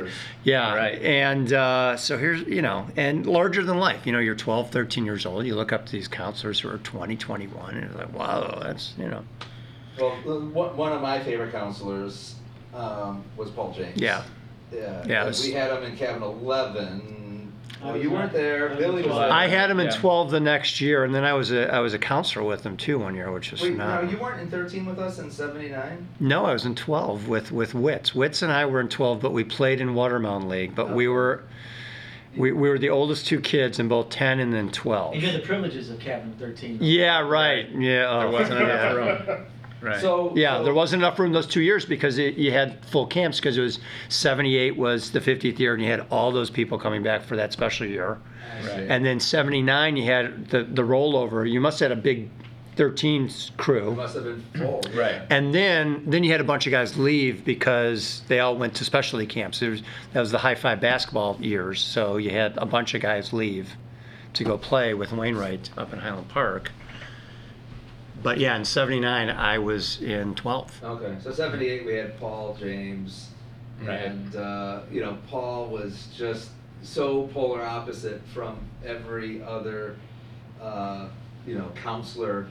yeah, 0.44 0.74
Right. 0.74 1.00
And 1.02 1.52
uh, 1.52 1.96
so 1.96 2.18
here's, 2.18 2.42
you 2.42 2.62
know, 2.62 2.86
and 2.96 3.26
larger 3.26 3.62
than 3.62 3.78
life. 3.78 4.06
You 4.06 4.12
know, 4.12 4.18
you're 4.18 4.34
12, 4.34 4.70
13 4.70 5.04
years 5.04 5.26
old. 5.26 5.46
You 5.46 5.54
look 5.54 5.72
up 5.72 5.86
to 5.86 5.92
these 5.92 6.08
counselors 6.08 6.60
who 6.60 6.68
are 6.68 6.78
20, 6.78 7.16
21, 7.16 7.74
and 7.74 7.88
you're 7.90 7.98
like, 7.98 8.12
wow, 8.14 8.58
that's, 8.62 8.94
you 8.98 9.08
know, 9.08 9.24
Well, 9.98 10.12
uh, 10.26 10.40
one 10.40 10.76
one 10.76 10.92
of 10.92 11.00
my 11.02 11.20
favorite 11.22 11.52
counselors 11.52 12.34
um, 12.74 13.22
was 13.36 13.50
Paul 13.50 13.72
James. 13.72 14.00
Yeah. 14.00 14.24
Yeah. 14.72 15.04
Yeah, 15.06 15.24
it 15.24 15.26
was- 15.28 15.44
we 15.44 15.52
had 15.52 15.70
him 15.72 15.82
in 15.84 15.96
cabin 15.96 16.22
11. 16.22 17.52
I 17.82 17.86
Well, 17.86 17.96
you 17.96 18.10
weren't 18.10 18.32
there. 18.34 18.72
I 18.72 18.74
Billy 18.74 19.02
was 19.04 19.16
there. 19.16 19.32
I 19.32 19.46
had 19.46 19.70
him 19.70 19.80
in 19.80 19.86
Yeah. 19.86 19.92
12 19.96 20.30
the 20.30 20.40
next 20.40 20.82
year, 20.82 21.02
and 21.04 21.14
then 21.14 21.24
I 21.24 21.32
was 21.32 21.50
a 21.50 21.74
I 21.74 21.78
was 21.80 21.94
a 21.94 21.98
counselor 21.98 22.44
with 22.44 22.62
him 22.64 22.76
too 22.76 22.98
one 22.98 23.14
year, 23.14 23.32
which 23.32 23.52
was 23.52 23.62
Wait, 23.62 23.70
no, 23.74 23.84
phenomenal. 23.84 24.12
you 24.12 24.18
weren't 24.20 24.40
in 24.42 24.48
13 24.48 24.84
with 24.84 24.98
us 24.98 25.18
in 25.18 25.30
79? 25.30 26.06
No, 26.20 26.44
I 26.44 26.52
was 26.52 26.66
in 26.66 26.74
12 26.74 27.26
with 27.26 27.50
with 27.52 27.72
Witz. 27.72 28.12
Witz 28.12 28.42
and 28.42 28.52
I 28.52 28.66
were 28.66 28.80
in 28.80 28.88
12, 28.88 29.22
but 29.22 29.32
we 29.32 29.44
played 29.44 29.80
in 29.80 29.94
Watermelon 29.94 30.46
League. 30.46 30.74
But 30.74 30.90
we 30.90 31.08
were 31.08 31.44
we, 32.36 32.52
we 32.52 32.68
were 32.68 32.78
the 32.78 32.90
oldest 32.90 33.26
two 33.26 33.40
kids 33.40 33.78
in 33.80 33.88
both 33.88 34.10
10 34.10 34.38
and 34.40 34.52
then 34.52 34.70
12. 34.70 35.14
And 35.14 35.22
you 35.22 35.28
had 35.30 35.40
the 35.42 35.46
privileges 35.46 35.88
of 35.90 35.98
cabin 36.00 36.34
13. 36.38 36.78
Yeah, 36.82 37.20
right. 37.26 37.66
Yeah. 37.74 38.06
Oh, 38.08 38.20
There 38.20 38.28
wasn't 38.30 38.60
yeah. 38.60 38.90
enough 38.92 39.26
room. 39.28 39.38
Right. 39.80 40.00
So 40.00 40.32
Yeah, 40.36 40.58
so- 40.58 40.64
there 40.64 40.74
wasn't 40.74 41.02
enough 41.02 41.18
room 41.18 41.32
those 41.32 41.46
two 41.46 41.62
years 41.62 41.84
because 41.84 42.18
it, 42.18 42.34
you 42.36 42.52
had 42.52 42.84
full 42.86 43.06
camps 43.06 43.38
because 43.38 43.56
it 43.56 43.62
was 43.62 43.78
78 44.08 44.76
was 44.76 45.10
the 45.10 45.20
50th 45.20 45.58
year 45.58 45.74
and 45.74 45.82
you 45.82 45.88
had 45.90 46.06
all 46.10 46.30
those 46.32 46.50
people 46.50 46.78
coming 46.78 47.02
back 47.02 47.22
for 47.22 47.36
that 47.36 47.52
special 47.52 47.86
year. 47.86 48.18
Right. 48.64 48.86
And 48.88 49.04
then 49.04 49.20
79 49.20 49.96
you 49.96 50.04
had 50.04 50.48
the, 50.48 50.64
the 50.64 50.82
rollover. 50.82 51.50
You 51.50 51.60
must 51.60 51.80
have 51.80 51.90
had 51.90 51.98
a 51.98 52.00
big 52.00 52.28
13 52.76 53.26
It 53.26 53.50
crew. 53.56 53.94
must 53.94 54.14
have 54.14 54.24
been 54.24 54.42
full. 54.54 54.82
Right. 54.94 55.22
And 55.30 55.54
then, 55.54 56.02
then 56.06 56.24
you 56.24 56.30
had 56.32 56.40
a 56.40 56.44
bunch 56.44 56.66
of 56.66 56.70
guys 56.70 56.96
leave 56.98 57.44
because 57.44 58.22
they 58.28 58.40
all 58.40 58.56
went 58.56 58.74
to 58.76 58.84
specialty 58.84 59.26
camps. 59.26 59.60
There 59.60 59.70
was, 59.70 59.82
that 60.12 60.20
was 60.20 60.30
the 60.30 60.38
high 60.38 60.54
five 60.54 60.80
basketball 60.80 61.36
years, 61.40 61.80
so 61.80 62.16
you 62.16 62.30
had 62.30 62.56
a 62.58 62.66
bunch 62.66 62.94
of 62.94 63.00
guys 63.02 63.32
leave 63.32 63.76
to 64.34 64.44
go 64.44 64.56
play 64.56 64.94
with 64.94 65.12
Wainwright 65.12 65.70
up 65.76 65.92
in 65.92 65.98
Highland 65.98 66.28
Park. 66.28 66.70
But 68.22 68.38
yeah, 68.38 68.56
in 68.56 68.64
'79, 68.64 69.30
I 69.30 69.58
was 69.58 70.00
in 70.02 70.34
12th. 70.34 70.82
Okay, 70.82 71.16
so 71.22 71.32
'78 71.32 71.86
we 71.86 71.94
had 71.94 72.18
Paul 72.20 72.56
James, 72.60 73.28
Right. 73.82 73.94
and 74.00 74.36
uh, 74.36 74.80
you 74.92 75.00
know 75.00 75.16
Paul 75.28 75.68
was 75.68 76.08
just 76.16 76.50
so 76.82 77.28
polar 77.28 77.62
opposite 77.62 78.20
from 78.34 78.58
every 78.84 79.42
other 79.42 79.96
uh, 80.60 81.08
you 81.46 81.56
know 81.56 81.72
counselor 81.82 82.46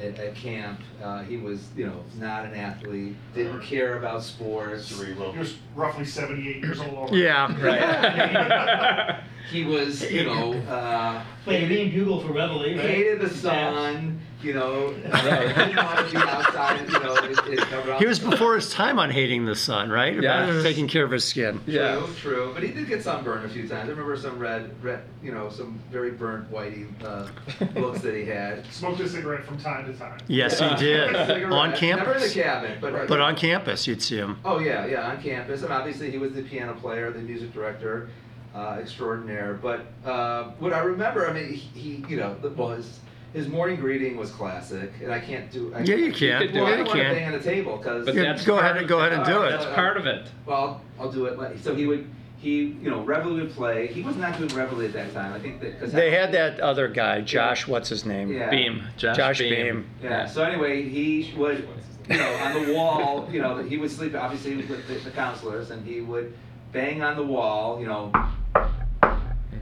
at, 0.00 0.18
at 0.18 0.34
camp. 0.34 0.80
Uh, 1.02 1.22
he 1.22 1.36
was 1.36 1.68
you 1.76 1.86
know 1.86 2.02
not 2.18 2.46
an 2.46 2.54
athlete, 2.54 3.14
didn't 3.34 3.60
care 3.60 3.98
about 3.98 4.22
sports. 4.22 4.86
Cerebral. 4.86 5.32
He 5.32 5.38
was 5.38 5.56
roughly 5.74 6.06
78 6.06 6.56
years 6.64 6.80
old. 6.80 7.10
Right. 7.14 9.20
he 9.52 9.64
was 9.64 10.10
you 10.10 10.24
know 10.24 10.54
uh, 10.68 11.22
Played 11.44 11.68
lead 11.68 11.92
bugle 11.94 12.22
for 12.22 12.32
Reveille, 12.32 12.76
right? 12.76 12.80
hated 12.80 13.20
the 13.20 13.26
Cavs. 13.26 13.32
sun. 13.42 14.20
You 14.42 14.54
know, 14.54 14.92
didn't 14.94 15.76
want 15.76 16.08
to 16.08 16.10
be 16.10 16.16
outside. 16.16 16.80
You 16.90 17.00
know, 17.00 17.14
it, 17.16 17.38
it 17.52 17.58
covered 17.60 17.98
He 17.98 18.06
was 18.06 18.18
before 18.18 18.54
his 18.54 18.72
time 18.72 18.98
on 18.98 19.10
hating 19.10 19.44
the 19.44 19.54
sun, 19.54 19.90
right? 19.90 20.18
About 20.18 20.62
taking 20.62 20.88
care 20.88 21.04
of 21.04 21.10
his 21.10 21.24
skin. 21.24 21.60
Yeah. 21.66 21.96
True, 21.96 22.14
true. 22.16 22.50
But 22.54 22.62
he 22.62 22.72
did 22.72 22.88
get 22.88 23.02
sunburned 23.02 23.44
a 23.44 23.48
few 23.48 23.68
times. 23.68 23.88
I 23.88 23.90
remember 23.90 24.16
some 24.16 24.38
red, 24.38 24.72
red, 24.82 25.02
you 25.22 25.32
know, 25.32 25.50
some 25.50 25.78
very 25.90 26.12
burnt 26.12 26.50
whitey 26.50 26.86
uh, 27.04 27.28
looks 27.80 28.00
that 28.00 28.14
he 28.14 28.24
had. 28.24 28.64
Smoked 28.72 29.00
a 29.00 29.08
cigarette 29.08 29.44
from 29.44 29.58
time 29.58 29.84
to 29.86 29.98
time. 29.98 30.18
Yes, 30.26 30.58
he 30.58 30.68
did. 30.76 31.14
Cigarette. 31.26 31.52
on 31.52 31.70
Never 31.70 32.14
in 32.14 32.20
the 32.20 32.26
campus. 32.26 32.34
cabin, 32.34 32.78
but 32.80 33.08
But 33.08 33.20
on 33.20 33.36
campus, 33.36 33.86
you'd 33.86 34.02
see 34.02 34.16
him. 34.16 34.38
Oh 34.44 34.58
yeah, 34.58 34.86
yeah, 34.86 35.10
on 35.10 35.22
campus, 35.22 35.62
and 35.62 35.72
obviously 35.72 36.10
he 36.10 36.18
was 36.18 36.32
the 36.32 36.42
piano 36.42 36.74
player, 36.74 37.10
the 37.12 37.20
music 37.20 37.52
director, 37.52 38.08
uh, 38.54 38.78
extraordinaire. 38.80 39.58
But 39.60 39.86
uh, 40.04 40.50
what 40.58 40.72
I 40.72 40.80
remember, 40.80 41.28
I 41.28 41.32
mean, 41.32 41.52
he, 41.52 41.78
he 41.78 42.04
you 42.08 42.16
know, 42.16 42.34
the 42.40 42.50
was 42.50 42.86
his 42.86 43.00
morning 43.48 43.76
greeting 43.76 44.16
was 44.16 44.30
classic, 44.30 44.92
and 45.02 45.12
I 45.12 45.20
can't 45.20 45.50
do. 45.50 45.72
I, 45.74 45.80
Yeah, 45.80 45.96
you 45.96 46.12
can. 46.12 46.40
could 46.42 46.52
do 46.52 46.60
Well, 46.62 46.66
I 46.66 46.76
don't 46.76 46.78
You 46.78 46.84
want 46.86 46.98
to 46.98 47.04
can. 47.04 47.14
bang 47.14 47.26
on 47.26 47.32
the 47.32 47.44
table 47.44 47.76
because. 47.76 48.04
But 48.06 48.14
Yeah, 48.14 48.22
that's 48.24 48.44
go 48.44 48.58
ahead, 48.58 48.76
of 48.76 48.88
go 48.88 48.98
ahead 49.00 49.12
and 49.12 49.24
do 49.24 49.42
it. 49.42 49.50
That's 49.50 49.66
part 49.66 49.96
of 49.96 50.06
it. 50.06 50.26
Well, 50.46 50.56
I'll, 50.98 51.06
I'll 51.06 51.12
do 51.12 51.26
it. 51.26 51.62
So 51.62 51.74
he 51.74 51.86
would, 51.86 52.08
he, 52.38 52.58
you 52.82 52.90
know, 52.90 53.02
Reveille 53.02 53.34
would 53.34 53.52
play. 53.52 53.86
He 53.86 54.02
was 54.02 54.16
not 54.16 54.36
doing 54.38 54.50
Reveille 54.54 54.82
at 54.86 54.92
that 54.94 55.12
time. 55.14 55.32
I 55.32 55.38
think 55.38 55.60
that 55.60 55.78
because 55.78 55.92
They 55.92 56.10
had 56.10 56.32
that 56.32 56.58
other 56.60 56.88
guy, 56.88 57.20
Josh. 57.20 57.68
What's 57.68 57.88
his 57.88 58.04
name? 58.04 58.32
Yeah. 58.32 58.50
Beam. 58.50 58.82
Josh, 58.96 59.16
Josh 59.16 59.38
Beam. 59.38 59.50
Beam. 59.54 59.90
Yeah. 60.02 60.26
So 60.26 60.42
anyway, 60.42 60.88
he 60.88 61.32
would, 61.36 61.68
you 62.08 62.16
know, 62.16 62.34
on 62.36 62.64
the 62.66 62.72
wall, 62.74 63.28
you 63.30 63.40
know, 63.40 63.58
he 63.62 63.76
would 63.76 63.90
sleep 63.90 64.14
obviously 64.16 64.56
with 64.56 64.68
the, 64.88 64.94
the 64.94 65.10
counselors, 65.10 65.70
and 65.70 65.86
he 65.86 66.00
would 66.00 66.34
bang 66.72 67.02
on 67.02 67.16
the 67.16 67.22
wall, 67.24 67.80
you 67.80 67.86
know. 67.86 68.10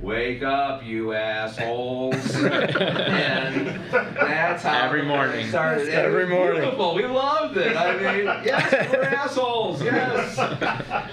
Wake 0.01 0.45
up, 0.45 0.85
you 0.85 1.13
assholes! 1.13 2.15
and 2.45 3.67
that's 4.15 4.63
how 4.63 4.87
Every 4.87 5.03
morning. 5.03 5.33
thing 5.33 5.49
started. 5.49 5.89
And 5.89 5.97
Every 5.97 6.23
it 6.23 6.29
morning. 6.29 6.61
Beautiful. 6.63 6.95
We 6.95 7.05
loved 7.05 7.57
it. 7.57 7.77
I 7.77 7.97
mean, 7.97 8.25
yes, 8.45 8.93
we're 8.93 9.03
assholes. 9.03 9.83
Yes, 9.83 10.37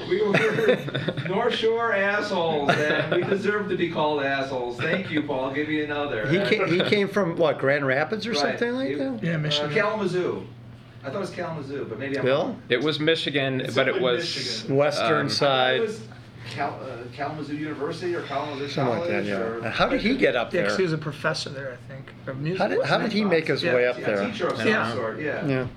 we 0.08 0.22
were 0.22 1.28
North 1.28 1.56
Shore 1.56 1.94
assholes, 1.94 2.70
and 2.76 3.16
we 3.16 3.24
deserve 3.28 3.70
to 3.70 3.76
be 3.76 3.90
called 3.90 4.22
assholes. 4.22 4.78
Thank 4.78 5.10
you, 5.10 5.24
Paul. 5.24 5.46
I'll 5.46 5.54
give 5.54 5.68
you 5.70 5.84
another. 5.84 6.28
He 6.28 6.38
came, 6.48 6.68
he 6.68 6.82
came 6.88 7.08
from 7.08 7.36
what 7.38 7.58
Grand 7.58 7.88
Rapids 7.88 8.28
or 8.28 8.32
Right. 8.34 8.40
something 8.40 8.74
like 8.76 8.90
He- 8.90 8.96
that. 8.96 9.24
Yeah, 9.24 9.36
Uh, 9.36 9.38
Michigan. 9.40 9.72
Kalamazoo. 9.72 10.46
I 11.04 11.08
thought 11.08 11.16
it 11.16 11.20
was 11.20 11.30
Kalamazoo, 11.32 11.86
but 11.90 11.98
maybe 11.98 12.20
I'm 12.20 12.26
Bill, 12.26 12.38
wrong. 12.44 12.62
It 12.70 12.84
was 12.84 13.00
Michigan, 13.00 13.62
It's 13.62 13.74
but 13.76 13.88
it 13.88 14.00
was 14.00 14.20
Michigan. 14.24 14.76
Western 14.76 15.22
Um, 15.22 15.26
I 15.26 15.30
side, 15.30 15.76
it 15.78 15.82
was 15.82 16.02
Cal, 16.52 16.80
uh, 16.84 16.98
Kalamazoo 17.16 17.56
University 17.56 18.16
or 18.16 18.22
Kalamazoo 18.24 18.68
something 18.70 19.00
like 19.00 19.10
College. 19.10 19.26
that. 19.28 19.42
or, 19.42 19.60
Yeah. 19.62 19.70
How 19.72 19.88
did 19.90 20.02
he 20.02 20.16
get 20.16 20.36
up 20.36 20.54
Yeah, 20.54 20.64
'cause 20.64 20.78
he 20.78 20.84
was 20.84 20.94
a 20.94 20.98
professor 20.98 21.50
there, 21.50 21.74
I 21.74 21.92
think, 21.92 22.14
of 22.28 22.40
music. 22.40 22.60
How 22.60 22.68
did 22.68 22.84
how 22.86 22.98
did 23.00 23.12
he 23.12 23.24
make 23.26 23.48
his 23.48 23.64
Yeah. 23.64 23.74
way 23.76 23.88
up 23.88 24.00
Yeah, 24.00 24.06
there? 24.06 24.26
teacher 24.30 24.48
of 24.48 24.58
some 24.58 24.68
Yeah. 24.68 24.94
sort. 24.94 25.20
Yeah. 25.20 25.46
Yeah. 25.46 25.68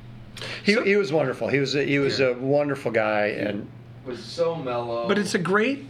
He, 0.63 0.75
So- 0.75 0.85
he 0.85 0.97
was 0.97 1.13
wonderful. 1.13 1.49
He 1.49 1.59
was 1.59 1.75
a, 1.75 1.83
he 1.85 1.99
was 1.99 2.21
a 2.21 2.35
wonderful 2.35 2.91
guy, 2.93 3.27
and 3.27 3.67
Was 4.07 4.23
so 4.25 4.55
mellow. 4.55 5.07
But 5.09 5.19
it's 5.19 5.35
a 5.35 5.39
great 5.39 5.87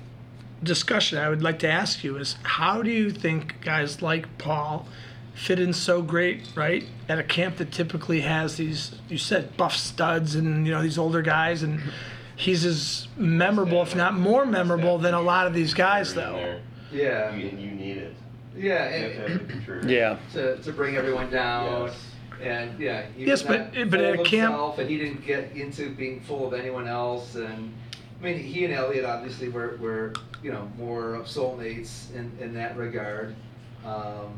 discussion. 0.62 1.18
I 1.18 1.28
would 1.28 1.42
like 1.42 1.58
to 1.60 1.68
ask 1.68 2.02
you 2.02 2.16
is 2.16 2.36
how 2.42 2.82
do 2.82 2.90
you 2.90 3.10
think 3.10 3.60
guys 3.60 4.02
like 4.02 4.38
Paul 4.38 4.88
fit 5.34 5.60
in 5.60 5.72
so 5.72 6.02
great, 6.02 6.42
right, 6.56 6.84
at 7.08 7.18
a 7.18 7.22
camp 7.22 7.58
that 7.58 7.70
typically 7.70 8.22
has 8.22 8.56
these 8.56 8.96
you 9.08 9.18
said 9.18 9.56
buff 9.56 9.76
studs 9.76 10.34
and 10.34 10.66
you 10.66 10.72
know 10.72 10.82
these 10.82 10.98
older 10.98 11.22
guys 11.22 11.62
and 11.62 11.80
he's 12.38 12.64
as 12.64 13.08
memorable, 13.16 13.82
if 13.82 13.94
not 13.96 14.14
more 14.14 14.46
memorable, 14.46 14.96
than 14.98 15.12
a 15.14 15.20
lot 15.20 15.46
of 15.46 15.52
these 15.54 15.74
guys 15.74 16.14
though. 16.14 16.60
yeah. 16.92 17.34
You, 17.34 17.48
you 17.48 17.70
need 17.72 17.96
it. 17.98 18.14
Yeah. 18.56 18.96
You 18.96 19.02
have 19.02 19.12
to 19.12 19.24
And, 19.24 19.30
have 19.32 19.40
it 19.50 19.52
for 19.56 19.62
sure. 19.64 19.88
yeah. 19.88 20.18
to, 20.32 20.56
to 20.62 20.72
bring 20.72 20.96
everyone 20.96 21.30
down. 21.30 21.86
Yes. 21.88 21.96
And 22.40 22.78
yeah, 22.78 23.06
he 23.16 23.24
Yes, 23.26 23.42
but- 23.42 23.74
not 23.74 23.90
but 23.90 23.98
full 24.00 24.12
at 24.14 24.20
a 24.20 24.22
camp- 24.22 24.78
and 24.78 24.88
he 24.88 24.96
didn't 24.98 25.26
get 25.26 25.52
into 25.56 25.90
being 25.90 26.20
full 26.20 26.46
of 26.46 26.54
anyone 26.54 26.86
else. 26.86 27.34
And 27.34 27.74
I 28.20 28.24
mean, 28.24 28.38
he 28.38 28.64
and 28.64 28.72
Elliot 28.72 29.04
obviously 29.04 29.48
were, 29.48 29.76
were 29.80 30.12
you 30.42 30.52
know 30.52 30.70
more 30.78 31.14
of 31.14 31.26
soulmates 31.26 32.14
in, 32.14 32.30
in 32.40 32.54
that 32.54 32.76
regard. 32.76 33.34
Um, 33.84 34.32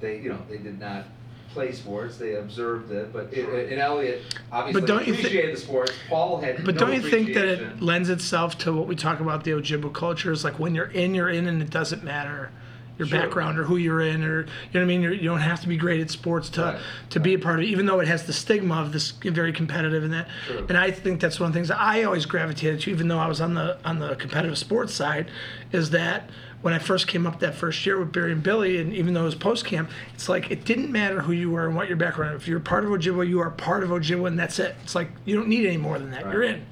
they 0.00 0.18
you 0.18 0.28
know 0.28 0.38
they 0.50 0.58
did 0.58 0.78
not 0.78 1.06
play 1.52 1.72
sports; 1.72 2.16
they 2.16 2.34
observed 2.34 2.90
it. 2.92 3.12
But 3.12 3.32
it, 3.32 3.72
and 3.72 3.80
Elliot 3.80 4.22
obviously 4.52 4.82
don't 4.86 5.06
you 5.06 5.14
thi- 5.14 5.20
appreciated 5.20 5.56
the 5.56 5.60
sports. 5.60 5.92
Paul 6.08 6.40
had 6.40 6.64
But 6.64 6.74
no 6.74 6.80
don't 6.80 6.94
you 6.94 7.10
think 7.10 7.34
that 7.34 7.46
it 7.46 7.80
lends 7.80 8.08
itself 8.08 8.58
to 8.58 8.72
what 8.72 8.86
we 8.86 8.96
talk 8.96 9.20
about 9.20 9.44
the 9.44 9.52
Ojibwa 9.52 9.92
culture? 9.92 10.32
Is 10.32 10.44
like 10.44 10.58
when 10.58 10.74
you're 10.74 10.86
in, 10.86 11.14
you're 11.14 11.28
in, 11.28 11.46
and 11.46 11.60
it 11.62 11.70
doesn't 11.70 12.02
matter 12.02 12.50
your 12.98 13.06
Sure. 13.08 13.20
background 13.20 13.58
or 13.58 13.62
who 13.64 13.76
you're 13.76 14.00
in, 14.00 14.24
or 14.24 14.40
you 14.40 14.46
know 14.46 14.50
what 14.74 14.80
I 14.82 14.84
mean. 14.84 15.00
You're, 15.02 15.12
you 15.12 15.22
don't 15.28 15.40
have 15.40 15.60
to 15.62 15.68
be 15.68 15.76
great 15.76 16.00
at 16.00 16.10
sports 16.10 16.48
to 16.50 16.62
Right. 16.62 16.78
to 17.10 17.20
be 17.20 17.34
a 17.34 17.38
part 17.38 17.60
of 17.60 17.64
it, 17.64 17.68
even 17.68 17.86
though 17.86 18.00
it 18.00 18.08
has 18.08 18.24
the 18.24 18.32
stigma 18.32 18.74
of 18.82 18.92
this 18.92 19.12
very 19.12 19.52
competitive 19.52 20.02
and 20.04 20.12
that. 20.12 20.28
True. 20.46 20.66
And 20.68 20.76
I 20.76 20.90
think 20.90 21.20
that's 21.20 21.38
one 21.38 21.46
of 21.48 21.52
the 21.52 21.58
things 21.58 21.68
that 21.68 21.80
I 21.80 22.02
always 22.02 22.26
gravitated 22.26 22.80
to, 22.80 22.90
even 22.90 23.08
though 23.08 23.18
I 23.20 23.28
was 23.28 23.40
on 23.40 23.54
the 23.54 23.78
on 23.84 23.98
the 24.00 24.16
competitive 24.16 24.58
sports 24.58 24.92
side, 24.94 25.30
is 25.72 25.90
that. 25.90 26.28
When 26.60 26.74
I 26.74 26.80
first 26.80 27.06
came 27.06 27.24
up 27.24 27.38
that 27.38 27.54
first 27.54 27.86
year 27.86 28.00
with 28.00 28.10
Barry 28.10 28.32
and 28.32 28.42
Billy, 28.42 28.78
and 28.80 28.92
even 28.92 29.14
though 29.14 29.20
it 29.22 29.26
was 29.26 29.36
post 29.36 29.64
camp, 29.64 29.90
it's 30.12 30.28
like 30.28 30.50
it 30.50 30.64
didn't 30.64 30.90
matter 30.90 31.20
who 31.20 31.30
you 31.30 31.52
were 31.52 31.68
and 31.68 31.76
what 31.76 31.86
your 31.86 31.96
background. 31.96 32.34
If 32.34 32.48
you're 32.48 32.58
part 32.58 32.84
of 32.84 32.90
Ojibwa, 32.90 33.28
you 33.28 33.38
are 33.38 33.50
part 33.50 33.84
of 33.84 33.90
Ojibwa, 33.90 34.26
and 34.26 34.36
that's 34.36 34.58
it. 34.58 34.74
It's 34.82 34.96
like 34.96 35.08
you 35.24 35.36
don't 35.36 35.46
need 35.46 35.66
any 35.66 35.76
more 35.76 36.00
than 36.00 36.10
that. 36.10 36.22
You're 36.32 36.42
in. 36.42 36.66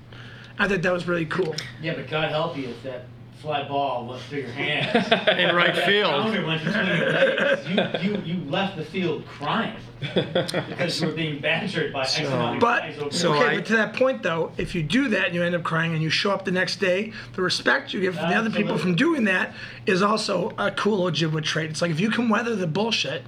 I 0.59 0.67
thought 0.67 0.83
that 0.83 0.93
was 0.93 1.07
really 1.07 1.25
cool. 1.27 1.55
Yeah, 1.81 1.95
but 1.95 2.09
God 2.09 2.31
help 2.31 2.57
you 2.57 2.67
if 2.71 2.83
that 2.83 3.05
fly 3.47 3.67
ball 3.69 4.07
went 4.07 4.21
through 4.23 4.41
your 4.41 4.49
hands. 4.51 5.07
In 5.39 5.55
right 5.55 5.77
field. 5.77 6.11
counter 6.11 6.45
went 6.47 6.65
between 6.65 6.87
your 6.87 7.13
legs. 7.13 8.03
You, 8.03 8.11
you, 8.13 8.23
you 8.25 8.51
left 8.51 8.77
the 8.77 8.85
field 8.85 9.25
crying 9.27 9.77
because 10.01 11.01
you 11.01 11.07
were 11.07 11.15
being 11.15 11.41
badgered 11.41 11.93
by 11.93 12.03
X 12.03 12.19
amount 12.19 12.57
of 12.57 12.61
But 12.61 12.81
guys 12.81 12.99
over 12.99 13.11
so 13.13 13.35
okay, 13.35 13.45
I- 13.47 13.57
but 13.57 13.67
to 13.67 13.73
that 13.77 13.95
point 13.95 14.23
though, 14.23 14.53
if 14.59 14.75
you 14.75 14.83
do 14.83 15.09
that 15.09 15.27
and 15.27 15.35
you 15.35 15.43
end 15.43 15.55
up 15.55 15.63
crying 15.63 15.95
and 15.95 16.03
you 16.03 16.11
show 16.11 16.33
up 16.33 16.45
the 16.45 16.51
next 16.51 16.77
day, 16.81 17.13
the 17.35 17.43
respect 17.43 17.93
you 17.93 18.01
get 18.01 18.15
from 18.15 18.29
the 18.29 18.35
other 18.37 18.51
people 18.51 18.75
Absolutely. 18.75 18.83
from 18.83 18.95
doing 18.97 19.25
that 19.25 19.55
is 19.87 20.03
also 20.03 20.51
a 20.59 20.71
cool 20.73 21.11
Ojibwa 21.11 21.43
trait. 21.43 21.71
It's 21.71 21.81
like 21.81 21.93
if 21.93 22.01
you 22.01 22.11
can 22.11 22.29
weather 22.29 22.57
the 22.57 22.67
bullshit, 22.67 23.23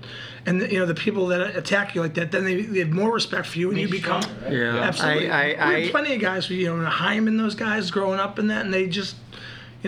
and 0.46 0.60
the, 0.62 0.72
you 0.72 0.78
know 0.78 0.86
the 0.86 0.94
people 0.94 1.26
that 1.28 1.56
attack 1.56 1.94
you 1.94 2.00
like 2.00 2.14
that, 2.14 2.32
then 2.32 2.44
they, 2.44 2.62
they 2.62 2.78
have 2.80 2.90
more 2.90 3.12
respect 3.12 3.46
for 3.46 3.58
you, 3.58 3.70
and 3.70 3.78
you 3.78 3.88
become 3.88 4.22
stronger, 4.22 4.44
right? 4.44 4.52
Yeah. 4.52 4.76
absolutely. 4.80 5.30
I, 5.30 5.46
we 5.48 5.54
had 5.54 5.82
I, 5.84 5.88
plenty 5.90 6.14
of 6.14 6.20
guys, 6.20 6.46
who, 6.46 6.54
you 6.54 6.74
know, 6.74 6.84
Hyman, 6.86 7.36
those 7.36 7.54
guys 7.54 7.90
growing 7.90 8.18
up 8.18 8.38
in 8.38 8.46
that, 8.48 8.64
and 8.64 8.72
they 8.72 8.86
just, 8.86 9.16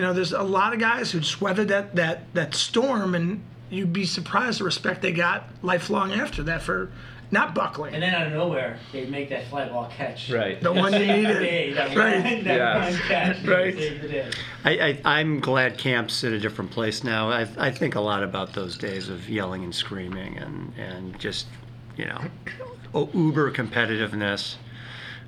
you 0.01 0.07
know, 0.07 0.13
there's 0.13 0.33
a 0.33 0.41
lot 0.41 0.73
of 0.73 0.79
guys 0.79 1.11
who 1.11 1.19
just 1.19 1.39
weathered 1.41 1.67
that 1.67 1.95
that 1.95 2.33
that 2.33 2.55
storm, 2.55 3.13
and 3.13 3.43
you'd 3.69 3.93
be 3.93 4.03
surprised 4.03 4.59
the 4.59 4.63
respect 4.63 5.03
they 5.03 5.11
got 5.11 5.47
lifelong 5.61 6.11
after 6.11 6.41
that 6.41 6.63
for 6.63 6.91
not 7.29 7.53
buckling. 7.53 7.93
And 7.93 8.01
then 8.01 8.15
out 8.15 8.25
of 8.25 8.33
nowhere, 8.33 8.79
they'd 8.91 9.11
make 9.11 9.29
that 9.29 9.47
fly 9.47 9.69
ball 9.69 9.91
catch. 9.95 10.31
Right. 10.31 10.59
The 10.59 10.73
one 10.73 10.91
you 10.91 10.97
Save 11.05 11.07
the 11.07 11.13
needed. 11.33 11.39
day, 11.39 11.73
that 11.73 11.95
Right. 11.95 12.15
one, 12.15 12.43
that 12.45 12.57
Yes. 12.57 12.93
one 12.93 13.01
catch. 13.07 13.43
Right. 13.45 13.77
Save 13.77 14.01
the 14.01 14.07
day. 14.07 14.31
I, 14.65 14.71
I, 14.71 15.01
I'm 15.19 15.39
glad 15.39 15.77
camp's 15.77 16.23
in 16.23 16.33
a 16.33 16.39
different 16.39 16.71
place 16.71 17.03
now. 17.03 17.29
I, 17.29 17.47
I 17.59 17.69
think 17.69 17.93
a 17.93 18.01
lot 18.01 18.23
about 18.23 18.53
those 18.53 18.75
days 18.75 19.07
of 19.07 19.29
yelling 19.29 19.63
and 19.63 19.73
screaming 19.75 20.39
and, 20.39 20.73
and 20.79 21.17
just, 21.19 21.45
you 21.95 22.05
know, 22.05 22.21
uber 23.13 23.51
competitiveness. 23.51 24.55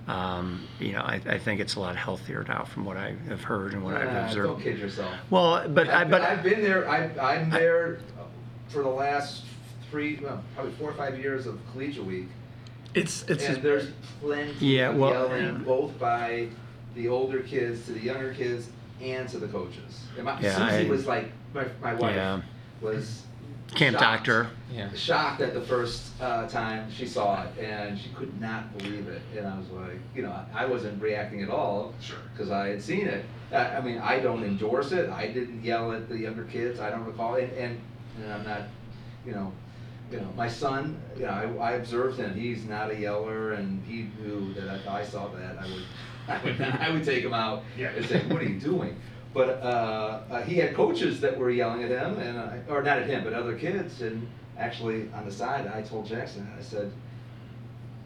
Um, 0.08 0.68
you 0.80 0.92
know, 0.92 1.00
I, 1.00 1.22
I 1.26 1.38
think 1.38 1.62
it's 1.62 1.76
a 1.76 1.80
lot 1.80 1.96
healthier 1.96 2.44
now 2.48 2.66
from 2.66 2.84
what 2.86 2.98
I 2.98 3.16
have 3.30 3.42
heard 3.44 3.74
and 3.74 3.84
what 3.84 3.96
I've 3.96 4.08
Ah, 4.10 4.14
don't 4.14 4.26
observed. 4.28 4.62
kid 4.64 4.78
yourself. 4.80 5.14
Well, 5.30 5.68
but 5.70 5.90
I, 5.90 6.02
I've, 6.02 6.10
but 6.10 6.22
I've 6.22 6.44
been 6.44 6.62
there. 6.62 6.90
I, 6.90 7.06
I'm 7.20 7.50
there 7.50 8.00
for 8.68 8.84
the 8.84 8.90
last 8.90 9.44
three, 9.90 10.20
well, 10.22 10.44
probably 10.56 10.74
four 10.74 10.90
or 10.90 10.94
five 10.94 11.18
years 11.20 11.46
of 11.46 11.58
collegiate 11.72 12.04
week, 12.06 12.28
It's 12.96 13.24
it's 13.30 13.46
and 13.46 13.62
there's 13.64 13.92
plenty 14.20 14.54
Yeah, 14.60 14.90
of 14.90 14.98
well- 14.98 15.12
yelling, 15.12 15.46
Yeah. 15.46 15.52
both 15.64 15.98
by 16.00 16.48
the 16.96 17.08
older 17.08 17.40
kids 17.40 17.86
to 17.86 17.94
the 17.94 18.00
younger 18.02 18.34
kids 18.34 18.70
and 19.02 19.28
to 19.30 19.38
the 19.40 19.48
coaches. 19.48 20.02
And 20.18 20.26
my, 20.26 20.40
Yeah, 20.42 20.56
Susie 20.56 20.88
I- 20.88 20.90
was 20.90 21.06
like 21.08 21.32
my, 21.54 21.66
my 21.82 21.94
wife 21.94 22.16
Yeah. 22.16 22.42
was 22.82 23.24
Camp 23.76 23.98
shocked. 23.98 24.26
doctor. 24.26 24.48
Yeah. 24.72 24.90
shocked 24.96 25.42
at 25.42 25.54
the 25.54 25.62
first 25.62 26.12
uh, 26.22 26.48
time 26.48 26.90
she 26.92 27.06
saw 27.06 27.44
it, 27.44 27.50
and 27.64 27.98
she 28.00 28.10
could 28.10 28.40
not 28.42 28.76
believe 28.78 29.08
it. 29.08 29.22
And 29.38 29.48
I 29.48 29.58
was 29.58 29.70
like, 29.70 30.00
you 30.16 30.24
know, 30.24 30.36
I 30.54 30.66
wasn't 30.66 31.02
reacting 31.02 31.42
at 31.44 31.50
all 31.50 31.94
Sure. 32.02 32.18
because 32.34 32.52
I 32.52 32.70
had 32.70 32.82
seen 32.82 33.08
it. 33.08 33.26
I, 33.52 33.78
I 33.78 33.82
mean, 33.82 34.00
I 34.00 34.20
don't 34.20 34.44
endorse 34.44 34.92
it. 34.92 35.10
I 35.10 35.28
didn't 35.28 35.64
yell 35.64 35.92
at 35.92 36.10
the 36.10 36.18
younger 36.18 36.44
kids. 36.46 36.80
I 36.80 36.90
don't 36.90 37.06
recall 37.06 37.36
it, 37.36 37.54
and, 37.58 37.80
and 38.24 38.34
I'm 38.34 38.44
not, 38.44 38.62
you 39.26 39.32
know, 39.34 39.52
you 40.12 40.20
know, 40.20 40.28
my 40.36 40.48
son. 40.48 41.00
You 41.18 41.24
know, 41.28 41.58
I, 41.60 41.70
I 41.70 41.72
observed 41.74 42.18
him. 42.20 42.34
He's 42.36 42.66
not 42.66 42.92
a 42.92 42.96
yeller, 43.00 43.54
and 43.54 43.84
he 43.86 44.08
knew 44.20 44.54
that 44.56 44.74
if 44.76 44.88
I 44.88 45.04
saw 45.04 45.28
that, 45.30 45.58
I 45.60 45.66
would, 45.66 45.84
I 46.28 46.44
would, 46.44 46.62
I 46.62 46.90
would 46.92 47.04
take 47.04 47.24
him 47.24 47.34
out 47.34 47.64
Yeah. 47.78 47.90
and 47.90 48.06
say, 48.06 48.22
"What 48.28 48.42
are 48.42 48.46
you 48.46 48.60
doing?" 48.60 48.96
But 49.34 49.62
uh, 49.64 50.20
uh, 50.30 50.42
he 50.44 50.56
had 50.56 50.76
coaches 50.76 51.20
that 51.22 51.38
were 51.38 51.50
yelling 51.50 51.84
at 51.84 51.90
him, 51.90 52.20
and 52.20 52.38
I, 52.38 52.60
or 52.70 52.84
not 52.84 53.00
at 53.00 53.08
him, 53.08 53.24
but 53.24 53.34
other 53.34 53.58
kids. 53.58 54.02
And 54.02 54.28
actually, 54.60 55.10
on 55.14 55.26
the 55.26 55.32
side, 55.32 55.68
I 55.68 55.82
told 55.82 56.06
Jackson, 56.06 56.48
I 56.58 56.62
said, 56.62 56.92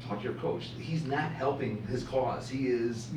"Talk 0.08 0.20
to 0.20 0.24
your 0.24 0.36
coach. 0.36 0.70
He's 0.80 1.06
not 1.06 1.32
helping 1.32 1.86
his 1.88 2.04
cause. 2.04 2.48
He 2.48 2.68
is, 2.68 3.10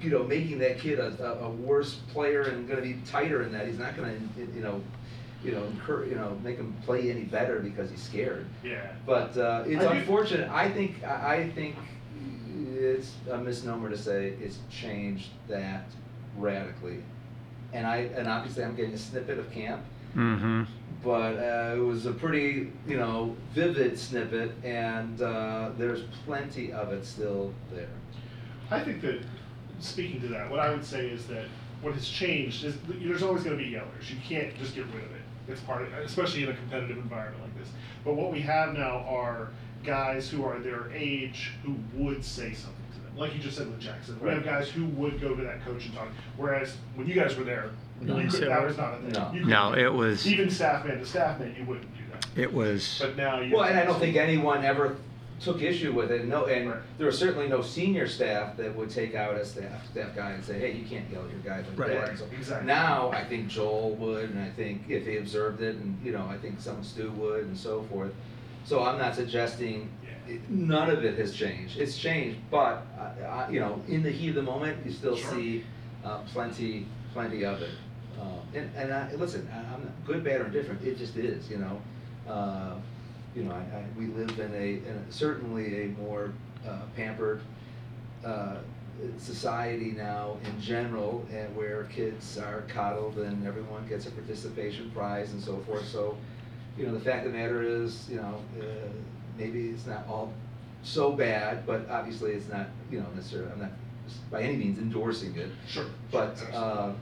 you 0.00 0.10
know, 0.10 0.22
making 0.22 0.60
that 0.60 0.78
kid 0.78 1.00
a, 1.00 1.40
a, 1.42 1.50
worse 1.50 1.96
player 2.12 2.42
and 2.42 2.68
going 2.68 2.80
to 2.80 2.86
be 2.86 3.00
tighter 3.06 3.42
in 3.42 3.52
that. 3.52 3.66
He's 3.66 3.78
not 3.78 3.96
going 3.96 4.30
to, 4.36 4.40
you 4.54 4.62
know." 4.62 4.80
You 5.44 5.50
know, 5.50 5.64
encourage, 5.64 6.08
you 6.08 6.14
know, 6.14 6.38
make 6.44 6.56
him 6.56 6.72
play 6.86 7.10
any 7.10 7.24
better 7.24 7.58
because 7.58 7.90
he's 7.90 8.00
scared. 8.00 8.46
Yeah. 8.62 8.92
But 9.04 9.36
uh, 9.36 9.64
it's 9.66 9.84
I 9.84 9.92
do- 9.92 9.98
unfortunate. 9.98 10.48
I 10.48 10.70
think 10.70 11.02
I 11.02 11.48
think 11.48 11.74
it's 12.76 13.14
a 13.28 13.38
misnomer 13.38 13.90
to 13.90 13.98
say 13.98 14.34
it's 14.40 14.58
changed 14.70 15.30
that 15.48 15.86
radically. 16.36 17.02
And 17.72 17.86
I 17.86 17.96
and 18.16 18.28
obviously 18.28 18.64
I'm 18.64 18.74
getting 18.76 18.94
a 18.94 18.98
snippet 18.98 19.38
of 19.38 19.50
camp, 19.50 19.82
Mm-hmm. 20.16 20.64
but 21.02 21.36
uh, 21.38 21.74
it 21.74 21.80
was 21.80 22.04
a 22.04 22.12
pretty 22.12 22.70
you 22.86 22.96
know 22.98 23.34
vivid 23.54 23.98
snippet, 23.98 24.52
and 24.62 25.20
uh, 25.22 25.70
there's 25.78 26.02
plenty 26.26 26.70
of 26.72 26.92
it 26.92 27.04
still 27.06 27.52
there. 27.72 27.88
I 28.70 28.80
think 28.80 29.00
that 29.02 29.22
speaking 29.80 30.20
to 30.20 30.28
that, 30.28 30.50
what 30.50 30.60
I 30.60 30.70
would 30.70 30.84
say 30.84 31.08
is 31.08 31.26
that 31.28 31.46
what 31.80 31.94
has 31.94 32.06
changed 32.08 32.64
is 32.64 32.76
there's 32.86 33.22
always 33.22 33.42
going 33.42 33.56
to 33.58 33.64
be 33.64 33.70
yellers. 33.70 34.08
You 34.10 34.16
can't 34.22 34.54
just 34.58 34.74
get 34.74 34.84
rid 34.86 34.96
of 35.04 35.10
it. 35.12 35.22
It's 35.48 35.60
part 35.62 35.82
of, 35.82 35.92
especially 35.94 36.44
in 36.44 36.50
a 36.50 36.54
competitive 36.54 36.98
environment 36.98 37.42
like 37.42 37.58
this. 37.58 37.68
But 38.04 38.14
what 38.14 38.30
we 38.32 38.40
have 38.40 38.74
now 38.74 38.98
are 39.08 39.48
guys 39.82 40.28
who 40.28 40.44
are 40.44 40.58
their 40.60 40.92
age 40.92 41.52
who 41.64 41.74
would 41.94 42.22
say 42.24 42.52
something 42.52 42.74
to 42.74 42.81
them, 42.81 42.81
like 43.16 43.34
you 43.34 43.40
just 43.40 43.56
said 43.58 43.68
with 43.68 43.80
Jackson. 43.80 44.18
We 44.20 44.30
have 44.30 44.44
guys 44.44 44.68
who 44.68 44.86
would 44.86 45.20
go 45.20 45.34
to 45.34 45.42
that 45.44 45.64
coach 45.64 45.84
and 45.86 45.94
talk. 45.94 46.08
Whereas 46.36 46.76
when 46.94 47.06
you 47.06 47.14
guys 47.14 47.36
were 47.36 47.44
there, 47.44 47.70
No 48.00 48.18
you 48.18 48.28
could, 48.28 48.48
that 48.48 48.62
was 48.66 48.76
not 48.76 48.94
a 48.94 48.96
thing. 48.98 49.12
No. 49.12 49.26
You 49.32 49.40
couldn't 49.40 49.48
No, 49.48 49.74
it 49.74 49.92
was 49.92 50.26
even 50.26 50.50
staff 50.50 50.84
man 50.86 50.98
to 50.98 51.06
staff 51.06 51.38
man, 51.38 51.54
you 51.58 51.64
wouldn't 51.64 51.92
do 51.94 52.02
that. 52.12 52.26
it 52.40 52.52
was 52.52 52.98
But 53.00 53.16
now 53.16 53.40
you. 53.40 53.54
Well, 53.54 53.64
and 53.64 53.78
I 53.78 53.84
don't 53.84 53.98
think 54.00 54.16
anyone 54.16 54.64
ever 54.64 54.96
took 55.40 55.60
issue 55.60 55.92
with 55.92 56.12
it. 56.12 56.24
No, 56.26 56.46
and 56.46 56.70
Right. 56.70 56.78
there 56.98 57.06
was 57.06 57.18
certainly 57.18 57.48
no 57.48 57.62
senior 57.62 58.06
staff 58.06 58.56
that 58.56 58.74
would 58.76 58.88
take 58.90 59.14
out 59.16 59.34
a 59.34 59.44
staff 59.44 59.84
staff 59.90 60.14
guy 60.14 60.30
and 60.30 60.44
say, 60.44 60.58
"Hey, 60.58 60.72
you 60.72 60.84
can't 60.86 61.04
yell 61.10 61.24
at 61.24 61.30
your 61.32 61.40
guy 61.40 61.56
like 61.68 61.78
Right. 61.78 62.06
that." 62.06 62.16
So 62.18 62.26
exactly. 62.32 62.66
Now 62.66 63.10
I 63.12 63.24
think 63.24 63.48
Joel 63.48 63.94
would, 63.96 64.30
and 64.30 64.38
I 64.38 64.50
think 64.50 64.82
if 64.88 65.04
he 65.04 65.16
observed 65.16 65.60
it, 65.60 65.74
and 65.76 65.98
you 66.04 66.12
know, 66.12 66.26
I 66.30 66.38
think 66.38 66.60
some 66.60 66.82
Stu 66.84 67.10
would, 67.12 67.44
and 67.44 67.56
so 67.56 67.82
forth. 67.90 68.12
So 68.64 68.84
I'm 68.84 68.98
not 68.98 69.16
suggesting 69.16 69.90
Yeah. 70.04 70.10
None 70.48 70.90
of 70.90 71.04
it 71.04 71.18
has 71.18 71.32
changed. 71.34 71.78
It's 71.78 71.96
changed, 71.98 72.38
but 72.50 72.86
uh, 72.98 73.24
I, 73.24 73.50
you 73.50 73.60
know, 73.60 73.80
in 73.88 74.02
the 74.02 74.10
heat 74.10 74.30
of 74.30 74.34
the 74.36 74.42
moment, 74.42 74.84
you 74.84 74.92
still 74.92 75.16
Sure. 75.16 75.30
see 75.32 75.64
uh, 76.04 76.18
plenty, 76.32 76.86
plenty 77.12 77.44
of 77.44 77.62
it. 77.62 77.70
Um, 78.20 78.40
and 78.54 78.70
and 78.76 78.92
I, 78.92 79.12
listen, 79.14 79.48
I, 79.52 79.58
I'm 79.74 79.82
not 79.84 80.06
good, 80.06 80.22
bad, 80.22 80.40
or 80.40 80.46
indifferent. 80.46 80.82
It 80.82 80.98
just 80.98 81.16
is, 81.16 81.50
you 81.50 81.58
know. 81.58 81.80
Uh, 82.28 82.74
you 83.34 83.44
know, 83.44 83.52
I, 83.52 83.78
I, 83.78 83.84
we 83.98 84.06
live 84.08 84.38
in 84.38 84.52
a, 84.54 84.88
in 84.88 85.04
a 85.08 85.12
certainly 85.12 85.84
a 85.84 85.86
more 85.88 86.32
uh, 86.68 86.80
pampered 86.94 87.40
uh, 88.24 88.56
society 89.18 89.92
now 89.92 90.36
in 90.44 90.60
general, 90.60 91.26
and 91.32 91.54
where 91.56 91.84
kids 91.84 92.38
are 92.38 92.62
coddled 92.68 93.18
and 93.18 93.46
everyone 93.46 93.86
gets 93.88 94.06
a 94.06 94.10
participation 94.10 94.90
prize 94.90 95.32
and 95.32 95.42
so 95.42 95.56
forth. 95.66 95.88
So, 95.88 96.16
you 96.76 96.86
know, 96.86 96.92
the 96.92 97.00
fact 97.00 97.26
of 97.26 97.32
the 97.32 97.38
matter 97.38 97.62
is, 97.62 98.06
you 98.08 98.16
know, 98.16 98.38
uh, 98.60 98.64
maybe 99.38 99.68
it's 99.70 99.86
not 99.86 100.06
all 100.08 100.32
so 100.82 101.12
bad, 101.12 101.66
but 101.66 101.88
obviously 101.88 102.32
it's 102.32 102.48
not, 102.48 102.66
you 102.90 103.00
know, 103.00 103.06
necessarily. 103.14 103.50
I'm 103.52 103.60
not 103.60 103.70
by 104.30 104.42
any 104.42 104.56
means 104.56 104.78
endorsing 104.78 105.36
it, 105.36 105.50
Sure. 105.68 105.86
but 106.10 106.36
Sure, 106.36 106.48
uh, 106.52 106.92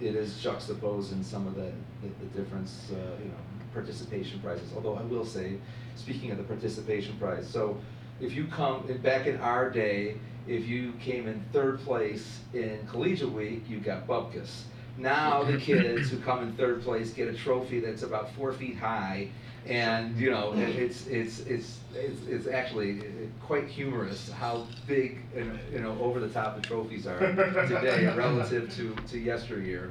it 0.00 0.14
is 0.14 0.40
juxtaposed 0.40 1.12
in 1.12 1.22
some 1.24 1.46
of 1.46 1.54
the, 1.54 1.72
the, 2.02 2.08
the 2.20 2.38
difference, 2.38 2.90
uh, 2.92 2.96
you 3.20 3.28
know, 3.28 3.34
participation 3.74 4.40
prizes. 4.40 4.70
Although 4.74 4.94
I 4.94 5.02
will 5.02 5.24
say, 5.24 5.58
speaking 5.96 6.30
of 6.30 6.38
the 6.38 6.44
participation 6.44 7.16
prize, 7.18 7.48
so 7.48 7.76
if 8.20 8.32
you 8.34 8.46
come, 8.46 8.86
back 9.02 9.26
in 9.26 9.36
our 9.38 9.70
day, 9.70 10.16
if 10.46 10.66
you 10.66 10.92
came 11.00 11.26
in 11.26 11.44
third 11.52 11.80
place 11.80 12.40
in 12.54 12.78
collegiate 12.88 13.32
week, 13.32 13.64
you 13.68 13.78
got 13.80 14.06
bupkis. 14.06 14.62
Now 14.96 15.42
the 15.42 15.58
kids 15.70 16.10
who 16.10 16.18
come 16.20 16.42
in 16.42 16.52
third 16.54 16.82
place 16.82 17.12
get 17.12 17.28
a 17.28 17.34
trophy 17.34 17.80
that's 17.80 18.02
about 18.02 18.32
four 18.34 18.52
feet 18.52 18.76
high, 18.76 19.28
and 19.68 20.16
you 20.16 20.30
know 20.30 20.52
it- 20.54 20.76
it's 20.76 21.06
it's 21.06 21.40
it's 21.40 21.78
it's, 21.94 22.26
it's 22.28 22.46
actually 22.46 23.00
quite 23.42 23.66
humorous 23.68 24.30
how 24.30 24.66
big 24.86 25.18
and 25.36 25.58
you 25.72 25.80
know 25.80 25.96
over 26.00 26.20
the 26.20 26.28
top 26.28 26.56
the 26.56 26.62
trophies 26.62 27.06
are 27.06 27.18
today 27.68 28.06
relative 28.16 28.74
to 28.76 28.94
to 29.08 29.18
yesteryear. 29.18 29.90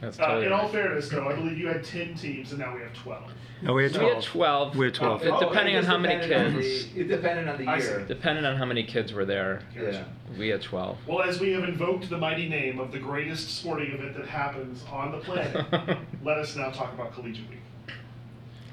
That's 0.00 0.18
Uh, 0.20 0.26
totally 0.26 0.46
in 0.46 0.52
all 0.52 0.64
right. 0.64 0.70
fairness, 0.72 1.08
though, 1.08 1.26
I 1.26 1.34
believe 1.34 1.56
you 1.56 1.68
had 1.68 1.82
10 1.82 2.16
teams 2.16 2.50
and 2.50 2.60
now 2.60 2.74
we 2.74 2.82
have 2.82 2.92
12. 2.92 3.22
no 3.62 3.72
we 3.72 3.84
had 3.84 3.92
We 3.92 3.98
12. 3.98 4.14
had 4.14 4.22
12. 4.24 4.76
We 4.76 4.84
had 4.86 4.94
12. 4.94 5.22
It 5.22 5.34
depending 5.40 5.74
it 5.74 5.78
on 5.78 5.82
just 5.84 5.88
how 5.88 5.96
many 5.98 6.14
depended 6.20 6.54
on 6.56 6.60
kids. 6.60 6.92
the- 6.92 7.00
It 7.00 7.08
depended 7.08 7.48
on 7.48 7.56
the 7.56 7.66
I 7.70 7.78
see. 7.80 7.86
year. 7.88 8.04
Depending 8.06 8.44
on 8.44 8.56
how 8.56 8.66
many 8.66 8.82
kids 8.84 9.14
were 9.14 9.24
there, 9.24 9.62
Yeah. 9.74 10.04
we 10.36 10.48
had 10.48 10.60
12. 10.60 10.98
Well, 11.06 11.22
as 11.22 11.40
we 11.40 11.52
have 11.52 11.64
invoked 11.64 12.10
the 12.10 12.18
mighty 12.18 12.46
name 12.46 12.78
of 12.78 12.92
the 12.92 12.98
greatest 12.98 13.56
sporting 13.56 13.92
event 13.92 14.14
that 14.18 14.26
happens 14.26 14.84
on 14.92 15.12
the 15.12 15.18
planet, 15.18 15.64
let 16.22 16.36
us 16.36 16.54
now 16.56 16.68
talk 16.68 16.92
about 16.92 17.14
Collegiate 17.14 17.48
Week. 17.48 17.60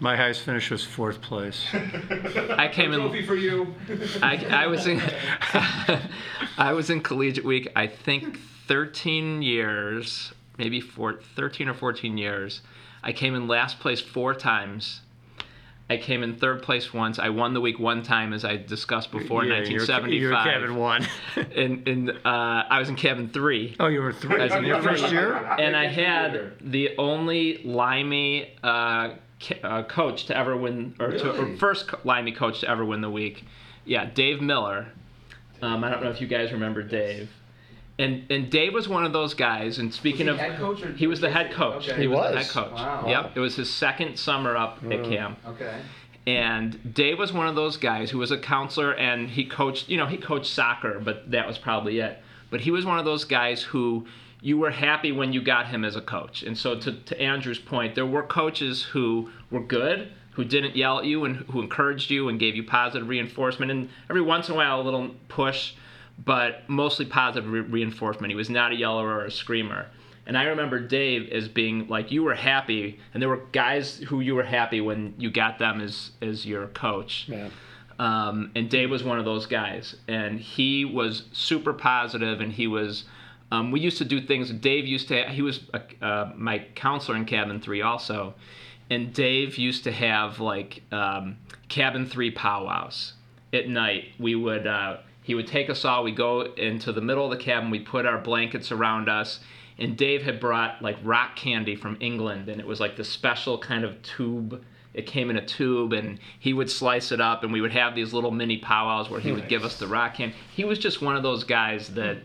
My 0.04 0.18
highest 0.18 0.42
finish 0.42 0.70
was 0.70 0.84
fourth 0.84 1.22
place. 1.22 1.66
I 1.74 2.68
came 2.70 2.92
in. 2.92 3.00
Trophy 3.00 3.26
for 3.26 3.36
you. 3.36 3.74
I, 4.22 4.36
I 4.50 4.68
was 4.68 4.86
in 4.86 5.00
I 6.58 6.74
was 6.74 6.90
in 6.90 7.00
collegiate 7.00 7.46
week 7.46 7.70
I 7.74 7.88
think 7.88 8.38
13 8.68 9.42
years 9.42 10.34
maybe 10.58 10.82
four, 10.82 11.22
13 11.38 11.70
or 11.70 11.74
14 11.74 12.18
years 12.18 12.62
I 13.02 13.14
came 13.14 13.34
in 13.34 13.48
last 13.48 13.80
place 13.80 14.02
four 14.02 14.36
times 14.36 15.00
I 15.90 15.96
came 15.98 16.22
in 16.22 16.36
third 16.36 16.62
place 16.64 16.94
once 16.94 17.18
I 17.18 17.30
won 17.30 17.54
the 17.54 17.62
week 17.62 17.80
one 17.80 18.04
time 18.04 18.34
as 18.34 18.44
I 18.44 18.58
discussed 18.58 19.10
before 19.10 19.46
Yeah, 19.46 19.60
you 19.64 19.76
were- 19.80 19.86
1975 19.88 20.14
You 20.14 20.28
were 20.30 20.36
cabin 20.36 20.76
one. 20.76 21.08
and 21.56 21.88
in 21.88 22.10
uh, 22.26 22.64
I 22.70 22.78
was 22.80 22.90
in 22.90 22.98
cabin 22.98 23.30
three 23.30 23.78
oh, 23.80 23.88
you 23.88 24.02
were 24.02 24.12
three 24.12 24.42
As 24.42 24.52
in 24.52 24.60
in 24.60 24.66
your 24.66 24.82
first 24.82 25.10
year. 25.14 25.34
and 25.36 25.78
I 25.78 25.88
had 25.88 26.56
the 26.60 26.98
only 26.98 27.62
limey 27.64 28.54
uh, 28.64 29.10
ki- 29.10 29.14
uh, 29.64 29.84
coach 29.84 30.26
to 30.26 30.38
ever 30.38 30.56
win, 30.56 30.96
or, 31.00 31.12
to, 31.12 31.42
or 31.42 31.58
first 31.58 31.90
limey 32.04 32.32
coach 32.32 32.62
to 32.62 32.70
ever 32.70 32.84
win 32.84 33.02
the 33.02 33.10
week. 33.10 33.46
Yeah, 33.86 34.06
Dave 34.06 34.42
Miller. 34.42 34.88
Um, 35.62 35.84
I 35.84 35.90
don't 35.90 36.04
know 36.04 36.10
if 36.10 36.22
you 36.22 36.28
guys 36.28 36.52
remember 36.52 36.84
Dave. 36.84 37.30
And 38.00 38.26
and 38.32 38.50
Dave 38.50 38.74
was 38.74 38.88
one 38.88 39.06
of 39.06 39.14
those 39.14 39.34
guys. 39.34 39.78
And 39.78 39.94
speaking 39.94 40.28
of, 40.28 40.38
head 40.38 40.58
coach 40.58 40.82
or 40.82 40.92
he 40.94 41.08
was 41.08 41.22
the 41.22 41.30
head 41.30 41.52
coach. 41.52 41.86
He 41.86 41.94
He 41.94 42.08
was, 42.08 42.34
the 42.34 42.40
head 42.40 42.50
coach. 42.50 42.74
Wow. 42.74 43.06
Yep, 43.08 43.32
it 43.36 43.40
was 43.40 43.56
his 43.56 43.72
second 43.72 44.18
summer 44.18 44.58
up 44.58 44.80
at 44.84 45.04
camp. 45.04 45.40
Okay. 45.46 45.80
And 46.26 46.94
Dave 46.94 47.20
was 47.20 47.34
one 47.34 47.48
of 47.48 47.56
those 47.56 47.78
guys 47.78 48.10
who 48.10 48.18
was 48.18 48.32
a 48.32 48.38
counselor 48.38 48.94
and 48.96 49.30
he 49.30 49.46
coached, 49.46 49.90
you 49.90 49.98
know, 49.98 50.06
he 50.06 50.18
coached 50.18 50.52
soccer, 50.52 51.00
but 51.00 51.30
that 51.32 51.46
was 51.46 51.58
probably 51.58 52.00
it. 52.00 52.22
But 52.50 52.62
he 52.62 52.72
was 52.72 52.86
one 52.86 52.98
of 52.98 53.04
those 53.04 53.26
guys 53.26 53.62
who 53.62 54.08
you 54.44 54.58
were 54.58 54.72
happy 54.72 55.14
when 55.14 55.32
you 55.32 55.42
got 55.42 55.68
him 55.68 55.86
as 55.86 55.96
a 55.96 56.02
coach. 56.02 56.44
And 56.44 56.58
so 56.58 56.78
to, 56.78 56.92
to 56.92 57.22
Andrew's 57.22 57.60
point, 57.60 57.96
there 57.96 58.06
were 58.06 58.24
coaches 58.24 58.84
who 58.84 59.30
were 59.50 59.62
good, 59.62 60.12
who 60.32 60.44
didn't 60.44 60.76
yell 60.76 61.00
at 61.00 61.06
you 61.06 61.24
and 61.24 61.38
who 61.38 61.62
encouraged 61.62 62.12
you 62.12 62.28
and 62.28 62.38
gave 62.38 62.54
you 62.54 62.64
positive 62.64 63.08
reinforcement 63.08 63.72
and 63.72 63.90
every 64.10 64.22
once 64.22 64.50
in 64.50 64.56
a 64.56 64.58
while 64.58 64.82
a 64.82 64.84
little 64.84 65.12
push, 65.30 65.76
but 66.26 66.68
mostly 66.68 67.06
positive 67.06 67.50
re- 67.50 67.62
reinforcement. 67.62 68.32
He 68.32 68.36
was 68.36 68.50
not 68.50 68.74
a 68.74 68.76
yeller 68.76 69.08
or 69.08 69.24
a 69.24 69.32
screamer. 69.32 69.88
And 70.26 70.38
I 70.38 70.44
remember 70.44 70.78
Dave 70.78 71.32
as 71.32 71.48
being 71.48 71.88
like 71.88 72.12
you 72.12 72.24
were 72.24 72.36
happy, 72.36 73.00
and 73.14 73.22
there 73.22 73.30
were 73.30 73.46
guys 73.54 73.98
who 73.98 74.20
you 74.20 74.36
were 74.36 74.44
happy 74.44 74.82
when 74.82 75.14
you 75.18 75.32
got 75.32 75.58
them 75.58 75.80
as 75.80 76.12
as 76.22 76.46
your 76.46 76.68
coach. 76.68 77.28
Yeah. 77.28 77.50
Um, 77.98 78.52
and 78.56 78.70
Dave 78.70 78.90
was 78.90 79.04
one 79.04 79.20
of 79.20 79.26
those 79.26 79.46
guys, 79.46 79.96
and 80.08 80.40
he 80.40 80.84
was 80.84 81.24
super 81.32 81.72
positive, 81.72 82.42
and 82.42 82.52
he 82.52 82.68
was. 82.68 83.06
Um, 83.54 83.72
we 83.72 83.80
used 83.80 84.00
to 84.00 84.06
do 84.06 84.20
things. 84.20 84.52
Dave 84.52 84.88
used 84.88 85.08
to. 85.10 85.24
He 85.30 85.42
was 85.42 85.62
a, 85.74 86.06
uh, 86.06 86.32
my 86.36 86.66
counselor 86.76 87.16
in 87.18 87.26
cabin 87.26 87.60
three 87.62 87.82
also, 87.82 88.34
and 88.90 89.14
Dave 89.14 89.58
used 89.58 89.84
to 89.84 89.92
have 89.92 90.40
like 90.40 90.82
um, 90.92 91.38
cabin 91.70 92.06
three 92.06 92.32
powwows 92.32 93.14
at 93.54 93.68
night. 93.70 94.06
We 94.18 94.34
would. 94.36 94.66
Uh, 94.66 94.98
He 95.24 95.36
would 95.36 95.48
take 95.48 95.70
us 95.70 95.86
all. 95.86 96.04
We 96.04 96.12
go 96.12 96.42
into 96.42 96.92
the 96.92 97.02
middle 97.02 97.24
of 97.24 97.32
the 97.32 97.44
cabin. 97.44 97.70
We 97.70 97.80
put 97.80 98.06
our 98.06 98.18
blankets 98.18 98.72
around 98.72 99.08
us, 99.08 99.40
and 99.78 99.96
Dave 99.96 100.24
had 100.24 100.40
brought 100.40 100.82
like 100.82 100.98
rock 101.04 101.36
candy 101.36 101.76
from 101.76 101.96
England, 102.00 102.50
and 102.50 102.60
it 102.60 102.68
was 102.68 102.80
like 102.80 102.96
the 102.98 103.06
special 103.06 103.58
kind 103.58 103.84
of 103.86 104.02
tube. 104.02 104.62
It 104.94 105.06
came 105.08 105.30
in 105.30 105.38
a 105.38 105.46
tube, 105.46 105.94
and 105.94 106.20
he 106.40 106.54
would 106.54 106.70
slice 106.70 107.12
it 107.12 107.22
up, 107.22 107.44
and 107.44 107.54
we 107.54 107.62
would 107.62 107.72
have 107.72 107.96
these 107.96 108.14
little 108.14 108.32
mini 108.32 108.58
powwows 108.58 109.10
where 109.10 109.22
he 109.22 109.32
would 109.32 109.48
give 109.48 109.64
us 109.64 109.78
the 109.78 109.88
rock 109.88 110.16
candy. 110.16 110.36
He 110.56 110.66
was 110.66 110.78
just 110.78 111.02
one 111.02 111.16
of 111.16 111.24
those 111.24 111.44
guys 111.46 111.90
that, 111.96 112.18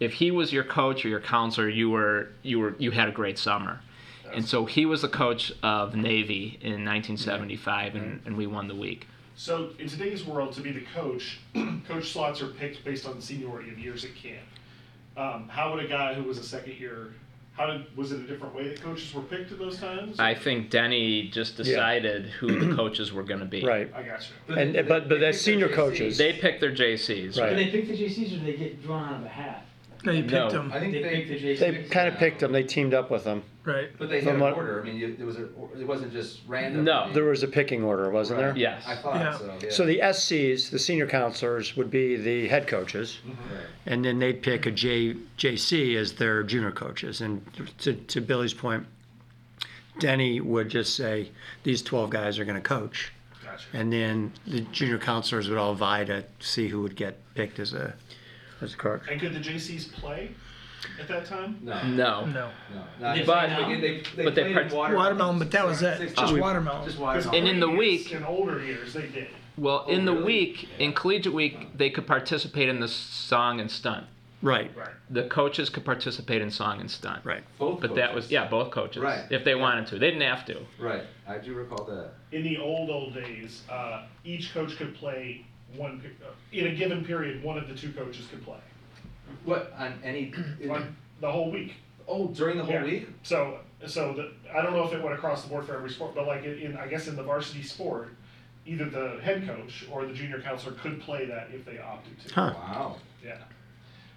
if 0.00 0.14
he 0.14 0.30
was 0.30 0.52
your 0.52 0.64
coach 0.64 1.04
or 1.04 1.08
your 1.08 1.20
counselor, 1.20 1.68
you 1.68 1.90
were 1.90 2.28
you 2.42 2.58
were 2.58 2.74
you 2.78 2.90
had 2.90 3.08
a 3.08 3.12
great 3.12 3.38
summer. 3.38 3.80
And 4.32 4.46
so 4.46 4.64
he 4.64 4.86
was 4.86 5.02
the 5.02 5.08
coach 5.08 5.52
of 5.60 5.96
Navy 5.96 6.56
in 6.62 6.84
1975, 6.84 7.96
and, 7.96 8.20
and 8.24 8.36
we 8.36 8.46
won 8.46 8.68
the 8.68 8.76
week. 8.76 9.08
So 9.34 9.70
in 9.80 9.88
today's 9.88 10.24
world, 10.24 10.52
to 10.52 10.60
be 10.60 10.70
the 10.70 10.84
coach, 10.94 11.40
coach 11.88 12.12
slots 12.12 12.40
are 12.40 12.46
picked 12.46 12.84
based 12.84 13.06
on 13.08 13.20
seniority 13.20 13.70
of 13.70 13.78
years 13.80 14.04
at 14.04 14.14
camp. 14.14 14.44
Um, 15.16 15.48
how 15.48 15.74
would 15.74 15.84
a 15.84 15.88
guy 15.88 16.14
who 16.14 16.22
was 16.22 16.38
a 16.38 16.44
second 16.44 16.74
year, 16.74 17.12
how 17.56 17.66
did 17.66 17.96
was 17.96 18.12
it 18.12 18.20
a 18.20 18.22
different 18.22 18.54
way 18.54 18.68
that 18.68 18.80
coaches 18.80 19.12
were 19.12 19.22
picked 19.22 19.50
at 19.50 19.58
those 19.58 19.80
times? 19.80 20.20
I 20.20 20.34
think 20.36 20.70
Denny 20.70 21.28
just 21.30 21.56
decided 21.56 22.26
who 22.26 22.60
the 22.64 22.76
coaches 22.80 23.12
were 23.12 23.24
going 23.24 23.40
to 23.40 23.46
be. 23.46 23.64
Right. 23.66 23.92
I 23.92 24.02
got 24.04 24.24
you. 24.48 24.54
And- 24.54 24.74
they- 24.76 24.82
but- 24.82 25.08
but 25.08 25.16
they 25.16 25.26
that's 25.26 25.40
senior 25.40 25.68
coaches. 25.68 26.18
They 26.18 26.34
pick 26.34 26.60
their 26.60 26.72
JCs. 26.72 27.36
Right. 27.40 27.50
Do 27.50 27.56
they 27.56 27.70
pick 27.72 27.88
the 27.88 27.96
JCs 27.98 28.26
or 28.36 28.38
do 28.38 28.44
they 28.44 28.56
get 28.56 28.80
drawn 28.80 29.08
out 29.12 29.20
of 29.20 29.26
a 29.26 29.28
hat? 29.28 29.64
No, 30.04 30.12
you 30.12 30.22
picked 30.22 30.32
No. 30.32 30.50
them. 30.50 30.72
I 30.72 30.80
think 30.80 30.92
They 30.92 31.02
they, 31.02 31.10
pick 31.22 31.28
the 31.28 31.38
JCs. 31.38 31.58
They 31.58 31.82
kind 31.84 32.08
of 32.08 32.14
picked 32.16 32.40
them. 32.40 32.52
They 32.52 32.62
teamed 32.62 32.94
up 32.94 33.10
with 33.10 33.24
them. 33.24 33.42
Right. 33.62 33.90
but 33.98 34.08
they 34.08 34.22
had 34.22 34.40
what- 34.40 34.54
an 34.54 34.58
order. 34.58 34.80
I 34.80 34.84
mean, 34.84 34.96
you, 34.96 35.14
it 35.18 35.24
was 35.24 35.36
a, 35.36 35.44
it 35.78 35.86
wasn't 35.86 36.12
just 36.12 36.40
random. 36.48 36.84
No. 36.84 36.92
I 37.00 37.04
mean, 37.06 37.14
There 37.14 37.24
was 37.24 37.42
a 37.42 37.48
picking 37.48 37.84
order, 37.84 38.08
wasn't 38.10 38.40
right. 38.40 38.46
there? 38.48 38.56
Yes. 38.56 38.84
I 38.86 38.96
thought 38.96 39.16
Yeah. 39.16 39.36
so. 39.38 39.58
Yeah. 39.62 39.70
So 39.70 39.84
the 39.84 40.00
SCs, 40.00 40.70
the 40.70 40.78
senior 40.78 41.06
counselors, 41.06 41.76
would 41.76 41.90
be 41.90 42.16
the 42.16 42.48
head 42.48 42.66
coaches, 42.66 43.18
mm-hmm. 43.20 43.54
Right. 43.54 43.64
and 43.86 44.02
then 44.04 44.18
they'd 44.18 44.42
pick 44.42 44.64
a 44.64 44.70
J, 44.70 45.14
JC 45.36 45.94
as 45.96 46.14
their 46.14 46.42
junior 46.42 46.70
coaches. 46.72 47.20
And 47.20 47.42
to, 47.80 47.92
to 47.94 48.20
Billy's 48.22 48.54
point, 48.54 48.86
Denny 49.98 50.40
would 50.40 50.68
just 50.70 50.96
say, 50.96 51.30
"These 51.62 51.82
12 51.82 52.08
guys 52.10 52.38
are 52.38 52.44
going 52.46 52.56
to 52.60 52.66
coach," 52.66 53.12
Gotcha. 53.44 53.66
and 53.74 53.92
then 53.92 54.32
the 54.46 54.60
junior 54.72 54.98
counselors 54.98 55.48
would 55.50 55.58
all 55.58 55.74
vie 55.74 56.04
to 56.04 56.24
see 56.38 56.68
who 56.68 56.80
would 56.80 56.96
get 56.96 57.18
picked 57.34 57.58
as 57.58 57.74
a 57.74 57.94
as 58.62 58.74
a 58.74 58.76
coach. 58.76 59.02
And 59.10 59.20
could 59.20 59.32
the 59.34 59.40
JCs 59.40 59.92
play 59.94 60.30
at 61.00 61.08
that 61.08 61.26
time? 61.26 61.58
No. 61.62 61.82
No. 61.86 62.24
No. 62.26 62.26
No. 62.26 62.50
Not 63.00 63.12
They 63.14 63.20
just- 63.22 63.30
play 63.30 63.46
now? 63.48 63.68
they, 63.68 63.80
they, 63.80 64.02
they 64.16 64.24
But 64.24 64.34
they 64.34 64.42
played 64.42 64.54
part- 64.54 64.66
in 64.66 64.76
watermelon. 64.76 64.96
Watermelon, 64.96 65.38
but 65.38 65.50
that 65.52 65.66
was 65.66 65.82
it. 65.82 65.98
Six- 65.98 66.12
Just 66.14 66.32
we- 66.32 66.40
watermelon. 66.40 66.84
Just 66.86 66.98
watermelon. 66.98 67.34
And 67.38 67.48
in 67.48 67.60
the 67.60 67.66
previous- 67.68 68.04
week- 68.04 68.12
in 68.14 68.24
older 68.24 68.62
years, 68.64 68.92
they 68.92 69.06
did. 69.06 69.28
Well, 69.56 69.84
Oh, 69.86 69.90
in 69.90 70.04
the 70.06 70.12
really? 70.12 70.24
week, 70.24 70.68
in 70.78 70.92
collegiate 70.92 71.34
week, 71.34 71.76
they 71.76 71.90
could 71.90 72.06
participate 72.06 72.68
in 72.68 72.80
the 72.80 72.88
song 72.88 73.60
and 73.60 73.70
stunt. 73.70 74.06
Right, 74.42 74.70
Right. 74.74 74.88
The 75.10 75.24
coaches 75.24 75.68
could 75.68 75.84
participate 75.84 76.40
in 76.40 76.50
song 76.50 76.80
and 76.80 76.90
stunt. 76.90 77.26
right. 77.26 77.42
Both 77.58 77.82
But 77.82 77.94
that 77.96 78.12
coaches. 78.12 78.24
was 78.24 78.32
yeah, 78.32 78.46
both 78.48 78.70
coaches. 78.70 79.02
Right. 79.02 79.24
If 79.28 79.44
they 79.44 79.54
wanted 79.54 79.86
to, 79.88 79.98
they 79.98 80.10
didn't 80.10 80.22
have 80.26 80.46
to. 80.46 80.60
Right. 80.78 81.02
I 81.28 81.36
do 81.36 81.52
recall 81.52 81.84
that. 81.84 82.12
In 82.32 82.42
the 82.42 82.56
old 82.56 82.88
old 82.88 83.12
days, 83.12 83.64
uh, 83.68 84.04
each 84.24 84.54
coach 84.54 84.78
could 84.78 84.94
play 84.94 85.44
one 85.76 86.00
pe- 86.00 86.08
uh, 86.24 86.30
in 86.52 86.72
a 86.72 86.74
given 86.76 87.04
period. 87.04 87.42
One 87.42 87.58
of 87.58 87.68
the 87.68 87.74
two 87.74 87.92
coaches 87.92 88.26
could 88.30 88.44
play 88.44 88.58
What 89.44 89.72
on 89.78 89.98
any? 90.04 90.32
in- 90.60 90.70
on 90.70 90.96
the 91.20 91.30
whole 91.30 91.50
week. 91.50 91.74
oh, 92.08 92.28
during 92.28 92.56
the 92.56 92.64
whole 92.64 92.74
Yeah. 92.74 92.84
week. 92.84 93.08
So, 93.22 93.60
so 93.86 94.12
the, 94.14 94.32
I 94.56 94.62
don't 94.62 94.72
know 94.72 94.84
if 94.86 94.92
it 94.92 95.02
went 95.02 95.14
across 95.14 95.42
the 95.42 95.48
board 95.48 95.64
for 95.66 95.74
every 95.74 95.90
sport, 95.90 96.14
but 96.14 96.26
like 96.26 96.44
in, 96.44 96.58
in 96.58 96.76
I 96.76 96.86
guess 96.88 97.06
in 97.08 97.14
the 97.16 97.22
varsity 97.22 97.62
sport, 97.62 98.08
either 98.66 98.86
the 98.90 99.20
head 99.22 99.46
coach 99.46 99.86
or 99.90 100.04
the 100.06 100.12
junior 100.12 100.40
counselor 100.40 100.74
could 100.76 101.00
play 101.00 101.26
that 101.26 101.48
if 101.52 101.64
they 101.64 101.78
opted 101.78 102.18
to. 102.26 102.34
Huh. 102.34 102.52
Wow. 102.56 102.96
Yeah. 103.24 103.30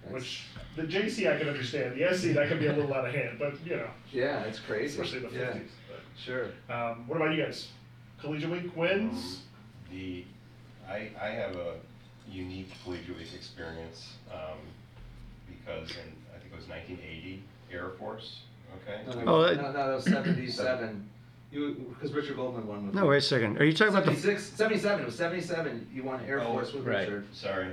That's- 0.02 0.12
Which 0.12 0.42
the 0.76 0.82
JC 0.82 1.32
I 1.32 1.38
can 1.38 1.48
understand. 1.48 1.98
The 1.98 2.12
SC 2.14 2.34
that 2.34 2.48
can 2.48 2.58
be 2.58 2.66
a 2.66 2.72
little 2.74 2.92
out 2.92 3.06
of 3.06 3.14
hand, 3.14 3.38
but 3.38 3.54
you 3.64 3.76
know, 3.76 3.88
Yeah, 4.12 4.42
it's 4.42 4.58
crazy. 4.60 5.00
especially 5.00 5.26
in 5.26 5.32
the 5.32 5.38
yeah. 5.38 5.52
fifties. 5.52 5.70
Sure. 6.16 6.46
Um, 6.68 7.06
what 7.08 7.16
about 7.16 7.34
you 7.34 7.42
guys? 7.42 7.68
Collegiate 8.20 8.50
week 8.50 8.76
wins. 8.76 9.42
The, 9.90 10.24
I, 10.88 11.10
I 11.20 11.28
have 11.28 11.56
a 11.56 11.74
unique 12.28 12.70
collegiate 12.82 13.34
experience, 13.34 14.14
um, 14.32 14.58
because 15.46 15.90
in, 15.90 16.12
I 16.34 16.38
think 16.38 16.52
it 16.52 16.56
was 16.56 16.68
nineteen 16.68 16.98
eighty, 17.06 17.42
Air 17.72 17.90
Force, 17.98 18.40
okay? 18.82 19.00
No, 19.06 19.12
Oh, 19.12 19.24
no, 19.24 19.42
that- 19.42 19.56
no, 19.62 19.72
that 19.72 19.86
was 19.94 20.04
seventy-seven. 20.04 21.10
You, 21.52 21.74
because 21.94 22.12
Richard 22.12 22.34
Goldman 22.34 22.66
won 22.66 22.86
with 22.86 22.96
No, 22.96 23.06
wait 23.06 23.18
a 23.18 23.20
second. 23.20 23.58
Are 23.58 23.64
you 23.64 23.72
talking 23.72 23.94
about 23.94 24.06
the? 24.06 24.10
76, 24.16 24.42
77, 24.56 25.02
it 25.02 25.06
was 25.06 25.14
seventy-seven, 25.14 25.88
you 25.94 26.02
won 26.02 26.20
Air 26.26 26.40
Oh, 26.40 26.46
Force 26.52 26.72
with 26.72 26.84
right. 26.84 27.00
Richard. 27.08 27.26
Sorry, 27.32 27.68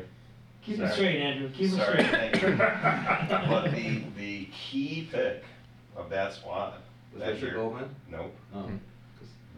Keep 0.64 0.78
Sorry. 0.78 0.89
it 0.89 0.93
straight, 0.93 1.22
Andrew. 1.22 1.49
Keep 1.49 1.72
sorry, 1.72 1.99
it 1.99 2.05
straight. 2.07 2.32
thank 2.32 2.41
you. 2.43 3.47
But 3.49 3.72
the, 3.72 4.03
the 4.18 4.45
key 4.53 5.07
pick 5.12 5.43
of 5.97 6.09
that 6.12 6.34
squad, 6.34 6.76
Was 7.14 7.22
that 7.24 7.30
Richard 7.34 7.41
year, 7.45 7.53
Goldman? 7.55 7.89
nope, 8.12 8.36
Oh. 8.53 8.70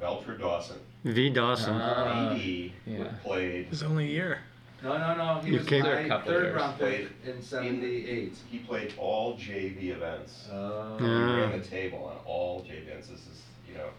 Veltro 0.01 0.39
Dawson, 0.39 0.77
V. 1.03 1.29
Dawson. 1.29 1.73
Ah. 1.75 2.31
AD, 2.33 2.39
yeah. 2.39 3.03
played, 3.23 3.61
It 3.65 3.69
was 3.69 3.83
only 3.83 4.05
a 4.05 4.09
year. 4.09 4.39
No, 4.81 4.97
no, 4.97 5.15
no, 5.15 5.39
he 5.41 5.51
You 5.51 5.57
was 5.59 5.67
came- 5.67 5.83
There 5.83 5.95
are 5.95 5.99
a 5.99 6.03
my 6.03 6.07
couple 6.09 6.31
third 6.33 6.43
years. 6.43 6.55
round 6.55 6.79
pick 6.79 7.09
Played 7.23 7.35
in 7.35 7.41
seventy-eight. 7.41 8.33
he 8.51 8.59
played 8.59 8.93
all 8.97 9.37
JV 9.37 9.89
events. 9.91 10.47
Oh. 10.51 10.97
He 10.97 11.05
ran 11.05 11.57
the 11.59 11.65
table 11.65 12.03
on 12.05 12.17
all 12.25 12.63
JV 12.63 12.83
events, 12.87 13.07
this 13.07 13.19
is, 13.19 13.41
you 13.67 13.75
know, 13.75 13.89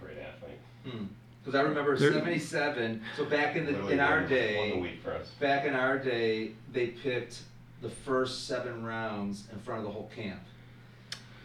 great 0.00 0.18
athlete. 0.18 0.58
Hmm. 0.84 1.04
Because 1.44 1.54
I 1.58 1.62
remember 1.62 1.96
There- 1.96 2.12
seventy-seven, 2.12 3.02
so 3.16 3.24
back 3.26 3.54
in 3.54 3.64
the, 3.66 3.72
Literally 3.72 3.92
in 3.94 4.00
our 4.00 4.10
won- 4.10 4.20
Won 4.22 4.28
the 4.30 4.34
day, 4.36 4.80
week 4.80 5.02
for 5.02 5.12
us. 5.12 5.28
back 5.40 5.64
in 5.64 5.74
our 5.74 5.98
day, 5.98 6.52
they 6.72 6.88
picked 6.88 7.42
the 7.82 7.88
first 7.90 8.46
seven 8.48 8.84
rounds 8.84 9.44
in 9.52 9.58
front 9.60 9.80
of 9.80 9.86
the 9.86 9.92
whole 9.92 10.10
camp. 10.14 10.40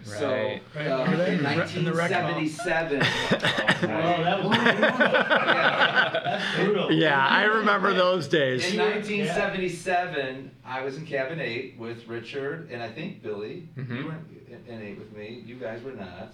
So, 0.03 0.29
Right. 0.31 0.61
Right, 0.75 0.87
uh, 0.87 1.03
in 1.03 1.11
In 1.13 1.17
the 1.17 1.23
rec- 1.23 1.29
in 1.37 1.43
nineteen 1.43 1.85
the 1.85 1.93
rec 1.93 2.11
hall. 2.11 2.27
seventy-seven, 2.29 3.01
Oh, 3.01 4.23
that 4.23 4.43
was 4.43 4.57
That's 6.23 6.55
brutal. 6.55 6.91
Yeah, 6.91 7.25
I 7.27 7.43
remember 7.43 7.93
those 7.93 8.27
days. 8.27 8.69
in 8.71 8.77
nineteen 8.77 9.25
seventy-seven, 9.27 10.51
I 10.65 10.81
was 10.83 10.97
in 10.97 11.05
cabin 11.05 11.39
eight 11.39 11.75
with 11.77 12.07
Richard 12.07 12.69
and 12.71 12.81
I 12.81 12.89
think 12.89 13.21
Billy. 13.21 13.67
You 13.75 13.83
Mhm. 13.83 14.05
weren't 14.05 14.27
in, 14.67 14.73
in 14.73 14.81
eight 14.81 14.97
with 14.99 15.15
me, 15.15 15.43
you 15.45 15.55
guys 15.55 15.81
were 15.83 15.91
not. 15.93 16.33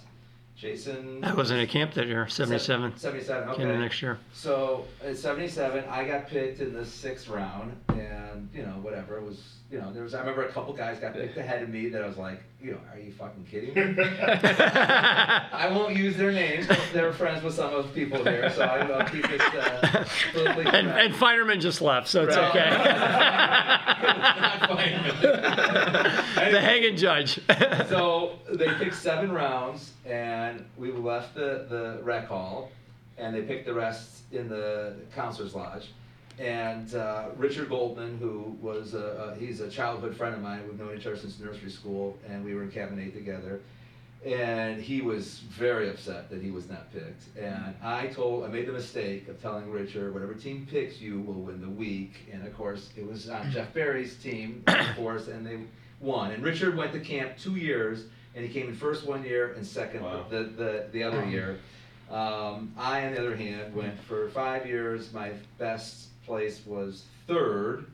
Jason. 0.56 1.22
I 1.22 1.32
wasn't 1.34 1.60
at 1.60 1.68
camp 1.68 1.94
that 1.94 2.08
year, 2.08 2.26
77. 2.26 2.96
Seventy-seven, 2.96 3.48
okay. 3.50 3.58
Came 3.58 3.70
in 3.70 3.80
next 3.80 4.02
year. 4.02 4.18
So 4.32 4.86
at 5.04 5.16
77, 5.16 5.84
I 5.88 6.04
got 6.04 6.26
picked 6.26 6.60
in 6.60 6.72
the 6.72 6.84
sixth 6.84 7.28
round, 7.28 7.76
and 7.90 8.07
you 8.54 8.62
know 8.62 8.72
whatever 8.82 9.16
it 9.18 9.24
was. 9.24 9.54
You 9.70 9.78
know 9.80 9.92
there 9.92 10.02
was. 10.02 10.14
I 10.14 10.20
remember 10.20 10.44
a 10.44 10.48
couple 10.52 10.72
guys 10.72 10.98
got 10.98 11.12
picked 11.14 11.36
ahead 11.36 11.62
of 11.62 11.68
me 11.68 11.88
that 11.90 12.02
I 12.02 12.06
was 12.06 12.16
like, 12.16 12.40
you 12.62 12.72
know, 12.72 12.78
are 12.92 12.98
you 12.98 13.12
fucking 13.12 13.44
kidding 13.50 13.74
me? 13.74 13.82
I 14.02 15.68
won't 15.70 15.94
use 15.96 16.16
their 16.16 16.32
names. 16.32 16.66
but 16.66 16.80
They're 16.92 17.12
friends 17.12 17.42
with 17.44 17.54
some 17.54 17.74
of 17.74 17.86
the 17.86 17.92
people 17.92 18.24
here, 18.24 18.50
so 18.50 18.62
I, 18.62 18.84
will 18.84 19.04
keep 19.04 19.28
this 19.28 19.40
uh, 19.42 20.04
And, 20.72 20.88
and 20.88 21.14
Finerman 21.14 21.60
just 21.60 21.80
left, 21.82 22.08
so 22.08 22.24
it's 22.24 22.36
Right. 22.36 22.48
okay. 22.50 22.70
The 26.48 26.60
hanging 26.60 26.96
judge. 26.96 27.40
so 27.88 28.38
they 28.50 28.72
picked 28.74 28.94
seven 28.94 29.30
rounds, 29.32 29.92
and 30.06 30.64
we 30.78 30.92
left 30.92 31.34
the, 31.34 31.66
the 31.68 31.98
rec 32.02 32.26
hall, 32.28 32.70
and 33.18 33.34
they 33.34 33.42
picked 33.42 33.66
the 33.66 33.74
rest 33.74 34.22
in 34.32 34.48
the 34.48 34.94
counselor's 35.14 35.54
lodge. 35.54 35.88
And 36.38 36.94
uh, 36.94 37.30
Richard 37.36 37.68
Goldman, 37.68 38.18
who 38.18 38.56
was 38.60 38.94
a, 38.94 39.34
a, 39.36 39.38
he's 39.38 39.60
a 39.60 39.68
childhood 39.68 40.16
friend 40.16 40.34
of 40.34 40.40
mine, 40.40 40.62
we've 40.68 40.78
known 40.78 40.96
each 40.96 41.06
other 41.06 41.16
since 41.16 41.38
nursery 41.40 41.70
school, 41.70 42.16
and 42.28 42.44
we 42.44 42.54
were 42.54 42.62
in 42.62 42.70
cabin 42.70 43.00
eight 43.00 43.14
together. 43.14 43.60
And 44.24 44.80
he 44.80 45.00
was 45.00 45.38
very 45.38 45.88
upset 45.88 46.28
that 46.30 46.42
he 46.42 46.50
was 46.50 46.68
not 46.68 46.92
picked. 46.92 47.36
And 47.36 47.74
I 47.82 48.08
told, 48.08 48.44
I 48.44 48.48
made 48.48 48.66
the 48.66 48.72
mistake 48.72 49.28
of 49.28 49.40
telling 49.40 49.70
Richard, 49.70 50.12
whatever 50.12 50.34
team 50.34 50.66
picks 50.70 51.00
you 51.00 51.20
will 51.20 51.34
win 51.42 51.60
the 51.60 51.68
week. 51.68 52.28
And 52.32 52.44
of 52.46 52.56
course, 52.56 52.90
it 52.96 53.06
was 53.06 53.28
on 53.28 53.50
Jeff 53.50 53.72
Barry's 53.72 54.16
team, 54.16 54.62
of 54.66 54.96
course, 54.96 55.28
and 55.28 55.46
they 55.46 55.58
won. 56.00 56.32
And 56.32 56.42
Richard 56.42 56.76
went 56.76 56.92
to 56.92 57.00
camp 57.00 57.32
two 57.38 57.56
years, 57.56 58.06
and 58.34 58.44
he 58.44 58.52
came 58.52 58.68
in 58.68 58.74
first 58.74 59.06
one 59.06 59.24
year 59.24 59.52
and 59.54 59.64
second 59.66 60.02
Wow. 60.02 60.26
the, 60.28 60.44
the, 60.44 60.86
the 60.92 61.02
other 61.02 61.24
year. 61.24 61.58
Um, 62.10 62.72
I, 62.76 63.06
on 63.06 63.14
the 63.14 63.20
other 63.20 63.36
hand, 63.36 63.74
went 63.74 63.98
for 64.00 64.28
five 64.30 64.66
years. 64.66 65.12
My 65.12 65.32
best 65.58 66.06
place 66.28 66.60
was 66.66 67.04
third, 67.26 67.86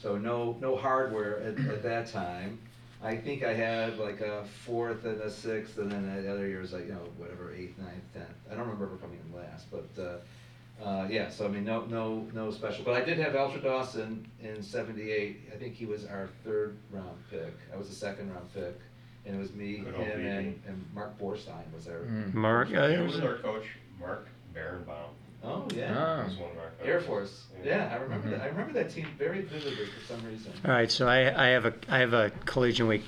so 0.00 0.16
no 0.16 0.56
no 0.60 0.76
hardware 0.76 1.40
at, 1.40 1.58
at 1.66 1.82
that 1.82 2.06
time. 2.06 2.60
I 3.02 3.16
think 3.16 3.42
I 3.42 3.54
had 3.54 3.98
like 3.98 4.20
a 4.20 4.44
fourth 4.66 5.04
and 5.06 5.20
a 5.22 5.30
sixth, 5.30 5.78
and 5.78 5.90
then 5.90 6.22
the 6.22 6.30
other 6.30 6.46
years 6.46 6.72
like 6.72 6.86
you 6.86 6.92
know 6.92 7.08
whatever 7.16 7.52
eighth, 7.52 7.78
ninth, 7.78 8.04
tenth. 8.14 8.28
I 8.48 8.54
don't 8.54 8.60
remember 8.64 8.84
ever 8.84 8.96
coming 8.96 9.18
in 9.26 9.34
last, 9.34 9.66
but 9.70 9.88
uh, 10.00 10.84
uh, 10.86 11.08
yeah. 11.08 11.30
So 11.30 11.46
I 11.46 11.48
mean 11.48 11.64
no 11.64 11.86
no 11.86 12.26
no 12.34 12.50
special. 12.50 12.84
But 12.84 12.94
I 12.94 13.00
did 13.04 13.18
have 13.18 13.34
Altra 13.34 13.62
Dawson 13.62 14.28
in 14.42 14.62
'78. 14.62 15.50
I 15.52 15.56
think 15.56 15.74
he 15.74 15.86
was 15.86 16.04
our 16.04 16.28
third 16.44 16.76
round 16.92 17.16
pick. 17.30 17.54
I 17.72 17.76
was 17.78 17.88
the 17.88 17.94
second 17.94 18.30
round 18.34 18.52
pick, 18.52 18.78
and 19.24 19.34
it 19.34 19.38
was 19.38 19.54
me, 19.54 19.78
Good 19.78 19.94
old 19.94 20.04
him, 20.06 20.20
and, 20.26 20.46
BB. 20.54 20.68
and 20.68 20.84
Mark 20.94 21.18
Borstein 21.18 21.72
was 21.74 21.86
there. 21.86 22.00
Mm. 22.00 22.34
Mark, 22.34 22.68
Who 22.68 23.04
was 23.04 23.20
our 23.20 23.38
coach? 23.38 23.64
Mark 23.98 24.28
Barenbaum. 24.54 25.12
Oh 25.44 25.66
yeah. 25.74 25.94
Ah. 25.96 26.20
It 26.22 26.24
was 26.26 26.36
one 26.36 26.50
of 26.50 26.58
our 26.58 26.70
Air 26.84 27.00
Force. 27.00 27.44
Yeah, 27.64 27.90
I 27.92 27.96
remember 28.02 28.28
Mhm. 28.28 28.30
that. 28.32 28.40
I 28.42 28.46
remember 28.48 28.72
that 28.74 28.90
team 28.90 29.06
very 29.18 29.42
vividly 29.42 29.86
for 29.86 30.06
some 30.14 30.24
reason. 30.26 30.52
All 30.64 30.70
right, 30.72 30.90
so 30.90 31.06
I, 31.08 31.46
I 31.46 31.48
have 31.48 31.66
a 31.66 31.74
I 31.88 31.98
have 31.98 32.12
a 32.12 32.30
collegiate 32.46 32.86
week 32.86 33.02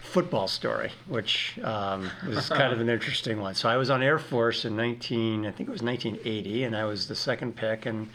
football 0.00 0.46
story, 0.48 0.92
which 1.08 1.58
um, 1.64 2.10
was 2.28 2.48
kind 2.60 2.72
of 2.72 2.80
an 2.80 2.88
interesting 2.88 3.40
one. 3.40 3.54
So 3.54 3.68
I 3.68 3.76
was 3.76 3.90
on 3.90 4.02
Air 4.02 4.18
Force 4.20 4.64
in 4.64 4.76
19, 4.76 5.44
I 5.46 5.50
think 5.50 5.68
it 5.68 5.72
was 5.72 5.82
1980, 5.82 6.62
and 6.64 6.76
I 6.76 6.84
was 6.84 7.08
the 7.08 7.16
second 7.16 7.56
pick, 7.56 7.86
and 7.86 8.08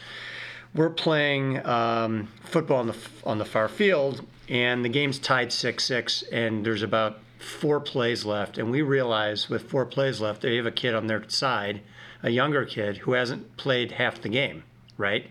we're 0.74 0.90
playing 0.90 1.66
um, 1.66 2.30
football 2.46 2.78
on 2.80 2.88
the 2.88 2.98
on 3.26 3.38
the 3.38 3.46
far 3.46 3.68
field, 3.68 4.26
and 4.48 4.84
the 4.86 4.90
game's 4.90 5.20
tied 5.20 5.52
six 5.52 5.84
six, 5.84 6.24
and 6.32 6.66
there's 6.66 6.84
about 6.84 7.20
four 7.40 7.80
plays 7.82 8.24
left, 8.24 8.58
and 8.58 8.72
we 8.72 8.82
realize 8.82 9.50
with 9.50 9.64
four 9.70 9.86
plays 9.86 10.22
left, 10.22 10.42
they 10.42 10.56
have 10.56 10.66
a 10.66 10.72
kid 10.72 10.94
on 10.96 11.08
their 11.08 11.28
side, 11.30 11.82
a 12.24 12.30
younger 12.30 12.66
kid 12.66 12.98
who 12.98 13.14
hasn't 13.14 13.58
played 13.58 13.94
half 13.94 14.22
the 14.22 14.30
game, 14.30 14.64
right? 14.98 15.28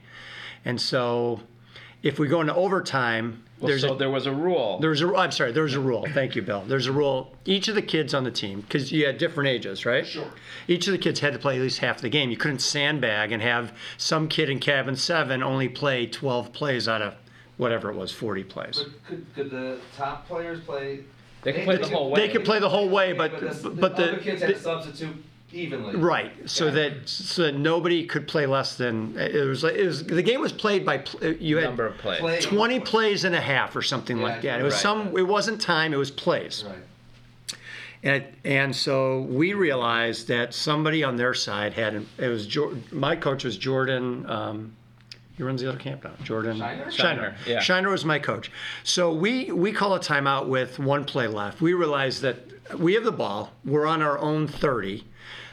And 0.64 0.80
so, 0.80 1.40
if 2.02 2.18
we 2.18 2.28
go 2.28 2.40
into 2.40 2.54
overtime, 2.54 3.42
Well, 3.58 3.68
there's 3.68 3.82
so 3.82 3.94
a, 3.94 3.96
there 3.98 4.10
was 4.10 4.26
a 4.26 4.32
rule. 4.32 4.78
there's 4.80 5.02
a, 5.02 5.14
I'm 5.14 5.30
sorry, 5.30 5.52
there's 5.52 5.74
a 5.74 5.80
rule. 5.80 6.06
Thank 6.12 6.34
you, 6.36 6.42
Bill. 6.42 6.62
There's 6.66 6.86
a 6.86 6.92
rule. 6.92 7.34
Each 7.44 7.68
of 7.68 7.74
the 7.74 7.82
kids 7.82 8.12
on 8.14 8.24
the 8.24 8.30
team, 8.30 8.60
because 8.62 8.92
you 8.92 9.06
had 9.06 9.18
different 9.18 9.48
ages, 9.48 9.86
right? 9.86 10.06
Sure. 10.06 10.26
Each 10.68 10.86
of 10.86 10.92
the 10.92 10.98
kids 10.98 11.20
had 11.20 11.32
to 11.32 11.38
play 11.38 11.56
at 11.56 11.62
least 11.62 11.78
half 11.78 12.00
the 12.00 12.08
game. 12.08 12.30
You 12.30 12.36
couldn't 12.36 12.60
sandbag 12.60 13.32
and 13.32 13.42
have 13.42 13.72
some 13.96 14.28
kid 14.28 14.50
in 14.50 14.58
cabin 14.58 14.96
seven 14.96 15.42
only 15.42 15.68
play 15.68 16.06
12 16.06 16.52
plays 16.52 16.88
out 16.88 17.02
of 17.02 17.14
whatever 17.56 17.90
it 17.90 17.96
was, 17.96 18.10
40 18.10 18.44
plays. 18.44 18.78
But 18.82 19.04
could, 19.06 19.26
could 19.34 19.50
the 19.50 19.78
top 19.96 20.26
players 20.26 20.60
play? 20.60 21.00
They 21.42 21.52
could 21.52 21.64
play 21.64 21.76
the 21.76 21.88
whole 21.88 22.10
way. 22.10 22.20
They 22.20 22.32
could 22.32 22.44
play 22.44 22.58
the 22.58 22.68
whole 22.68 22.88
way, 22.88 23.12
but 23.12 23.40
the, 23.40 23.70
but 23.70 23.92
other 23.92 24.16
the, 24.16 24.22
kids 24.22 24.42
had 24.42 24.54
to 24.54 24.60
substitute 24.60 25.16
evenly. 25.52 25.96
right, 25.96 26.32
so 26.48 26.66
Yeah. 26.66 26.70
that 26.72 27.08
so 27.08 27.42
that 27.42 27.56
nobody 27.56 28.06
could 28.06 28.26
play 28.28 28.46
less 28.46 28.76
than 28.76 29.16
it 29.18 29.34
was. 29.46 29.64
like- 29.64 29.74
It 29.74 29.86
was 29.86 30.04
the 30.04 30.22
game 30.22 30.40
was 30.40 30.52
played 30.52 30.84
by 30.86 31.02
you 31.40 31.56
had 31.56 31.64
number 31.64 31.86
of 31.86 31.98
plays. 31.98 32.44
20 32.44 32.80
plays 32.80 33.24
and 33.24 33.34
a 33.34 33.40
half 33.40 33.74
or 33.76 33.82
something 33.82 34.18
Yeah, 34.18 34.22
like 34.24 34.42
that. 34.42 34.60
It 34.60 34.62
was 34.64 34.74
right. 34.74 34.82
some. 34.82 35.16
It 35.16 35.26
wasn't 35.26 35.60
time. 35.60 35.92
It 35.92 35.96
was 35.98 36.10
plays. 36.10 36.64
Right. 36.66 36.76
And, 38.02 38.24
and 38.44 38.74
so 38.74 39.20
we 39.22 39.52
realized 39.52 40.28
that 40.28 40.54
somebody 40.54 41.04
on 41.04 41.16
their 41.16 41.34
side 41.34 41.74
had 41.74 42.02
it 42.18 42.28
was 42.28 42.48
my 42.92 43.14
coach 43.14 43.44
was 43.44 43.58
Jordan. 43.58 44.24
Um, 44.28 44.72
he 45.36 45.42
runs 45.42 45.60
the 45.60 45.68
other 45.68 45.78
camp 45.78 46.04
now. 46.04 46.12
Jordan 46.22 46.58
Shiner? 46.58 46.90
Shiner, 46.90 47.36
yeah. 47.46 47.60
Shiner 47.60 47.90
was 47.90 48.04
my 48.06 48.18
coach. 48.18 48.50
So 48.84 49.12
we 49.12 49.50
we 49.52 49.72
call 49.72 49.94
a 49.94 50.00
timeout 50.00 50.46
with 50.48 50.78
one 50.78 51.04
play 51.04 51.26
left. 51.28 51.60
We 51.60 51.74
realize 51.74 52.20
that 52.22 52.38
we 52.78 52.94
have 52.94 53.04
the 53.04 53.12
ball. 53.12 53.52
We're 53.66 53.86
on 53.86 54.00
our 54.00 54.18
own 54.18 54.46
thirty. 54.48 55.04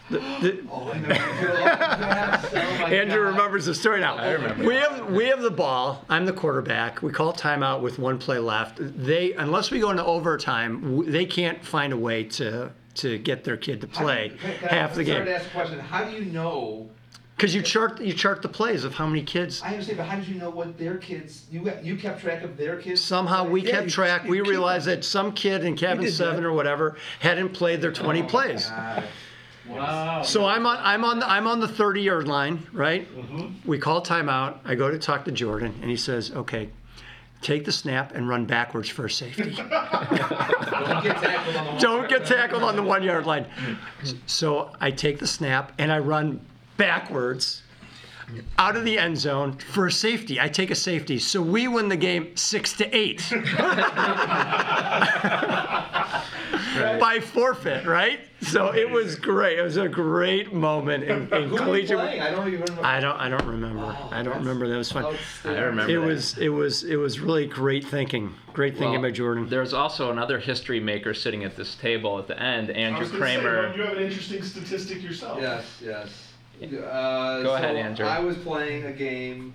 The, 0.10 0.20
the, 0.20 0.64
Oh, 0.72 0.90
I 0.94 0.98
know. 1.00 1.08
Yes. 1.10 2.54
My 2.54 2.94
Andrew 2.94 3.24
God. 3.26 3.32
remembers 3.32 3.66
the 3.66 3.76
story 3.76 4.00
now. 4.00 4.16
I 4.16 4.32
remember. 4.32 4.66
We 4.66 4.76
have 4.76 5.10
we 5.12 5.26
have 5.26 5.42
the 5.42 5.52
ball. 5.52 6.06
I'm 6.10 6.26
the 6.26 6.34
quarterback. 6.34 7.02
We 7.02 7.12
call 7.12 7.34
timeout 7.34 7.82
with 7.82 8.00
one 8.00 8.18
play 8.18 8.40
left. 8.40 8.78
They 8.80 9.34
unless 9.34 9.70
we 9.72 9.80
go 9.80 9.90
into 9.92 10.06
overtime, 10.06 11.04
they 11.12 11.26
can't 11.26 11.64
find 11.64 11.92
a 11.94 11.98
way 11.98 12.24
to 12.24 12.72
to 12.96 13.18
get 13.20 13.44
their 13.44 13.58
kid 13.58 13.82
to 13.82 13.88
How 13.88 13.94
do 14.00 14.04
play 14.06 14.24
you- 14.32 14.38
can- 14.38 14.58
can 14.60 14.70
I- 14.70 14.74
half 14.76 14.96
the 14.96 15.04
game. 15.04 15.18
I'm 15.18 15.26
game. 15.26 15.34
To 15.34 15.40
ask 15.40 15.48
a 15.48 15.54
question. 15.54 15.80
How 15.80 16.04
do 16.06 16.12
you 16.12 16.26
know? 16.26 16.90
Because 17.36 17.54
you 17.54 17.62
chart 17.62 18.02
you 18.02 18.14
chart 18.14 18.42
the 18.42 18.48
plays 18.50 18.84
of 18.84 18.96
how 18.96 19.06
many 19.06 19.22
kids. 19.24 19.62
I 19.62 19.72
understand, 19.74 19.98
but 19.98 20.08
how 20.08 20.16
did 20.16 20.28
you 20.28 20.36
know 20.36 20.50
what 20.50 20.78
their 20.80 20.98
kids? 20.98 21.46
You 21.52 21.60
got- 21.62 21.84
you 21.86 21.96
kept 21.98 22.22
track 22.22 22.44
of 22.44 22.56
their 22.58 22.78
kids. 22.78 23.02
Somehow 23.02 23.46
we 23.48 23.62
Yeah, 23.62 23.72
kept 23.72 23.84
you- 23.86 23.92
track. 23.92 24.24
you 24.24 24.32
We 24.32 24.42
realized 24.42 24.88
that 24.88 25.04
some 25.04 25.34
kid 25.34 25.64
in 25.64 25.76
cabin 25.76 26.10
seven 26.10 26.38
that. 26.44 26.48
or 26.48 26.54
whatever 26.54 26.96
hadn't 27.20 27.50
played 27.50 27.82
their 27.82 27.92
20 27.92 28.22
Oh, 28.24 28.26
plays. 28.26 28.70
God. 28.70 29.04
Wow. 29.70 30.22
So 30.24 30.46
I'm 30.46 30.66
on 30.66 30.78
I'm 30.82 31.04
on 31.04 31.20
the, 31.20 31.30
I'm 31.30 31.48
on 31.48 31.60
the 31.60 31.68
30 31.68 32.02
yard 32.02 32.28
line, 32.28 32.66
right? 32.74 33.08
Mm-hmm. 33.16 33.70
We 33.70 33.78
call 33.78 34.02
timeout. 34.04 34.60
I 34.66 34.76
go 34.76 34.90
to 34.90 34.98
talk 34.98 35.26
to 35.26 35.32
Jordan, 35.32 35.76
and 35.82 35.90
he 35.90 35.98
says, 35.98 36.32
"Okay, 36.32 36.70
take 37.42 37.66
the 37.66 37.72
snap 37.72 38.16
and 38.16 38.28
run 38.30 38.46
backwards 38.46 38.90
for 38.90 39.06
a 39.06 39.10
safety. 39.10 39.52
Don't 39.56 41.04
get 41.04 41.18
tackled 41.18 41.56
on 41.56 41.66
the 41.66 41.72
one- 41.72 41.80
Don't 41.80 42.10
get 42.10 42.26
tackled 42.26 42.64
on 42.64 42.76
the 42.76 42.84
one 42.84 43.04
yard 43.04 43.26
line." 43.26 43.46
So 44.26 44.72
I 44.80 44.92
take 44.92 45.20
the 45.20 45.28
snap 45.28 45.74
and 45.78 45.92
I 45.92 46.00
run 46.00 46.40
backwards 46.78 47.64
out 48.58 48.76
of 48.76 48.84
the 48.84 48.98
end 49.00 49.18
zone 49.18 49.54
for 49.54 49.88
a 49.88 49.92
safety. 49.92 50.40
I 50.40 50.50
take 50.50 50.70
a 50.72 50.76
safety, 50.76 51.18
so 51.20 51.42
we 51.42 51.68
win 51.68 51.88
the 51.90 51.96
game 51.98 52.36
six 52.36 52.74
to 52.74 52.96
eight 52.96 53.24
by 57.00 57.20
forfeit, 57.22 57.86
right? 57.86 58.20
So 58.42 58.74
it 58.74 58.90
was 58.90 59.16
great. 59.16 59.58
It 59.58 59.64
was 59.64 59.78
a 59.78 59.88
great 59.88 60.54
moment 60.54 61.04
in, 61.04 61.24
in 61.34 61.50
Who 61.50 61.56
were 61.56 61.78
you 61.78 61.88
collegiate. 61.88 61.98
playing? 62.00 62.22
I 62.22 62.32
don't 62.32 62.48
even 62.48 62.62
remember. 62.62 62.86
I 62.86 63.00
don't. 63.00 63.18
I 63.18 63.30
don't 63.30 63.46
remember. 63.46 63.84
Oh, 63.84 64.10
I 64.12 64.22
don't 64.22 64.38
remember. 64.38 64.68
That 64.68 64.78
was 64.78 64.92
fun. 64.92 65.16
I 65.46 65.50
remember. 65.60 65.92
It 65.92 66.00
that. 66.00 66.06
was. 66.06 66.38
It 66.38 66.50
was. 66.50 66.84
It 66.84 66.98
was 66.98 67.20
really 67.20 67.48
great 67.48 67.86
thinking. 67.86 68.34
Great 68.54 68.74
thinking 68.74 68.94
Well, 68.94 69.02
by 69.02 69.12
Jordan. 69.12 69.50
There's 69.50 69.74
also 69.74 70.12
another 70.12 70.38
history 70.40 70.80
maker 70.80 71.14
sitting 71.14 71.44
at 71.46 71.56
this 71.56 71.76
table 71.76 72.20
at 72.20 72.28
the 72.28 72.40
end, 72.42 72.70
Andrew 72.72 73.08
Kramer. 73.10 73.76
you 73.76 73.82
have 73.84 73.98
an 73.98 74.04
interesting 74.04 74.44
statistic 74.44 75.02
yourself. 75.02 75.40
Yes, 75.42 75.66
yes. 75.84 76.27
Uh, 76.62 77.44
Go 77.44 77.56
ahead, 77.56 77.76
Andrew. 77.76 78.06
I 78.06 78.20
was 78.20 78.38
playing 78.38 78.86
a 78.86 78.92
game 78.92 79.54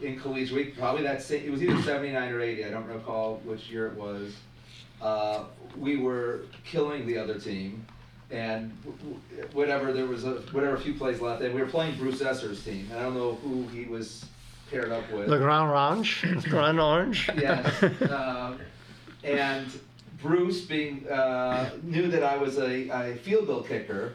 in 0.00 0.18
collegiate 0.18 0.54
week, 0.56 0.78
probably 0.78 1.02
that 1.02 1.22
same, 1.22 1.44
it 1.44 1.50
was 1.50 1.62
either 1.62 1.80
79 1.82 2.32
or 2.32 2.40
80, 2.40 2.64
I 2.64 2.70
don't 2.70 2.86
recall 2.86 3.40
which 3.44 3.68
year 3.68 3.88
it 3.88 3.94
was. 3.94 4.32
Uh, 5.02 5.44
we 5.76 5.96
were 5.96 6.42
killing 6.64 7.06
the 7.06 7.18
other 7.18 7.38
team, 7.38 7.84
and 8.30 8.72
w- 8.84 8.98
w- 9.32 9.48
whatever, 9.52 9.92
there 9.92 10.06
was 10.06 10.24
a, 10.24 10.34
whatever 10.52 10.76
few 10.76 10.94
plays 10.94 11.20
left, 11.20 11.42
and 11.42 11.54
we 11.54 11.60
were 11.60 11.66
playing 11.66 11.96
Bruce 11.96 12.20
Esser's 12.22 12.62
team. 12.64 12.88
I 12.96 13.00
don't 13.00 13.14
know 13.14 13.34
who 13.42 13.66
he 13.68 13.84
was 13.86 14.24
paired 14.70 14.90
up 14.92 15.10
with. 15.12 15.28
Le 15.28 15.38
Grand 15.38 15.68
Orange. 15.70 16.24
Grand 16.48 16.80
Orange. 16.80 17.28
Yes. 17.36 17.82
um, 18.10 18.58
and 19.24 19.66
Bruce 20.22 20.60
being 20.62 21.08
uh, 21.08 21.70
knew 21.82 22.08
that 22.08 22.22
I 22.22 22.36
was 22.36 22.58
a, 22.58 22.88
a 22.90 23.16
field 23.16 23.46
goal 23.46 23.62
kicker, 23.62 24.14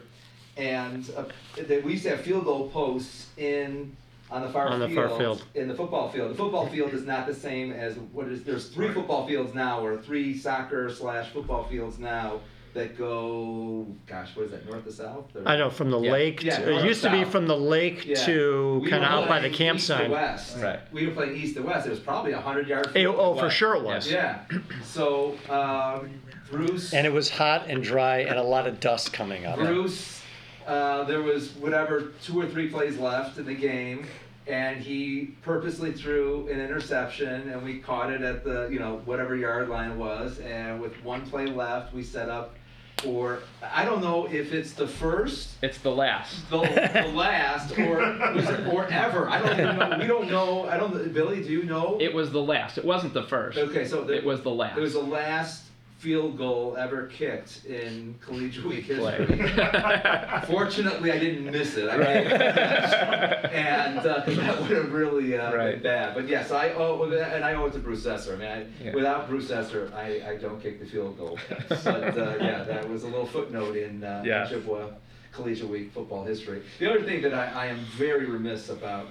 and 0.56 1.10
uh, 1.16 1.24
that 1.56 1.82
we 1.84 1.92
used 1.92 2.04
to 2.04 2.10
have 2.10 2.20
field 2.20 2.44
goal 2.44 2.68
posts 2.70 3.26
in 3.36 3.96
on 4.30 4.42
the 4.42 4.48
far 4.48 4.68
On 4.68 4.80
the 4.80 4.88
field, 4.88 5.10
far 5.10 5.18
field. 5.18 5.44
in 5.54 5.68
the 5.68 5.74
football 5.74 6.08
field. 6.10 6.30
The 6.30 6.34
football 6.34 6.66
field 6.68 6.92
is 6.94 7.04
not 7.04 7.26
the 7.26 7.34
same 7.34 7.72
as 7.72 7.96
what 8.12 8.26
is. 8.28 8.42
There's 8.44 8.68
three 8.68 8.90
football 8.92 9.26
fields 9.26 9.54
now, 9.54 9.84
or 9.84 9.98
three 9.98 10.36
soccer 10.36 10.90
slash 10.90 11.28
football 11.30 11.64
fields 11.64 11.98
now 11.98 12.40
that 12.72 12.96
go. 12.98 13.86
Gosh, 14.06 14.34
what 14.34 14.46
is 14.46 14.50
that? 14.52 14.68
North 14.68 14.84
to 14.84 14.92
south? 14.92 15.36
Or- 15.36 15.46
I 15.46 15.56
know 15.56 15.70
from 15.70 15.90
the 15.90 16.00
Yeah. 16.00 16.10
lake. 16.12 16.42
Yeah, 16.42 16.56
to, 16.56 16.62
it 16.68 16.72
north 16.72 16.84
used 16.86 17.02
to 17.02 17.10
be 17.10 17.22
south. 17.22 17.32
from 17.32 17.46
the 17.46 17.56
lake 17.56 18.06
Yeah. 18.06 18.14
to 18.24 18.80
We 18.82 18.90
kind 18.90 19.02
were 19.02 19.08
of 19.08 19.12
out 19.24 19.28
by 19.28 19.40
the 19.40 19.50
playing 19.50 19.76
east 19.76 19.86
to 19.88 19.94
campsite. 19.96 20.10
west. 20.10 20.56
Right. 20.60 20.80
We 20.90 21.06
were 21.06 21.12
playing 21.12 21.36
east 21.36 21.56
to 21.56 21.62
west. 21.62 21.86
It 21.86 21.90
was 21.90 22.00
probably 22.00 22.32
a 22.32 22.40
hundred 22.40 22.66
yards. 22.66 22.88
Eh, 22.96 23.04
oh, 23.04 23.34
for 23.34 23.50
sure 23.50 23.76
it 23.76 23.82
was. 23.84 24.10
Yeah. 24.10 24.40
So 24.82 25.36
um, 25.50 26.10
Bruce. 26.50 26.92
And 26.94 27.06
it 27.06 27.12
was 27.12 27.28
hot 27.30 27.66
and 27.68 27.82
dry 27.84 28.18
and 28.20 28.38
a 28.38 28.42
lot 28.42 28.66
of 28.66 28.80
dust 28.80 29.12
coming 29.12 29.44
up. 29.46 29.58
Bruce. 29.58 30.22
Uh, 30.66 31.04
there 31.04 31.22
was 31.22 31.50
whatever 31.56 32.12
two 32.22 32.40
or 32.40 32.46
three 32.46 32.68
plays 32.68 32.98
left 32.98 33.38
in 33.38 33.46
the 33.46 33.54
game, 33.54 34.06
and 34.46 34.80
he 34.80 35.34
purposely 35.42 35.92
threw 35.92 36.48
an 36.48 36.60
interception, 36.60 37.50
and 37.50 37.62
we 37.62 37.78
caught 37.78 38.10
it 38.12 38.22
at 38.22 38.44
the 38.44 38.68
you 38.70 38.78
know 38.78 39.00
whatever 39.04 39.36
yard 39.36 39.68
line 39.68 39.92
it 39.92 39.96
was, 39.96 40.38
and 40.40 40.80
with 40.80 40.92
one 41.04 41.22
play 41.28 41.46
left, 41.46 41.92
we 41.94 42.02
set 42.02 42.28
up 42.28 42.54
for 42.98 43.40
I 43.62 43.84
don't 43.84 44.00
know 44.00 44.26
if 44.26 44.54
it's 44.54 44.72
the 44.72 44.86
first 44.86 45.50
It's 45.62 45.78
the 45.78 45.90
last. 45.90 46.48
the, 46.48 46.60
the 46.60 47.12
last 47.14 47.76
or 47.78 47.98
was 48.34 48.48
it 48.48 48.66
or 48.68 48.86
ever. 48.86 49.28
I 49.28 49.42
don't 49.42 49.60
even 49.60 49.78
know. 49.78 49.98
We 49.98 50.06
don't 50.06 50.30
know. 50.30 50.66
I 50.66 50.78
don't. 50.78 51.12
Billy, 51.12 51.42
do 51.42 51.52
you 51.52 51.64
know? 51.64 51.98
It 52.00 52.14
was 52.14 52.30
the 52.30 52.40
last. 52.40 52.78
It 52.78 52.84
wasn't 52.84 53.12
the 53.12 53.24
first. 53.24 53.58
okay, 53.58 53.84
so 53.86 54.08
It 54.08 54.24
was 54.24 54.40
the 54.42 54.50
last. 54.50 54.78
It 54.78 54.80
was 54.80 54.94
the 54.94 55.00
last 55.00 55.63
field 56.04 56.36
goal 56.36 56.76
ever 56.76 57.06
kicked 57.06 57.64
in 57.64 58.14
collegiate 58.20 58.66
week 58.66 58.84
history. 58.84 59.24
Fortunately, 60.46 61.10
I 61.10 61.18
didn't 61.18 61.50
miss 61.50 61.78
it. 61.78 61.88
I 61.88 61.96
made 61.96 62.26
it 62.26 62.32
and 63.54 63.98
uh, 64.00 64.22
'cause 64.22 64.36
that 64.44 64.60
would 64.60 64.70
have 64.70 64.92
really 64.92 65.38
uh, 65.38 65.50
Right. 65.54 65.72
been 65.72 65.82
bad. 65.82 66.14
But 66.14 66.28
yes, 66.28 66.50
I 66.50 66.74
owe 66.74 67.02
and 67.10 67.42
I 67.42 67.54
owe 67.54 67.64
it 67.64 67.72
to 67.72 67.78
Bruce 67.78 68.04
Esser. 68.04 68.34
I 68.34 68.36
mean, 68.36 68.48
I, 68.48 68.66
Yeah. 68.84 68.94
without 68.94 69.30
Bruce 69.30 69.50
Esser, 69.50 69.90
I, 69.96 70.22
I 70.28 70.36
don't 70.36 70.60
kick 70.62 70.78
the 70.78 70.84
field 70.86 71.16
goal. 71.16 71.38
but 71.70 71.86
uh, 71.86 72.36
yeah, 72.38 72.64
that 72.64 72.86
was 72.86 73.04
a 73.04 73.06
little 73.08 73.26
footnote 73.26 73.74
in 73.76 74.04
uh, 74.04 74.22
Yeah. 74.26 74.46
Chippewa 74.46 74.88
Collegiate 75.32 75.70
Week 75.70 75.90
football 75.90 76.22
history. 76.24 76.60
The 76.78 76.90
other 76.90 77.02
thing 77.02 77.22
that 77.22 77.32
I, 77.32 77.46
I 77.62 77.66
am 77.68 77.78
very 77.96 78.26
remiss 78.26 78.68
about. 78.68 79.06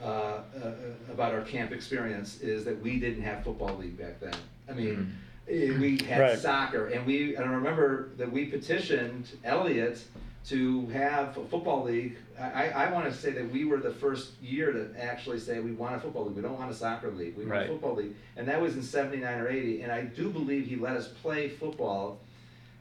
Uh, 0.00 0.06
uh, 0.62 0.70
about 1.12 1.34
our 1.34 1.40
camp 1.40 1.72
experience 1.72 2.40
is 2.40 2.64
that 2.64 2.80
we 2.80 3.00
didn't 3.00 3.20
have 3.24 3.42
football 3.42 3.76
league 3.76 3.98
back 3.98 4.20
then. 4.20 4.32
I 4.70 4.72
mean, 4.72 4.94
eh, 4.94 5.27
Eh, 5.50 5.72
we 5.78 5.98
had 6.04 6.20
Right. 6.20 6.38
soccer, 6.38 6.88
and 6.88 7.06
we 7.06 7.34
and 7.36 7.44
I 7.44 7.48
remember 7.52 8.10
that 8.18 8.30
we 8.30 8.46
petitioned 8.46 9.28
Elliott 9.44 10.02
to 10.48 10.86
have 10.88 11.36
a 11.38 11.44
football 11.44 11.84
league. 11.84 12.16
I, 12.38 12.64
I, 12.68 12.86
I 12.86 12.92
want 12.92 13.06
to 13.06 13.12
say 13.12 13.30
that 13.32 13.50
we 13.50 13.64
were 13.64 13.78
the 13.78 13.90
first 13.90 14.40
year 14.42 14.72
to 14.72 14.88
actually 14.98 15.38
say 15.38 15.60
we 15.60 15.72
want 15.72 15.96
a 15.96 16.00
football 16.00 16.26
league. 16.26 16.36
We 16.36 16.42
don't 16.42 16.58
want 16.58 16.70
a 16.70 16.74
soccer 16.74 17.10
league. 17.10 17.36
We 17.36 17.44
want 17.44 17.50
Right. 17.52 17.64
a 17.66 17.68
football 17.68 17.94
league, 17.96 18.14
and 18.36 18.46
that 18.48 18.60
was 18.60 18.74
in 18.76 18.82
'79 18.82 19.40
or 19.40 19.48
'80. 19.48 19.82
And 19.82 19.92
I 19.92 20.02
do 20.02 20.28
believe 20.30 20.66
he 20.66 20.76
let 20.76 20.96
us 20.96 21.08
play 21.08 21.48
football 21.48 22.18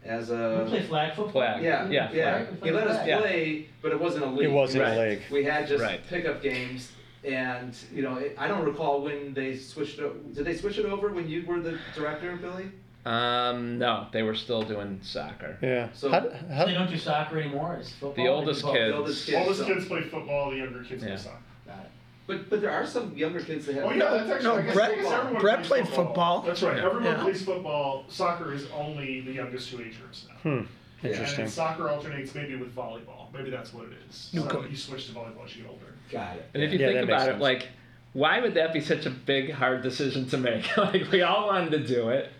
as 0.05 0.29
We 0.29 0.35
a 0.35 0.65
play 0.67 0.81
flag 0.83 1.15
football. 1.15 1.31
Flag. 1.31 1.63
yeah 1.63 1.87
Yeah, 1.89 2.11
yeah. 2.13 2.45
flag. 2.45 2.63
He 2.63 2.71
let 2.71 2.87
us 2.87 3.05
Yeah. 3.07 3.19
play, 3.19 3.67
but 3.81 3.91
it 3.91 3.99
wasn't 3.99 4.25
a 4.25 4.29
league. 4.29 4.49
It 4.49 4.51
wasn't 4.51 4.83
Right. 4.83 4.97
a 4.97 5.09
league. 5.09 5.21
We 5.31 5.43
had 5.45 5.67
just 5.67 5.83
Right. 5.83 5.99
pickup 6.07 6.41
games, 6.41 6.91
and 7.23 7.75
you 7.93 8.01
know, 8.03 8.15
it, 8.17 8.35
I 8.37 8.47
don't 8.47 8.63
recall 8.65 9.01
when 9.01 9.33
they 9.33 9.55
switched. 9.57 9.99
o- 9.99 10.13
Did 10.33 10.45
they 10.45 10.55
switch 10.55 10.77
it 10.77 10.85
over 10.85 11.09
when 11.09 11.27
you 11.29 11.45
were 11.45 11.59
the 11.59 11.77
director, 11.95 12.35
Billy? 12.37 12.71
Um, 13.05 13.77
no, 13.77 14.07
they 14.11 14.21
were 14.23 14.35
still 14.35 14.63
doing 14.63 14.99
soccer. 15.01 15.57
Yeah. 15.61 15.89
So- 15.93 16.09
How- 16.09 16.23
So 16.23 16.35
how- 16.53 16.65
they 16.65 16.73
don't 16.73 16.89
do 16.89 16.97
soccer 16.97 17.39
anymore. 17.39 17.77
It's 17.79 17.91
football. 17.93 18.13
The 18.25 18.27
oldest 18.29 18.59
do 18.61 18.67
both. 18.67 18.75
kids. 18.75 18.91
The 18.91 18.97
oldest 18.97 19.25
kids. 19.25 19.37
Oldest 19.37 19.59
so- 19.61 19.65
kids 19.67 19.85
play 19.87 20.01
football, 20.01 20.49
the 20.51 20.57
younger 20.57 20.83
kids 20.83 21.01
Yeah. 21.03 21.09
play 21.09 21.17
soccer. 21.17 21.37
Got 21.65 21.79
it. 21.79 21.91
But 22.27 22.49
but 22.49 22.59
there 22.61 22.71
are 22.71 22.85
some 22.85 23.15
younger 23.15 23.39
kids 23.39 23.65
that 23.67 23.75
have. 23.75 23.85
Oh 23.85 23.91
yeah, 23.91 24.09
that's 24.11 24.29
actually. 24.29 24.63
No, 24.67 24.73
Brett- 24.73 24.99
I 25.05 25.39
Brett 25.39 25.63
plays 25.63 25.67
played 25.85 25.87
football. 25.95 26.41
That's 26.41 26.61
right. 26.61 26.75
Yeah. 26.77 26.85
Everyone 26.85 27.03
Yeah. 27.05 27.23
plays 27.23 27.45
football. 27.45 28.03
Soccer 28.09 28.53
is 28.53 28.67
only 28.75 29.21
the 29.21 29.31
youngest 29.31 29.69
two 29.71 29.81
age 29.81 29.97
groups 30.01 30.25
now. 30.27 30.35
Hmm. 30.41 30.49
Yeah. 30.49 30.63
And 31.03 31.11
Interesting. 31.11 31.47
soccer 31.47 31.87
alternates 31.89 32.35
maybe 32.35 32.55
with 32.57 32.75
volleyball. 32.75 33.31
Maybe 33.33 33.49
that's 33.51 33.73
what 33.73 33.85
it 33.85 33.91
is. 34.09 34.31
No 34.33 34.41
so 34.43 34.49
comment. 34.49 34.71
you 34.71 34.75
switch 34.77 35.05
to 35.07 35.13
volleyball 35.13 35.45
as 35.45 35.55
you 35.55 35.61
get 35.63 35.71
older. 35.71 35.93
Got 36.11 36.37
it. 36.37 36.49
And 36.53 36.63
if 36.63 36.71
you 36.73 36.79
Yeah, 36.79 36.87
think 36.87 36.99
that 37.01 37.07
makes 37.07 37.23
about 37.23 37.35
it, 37.35 37.41
like, 37.41 37.67
why 38.13 38.39
would 38.39 38.53
that 38.55 38.73
be 38.73 38.81
such 38.81 39.05
a 39.05 39.09
big, 39.09 39.51
hard 39.51 39.81
decision 39.83 40.27
to 40.29 40.37
make? 40.37 40.75
like, 40.77 41.11
we 41.11 41.21
all 41.21 41.47
wanted 41.47 41.71
to 41.71 41.79
do 41.85 42.09
it, 42.09 42.31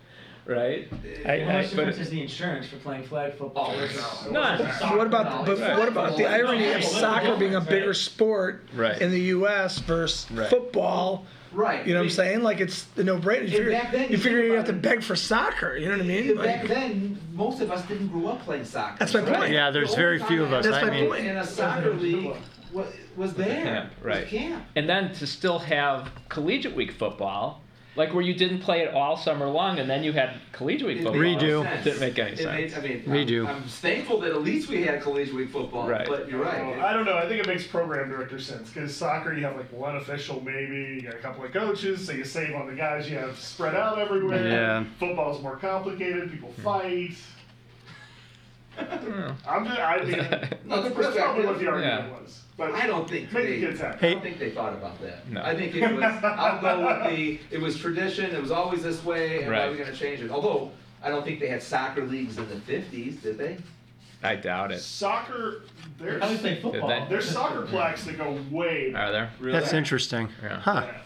right? 0.46 0.88
I- 1.26 1.40
How 1.40 1.52
much 1.52 1.70
but 1.70 1.76
difference 1.76 1.98
it- 1.98 2.00
is 2.02 2.10
the 2.10 2.22
insurance 2.22 2.66
for 2.66 2.76
playing 2.76 3.04
flag 3.04 3.34
football 3.34 3.72
Oh, 3.74 3.78
versus 3.78 4.30
No. 4.32 4.40
What 4.96 5.06
about 5.06 5.44
but 5.46 5.58
Right. 5.58 5.78
what 5.78 5.88
about 5.88 6.16
the 6.16 6.26
irony 6.26 6.72
of 6.72 6.82
soccer 6.84 7.36
being 7.36 7.54
a 7.54 7.60
bigger 7.60 7.94
sport 7.94 8.66
Right. 8.74 9.00
in 9.00 9.10
the 9.10 9.20
U.S. 9.36 9.78
versus 9.80 10.30
Right. 10.30 10.48
football? 10.48 11.26
Right. 11.50 11.86
You 11.86 11.94
know 11.94 12.00
what 12.00 12.04
I'm 12.04 12.10
saying? 12.10 12.42
Like 12.42 12.60
it's 12.60 12.82
the 12.94 13.04
no-brainer. 13.04 13.36
You 13.36 13.40
And 13.40 13.50
figure, 13.52 13.70
back 13.70 13.90
then, 13.92 14.02
you 14.04 14.08
you 14.10 14.18
figure 14.18 14.42
you 14.42 14.52
have 14.52 14.66
to 14.66 14.72
beg 14.74 15.02
for 15.02 15.16
soccer. 15.16 15.76
You 15.78 15.86
know 15.86 15.92
what 15.92 16.02
I 16.04 16.06
mean? 16.06 16.36
Back 16.36 16.44
Like, 16.60 16.68
then, 16.68 17.18
most 17.32 17.62
of 17.62 17.70
us 17.70 17.86
didn't 17.88 18.08
grow 18.08 18.28
up 18.28 18.44
playing 18.44 18.64
soccer. 18.66 18.96
That's 18.98 19.14
my 19.14 19.20
right? 19.20 19.34
point. 19.38 19.52
Yeah, 19.52 19.70
there's 19.70 19.90
The 19.92 19.96
very 19.96 20.18
few 20.18 20.44
of 20.44 20.52
us. 20.52 20.64
That's 20.66 20.76
I 20.76 20.82
my 20.84 20.90
mean, 20.90 21.08
point. 21.08 21.24
in 21.26 21.36
a 21.38 21.46
soccer 21.46 21.94
league 21.94 22.34
was, 23.18 23.34
was 23.34 23.46
there. 23.46 23.64
camp, 23.64 23.92
Was 23.98 24.04
right. 24.04 24.26
camp. 24.26 24.64
And 24.76 24.88
then 24.88 25.12
to 25.14 25.26
still 25.26 25.58
have 25.58 26.10
collegiate 26.28 26.74
week 26.74 26.92
football, 26.92 27.62
like 27.96 28.14
where 28.14 28.22
you 28.22 28.32
didn't 28.34 28.60
play 28.60 28.82
it 28.82 28.94
all 28.94 29.16
summer 29.16 29.46
long, 29.48 29.80
and 29.80 29.90
then 29.90 30.04
you 30.04 30.12
had 30.12 30.36
collegiate 30.52 30.86
week 30.86 30.98
It 30.98 31.02
football. 31.02 31.20
Redo. 31.20 31.64
sense. 31.64 31.84
Didn't 31.84 32.00
make 32.00 32.18
any 32.18 32.32
It 32.32 32.38
sense. 32.38 32.74
made- 32.74 32.74
I 32.74 32.88
mean, 32.88 33.02
Redo. 33.02 33.48
I'm, 33.48 33.56
I'm 33.56 33.62
thankful 33.64 34.20
that 34.20 34.30
at 34.30 34.42
least 34.42 34.68
we 34.68 34.82
had 34.82 35.02
collegiate 35.02 35.34
week 35.34 35.50
football. 35.50 35.88
Right. 35.88 36.06
But 36.06 36.28
you're 36.30 36.40
right. 36.40 36.64
Well, 36.64 36.80
I 36.86 36.92
don't 36.92 37.04
know. 37.04 37.16
I 37.18 37.26
think 37.26 37.40
it 37.40 37.46
makes 37.48 37.66
program 37.66 38.08
director 38.08 38.38
sense 38.38 38.70
because 38.70 38.96
soccer, 38.96 39.34
you 39.34 39.44
have 39.44 39.56
like 39.56 39.72
one 39.72 39.96
official, 39.96 40.40
maybe. 40.40 40.76
You 40.76 41.02
got 41.02 41.14
a 41.14 41.18
couple 41.18 41.44
of 41.44 41.52
coaches, 41.52 42.06
so 42.06 42.12
you 42.12 42.24
save 42.24 42.54
on 42.54 42.68
the 42.68 42.74
guys 42.74 43.10
you 43.10 43.18
have 43.18 43.36
spread 43.38 43.74
out 43.74 43.98
everywhere. 43.98 44.46
Yeah. 44.48 44.84
Football's 45.00 45.42
more 45.42 45.56
complicated. 45.56 46.30
People 46.30 46.50
hmm. 46.50 46.62
fight. 46.62 47.16
Hmm. 48.76 49.30
I'm 49.48 49.64
just. 49.66 49.80
I 49.80 50.04
think 50.04 50.64
No, 50.64 50.82
the 50.82 50.90
that's 50.90 51.16
probably 51.16 51.46
what 51.46 51.58
the 51.58 51.64
perspective. 51.64 51.68
argument 51.68 51.84
Yeah. 51.84 52.20
was. 52.20 52.42
But 52.58 52.72
I 52.74 52.86
don't 52.88 53.08
think 53.08 53.32
make 53.32 53.44
they. 53.46 53.60
the 53.60 53.66
kids 53.68 53.80
happy. 53.80 54.08
I 54.08 54.12
don't 54.14 54.22
think 54.22 54.38
they 54.40 54.50
thought 54.50 54.72
about 54.74 55.00
that. 55.00 55.26
No. 55.30 55.42
I 55.42 55.54
think 55.56 55.74
it 55.76 55.94
was. 55.94 56.02
I'll 56.24 56.60
go 56.60 56.86
with 56.86 57.16
the. 57.16 57.38
It 57.52 57.60
was 57.60 57.78
tradition. 57.78 58.34
It 58.34 58.42
was 58.42 58.50
always 58.50 58.82
this 58.82 59.02
way, 59.04 59.44
and 59.44 59.52
why 59.52 59.62
are 59.62 59.70
we 59.70 59.76
Right. 59.76 59.84
going 59.84 59.92
to 59.92 59.96
change 59.98 60.20
it? 60.20 60.30
Although 60.30 60.72
I 61.02 61.08
don't 61.08 61.24
think 61.24 61.38
they 61.38 61.46
had 61.46 61.62
soccer 61.62 62.04
leagues 62.04 62.36
in 62.36 62.48
the 62.48 62.56
'50s, 62.56 63.22
did 63.22 63.38
they? 63.38 63.58
I 64.24 64.34
doubt 64.34 64.72
it. 64.72 64.80
Soccer. 64.80 65.62
There's 66.00 66.20
How 66.20 66.28
we 66.28 66.36
play 66.38 66.60
football? 66.60 66.88
they? 66.88 67.06
there's 67.08 67.30
soccer 67.30 67.62
plaques 67.62 68.02
that 68.04 68.18
go 68.18 68.36
way. 68.50 68.92
Are 68.92 69.12
there? 69.12 69.30
Really? 69.38 69.56
That's 69.60 69.72
interesting. 69.72 70.28
Yeah. 70.42 70.58
Huh. 70.58 70.82
Yeah. 70.86 70.98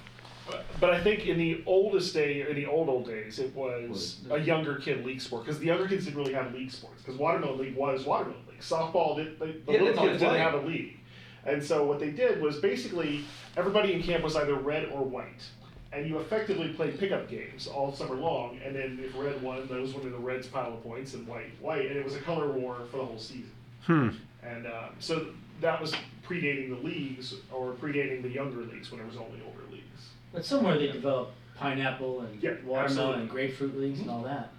But- 0.48 0.64
But 0.80 0.90
I 0.94 1.00
think 1.03 1.26
in 1.26 1.36
the 1.38 1.62
oldest 1.66 2.14
day, 2.14 2.46
in 2.48 2.57
the 2.57 2.64
old 2.66 2.88
old 2.88 3.07
days, 3.07 3.38
it 3.38 3.55
was 3.55 4.20
a 4.30 4.38
younger 4.38 4.76
kid 4.76 5.05
league 5.05 5.20
sport 5.20 5.44
because 5.44 5.59
the 5.61 5.66
younger 5.66 5.86
kids 5.86 6.07
didn't 6.07 6.16
really 6.18 6.32
have 6.32 6.53
league 6.55 6.70
sports 6.70 7.03
because 7.03 7.18
watermelon 7.20 7.59
league 7.59 7.76
was 7.76 8.05
watermelon 8.07 8.40
league. 8.50 8.61
Softball 8.61 9.16
did 9.16 9.38
they, 9.38 9.46
the 9.53 9.53
Yeah, 9.66 9.72
little 9.72 9.86
that's 9.88 9.98
all 9.98 10.07
kids 10.07 10.18
didn't 10.20 10.30
played. 10.30 10.40
have 10.40 10.55
a 10.55 10.66
league, 10.66 10.96
and 11.47 11.62
so 11.62 11.84
what 11.84 11.99
they 12.01 12.11
did 12.11 12.40
was 12.40 12.57
basically 12.59 13.24
everybody 13.57 13.93
in 13.95 14.03
camp 14.03 14.22
was 14.24 14.36
either 14.36 14.55
red 14.55 14.88
or 14.93 15.03
white, 15.03 15.43
and 15.93 16.07
you 16.09 16.18
effectively 16.18 16.68
played 16.68 16.99
pickup 16.99 17.28
games 17.28 17.66
all 17.66 17.93
summer 17.93 18.14
long. 18.14 18.59
And 18.64 18.74
then 18.74 18.99
if 19.03 19.16
red 19.16 19.40
won, 19.43 19.66
those 19.68 19.93
went 19.93 20.07
in 20.07 20.12
the 20.12 20.18
Reds 20.18 20.47
pile 20.47 20.72
of 20.74 20.82
points, 20.82 21.14
and 21.14 21.26
white 21.26 21.51
white, 21.61 21.86
and 21.86 21.97
it 21.97 22.05
was 22.05 22.14
a 22.14 22.20
color 22.20 22.49
war 22.51 22.76
for 22.90 22.99
the 22.99 23.05
whole 23.05 23.18
season. 23.18 23.51
Hmm. 23.86 24.09
And 24.43 24.66
uh, 24.66 24.88
so 24.99 25.26
that 25.61 25.80
was 25.80 25.93
predating 26.26 26.70
the 26.70 26.82
leagues 26.86 27.34
or 27.53 27.72
predating 27.74 28.22
the 28.22 28.28
younger 28.30 28.62
leagues 28.62 28.90
when 28.90 29.01
it 29.01 29.07
was 29.07 29.16
only 29.16 29.40
older 29.47 29.62
leagues. 29.70 30.09
But 30.32 30.45
somewhere 30.45 30.78
they 30.78 30.90
developed 30.90 31.32
pineapple 31.57 32.22
and 32.22 32.43
Yeah, 32.43 32.51
watermelon 32.64 32.84
absolutely. 32.84 33.20
and 33.22 33.30
grapefruit 33.30 33.78
leagues 33.78 34.01
and 34.01 34.11
all 34.11 34.22
that. 34.22 34.51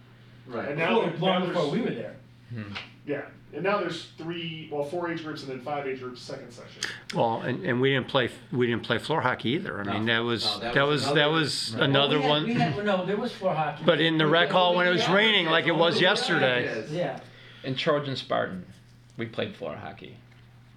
Right. 0.47 0.69
And 0.69 0.77
now, 0.77 1.01
Before- 1.09 1.29
long 1.29 1.39
now 1.41 1.47
before 1.47 1.69
we 1.71 1.81
were 1.81 1.89
there. 1.89 2.15
yeah, 3.05 3.21
and 3.53 3.63
now 3.63 3.77
there's 3.79 4.07
three, 4.17 4.67
well, 4.71 4.83
four 4.83 5.11
age 5.11 5.23
groups 5.23 5.43
and 5.43 5.51
then 5.51 5.59
five 5.61 5.85
age 5.87 5.99
groups 5.99 6.21
second 6.21 6.51
session. 6.51 6.81
Well, 7.13 7.41
and, 7.41 7.63
and 7.65 7.79
we 7.79 7.91
didn't 7.93 8.07
play 8.07 8.29
we 8.51 8.67
didn't 8.67 8.83
play 8.83 8.97
floor 8.97 9.21
hockey 9.21 9.49
either. 9.51 9.79
I 9.79 9.83
mean, 9.93 10.05
that 10.07 10.19
was 10.19 10.43
No, 10.45 10.59
that 10.59 10.73
that 10.73 10.87
was 10.87 11.01
was 11.03 11.05
that 11.05 11.13
another- 11.13 11.31
was 11.33 11.73
Right. 11.75 11.83
another 11.83 12.19
Well, 12.19 12.43
we 12.43 12.53
had- 12.53 12.69
one. 12.75 12.77
We 12.77 12.85
had, 12.85 12.85
no, 12.85 13.05
there 13.05 13.17
was 13.17 13.31
floor 13.31 13.53
hockey. 13.53 13.83
But 13.85 14.01
in 14.01 14.17
the 14.17 14.25
rec 14.27 14.49
hall 14.49 14.75
when 14.75 14.87
it 14.87 14.91
was 14.91 15.07
raining, 15.07 15.45
like 15.47 15.67
it 15.67 15.75
was 15.75 16.01
yesterday. 16.01 16.85
Yeah. 16.89 17.19
In 17.63 17.75
Trojan 17.75 18.15
Spartan, 18.15 18.65
we 19.17 19.25
played 19.27 19.55
floor 19.55 19.75
hockey. 19.75 20.17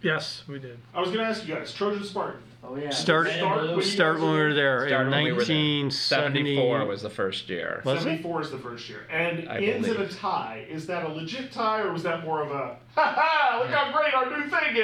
yes, 0.03 0.45
we 0.47 0.59
did. 0.59 0.79
I 0.95 1.01
was 1.01 1.11
gonna 1.11 1.23
ask 1.25 1.47
you 1.49 1.55
guys, 1.55 1.73
Trojan 1.73 2.05
Spartan. 2.05 2.41
Oh 2.69 2.77
yeah. 2.77 2.91
Start 2.91 3.29
Start- 3.29 3.83
start 3.85 4.21
when 4.21 4.33
we 4.33 4.39
were 4.39 4.53
there 4.55 4.87
Started 4.89 5.07
in 5.07 5.11
when 5.13 5.25
we 5.25 5.33
were 5.33 5.45
there. 5.45 5.57
1970. 5.57 6.57
74 6.57 6.85
was 6.87 7.03
the 7.03 7.11
first 7.11 7.49
year. 7.49 7.81
Was 7.85 8.01
it? 8.01 8.05
74 8.05 8.43
is 8.43 8.51
the 8.51 8.59
first 8.59 8.89
year. 8.89 9.07
And 9.11 9.49
I 9.49 9.59
ends 9.61 9.87
in 9.87 9.95
a 9.95 9.99
believe. 9.99 10.17
tie. 10.19 10.67
Is 10.69 10.87
that 10.87 11.05
a 11.05 11.09
legit 11.09 11.53
tie 11.53 11.81
or 11.81 11.93
was 11.93 12.03
that 12.03 12.25
more 12.25 12.43
of 12.43 12.51
a, 12.51 12.77
ha 12.95 13.15
ha, 13.17 13.59
look 13.61 13.71
how 13.71 13.93
great 13.93 14.15
our 14.15 14.29
new 14.39 14.49
thing 14.51 14.77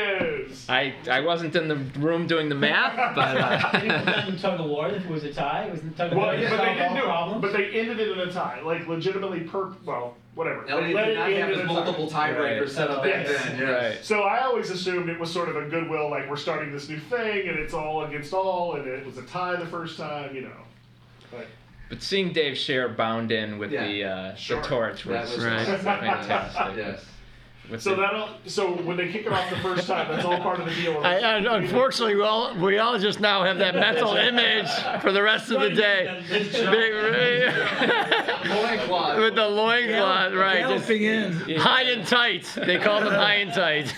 is? 0.50 0.66
I, 0.68 0.94
I 1.10 1.20
wasn't 1.20 1.56
in 1.56 1.66
the 1.68 1.76
room 1.98 2.26
doing 2.26 2.48
the 2.48 2.54
math, 2.54 2.94
but 3.16 3.82
It 3.84 3.88
was 3.88 4.06
uh, 4.06 4.26
not 4.30 4.38
tug 4.38 4.60
of 4.60 4.66
war. 4.66 4.88
If 4.88 5.04
it 5.04 5.10
was 5.10 5.24
a 5.24 5.32
tie, 5.32 5.64
it 5.64 5.72
was 5.72 5.80
in 5.80 5.92
tug 5.94 6.12
of 6.12 6.18
Well, 6.18 6.26
war. 6.26 6.34
yeah, 6.36 6.50
to 6.50 6.56
but 6.56 6.64
they 6.64 6.74
didn't 6.74 6.94
do 6.94 7.36
it. 7.36 7.40
But 7.40 7.52
they 7.52 7.70
ended 7.80 7.98
it 8.00 8.08
in 8.12 8.20
a 8.28 8.32
tie. 8.32 8.60
Like, 8.62 8.86
legitimately 8.86 9.40
per, 9.40 9.72
well, 9.84 10.16
whatever. 10.34 10.64
They 10.66 10.72
Elliot 10.72 10.94
let 10.94 11.04
did 11.06 11.12
it 11.14 11.18
not 11.18 11.28
end 11.30 11.38
have 11.38 11.48
in 11.50 11.54
his 11.58 11.64
a 11.64 11.66
tie. 11.68 11.72
multiple 11.74 12.08
tiebreakers 12.10 12.68
set 12.70 12.90
up 12.90 13.02
back 13.02 13.26
Yes. 13.26 13.44
then. 13.44 13.58
Yes. 13.60 13.68
right. 13.96 14.04
So 14.04 14.22
I 14.22 14.40
always 14.44 14.70
assumed 14.70 15.08
it 15.08 15.18
was 15.20 15.32
sort 15.32 15.48
of 15.48 15.56
a 15.56 15.68
goodwill, 15.68 16.10
like 16.10 16.28
we're 16.28 16.36
starting 16.36 16.72
this 16.72 16.88
new 16.88 16.98
thing 16.98 17.48
and 17.48 17.58
it's 17.58 17.74
all 17.74 18.04
against 18.04 18.32
all, 18.32 18.76
and 18.76 18.86
it 18.86 19.04
was 19.04 19.18
a 19.18 19.22
tie 19.22 19.56
the 19.56 19.66
first 19.66 19.96
time, 19.98 20.34
you 20.34 20.42
know. 20.42 20.50
But 21.30 21.46
But 21.88 22.02
seeing 22.02 22.32
Dave 22.32 22.54
Scher 22.54 22.96
bound 22.96 23.32
in 23.32 23.58
with 23.58 23.70
Yeah. 23.72 23.86
the 23.86 24.04
uh, 24.04 24.34
Sure. 24.34 24.62
the 24.62 24.68
torch 24.68 25.04
That 25.04 25.22
was, 25.22 25.36
was 25.36 25.44
Right. 25.44 25.66
fantastic. 25.66 26.76
Yes. 26.76 27.04
With 27.70 27.80
so 27.80 27.90
the- 27.90 27.96
that'll 28.02 28.28
so 28.44 28.72
when 28.72 28.96
they 28.96 29.10
kick 29.10 29.24
it 29.26 29.32
off 29.32 29.48
the 29.48 29.56
first 29.56 29.86
time, 29.86 30.08
that's 30.10 30.24
all 30.24 30.38
part 30.40 30.58
of 30.60 30.66
the 30.66 30.74
deal. 30.74 30.98
I, 31.02 31.14
and 31.14 31.46
unfortunately, 31.46 32.16
we 32.16 32.22
all, 32.22 32.54
we 32.56 32.78
all 32.78 32.98
just 32.98 33.20
now 33.20 33.44
have 33.44 33.58
that 33.58 33.74
mental 33.74 34.14
image 34.16 34.68
for 35.00 35.12
the 35.12 35.22
rest 35.22 35.50
of 35.50 35.60
the 35.60 35.70
day. 35.70 36.22
Big- 36.28 36.52
With 39.18 39.34
the 39.36 39.48
loincloth, 39.48 40.34
right? 40.34 40.60
Just 40.68 40.88
Galloping 40.88 41.02
in. 41.04 41.56
high 41.58 41.82
and 41.82 42.06
tight. 42.06 42.52
They 42.56 42.78
call 42.78 43.00
them 43.00 43.14
high 43.14 43.34
and 43.36 43.52
tight. 43.52 43.94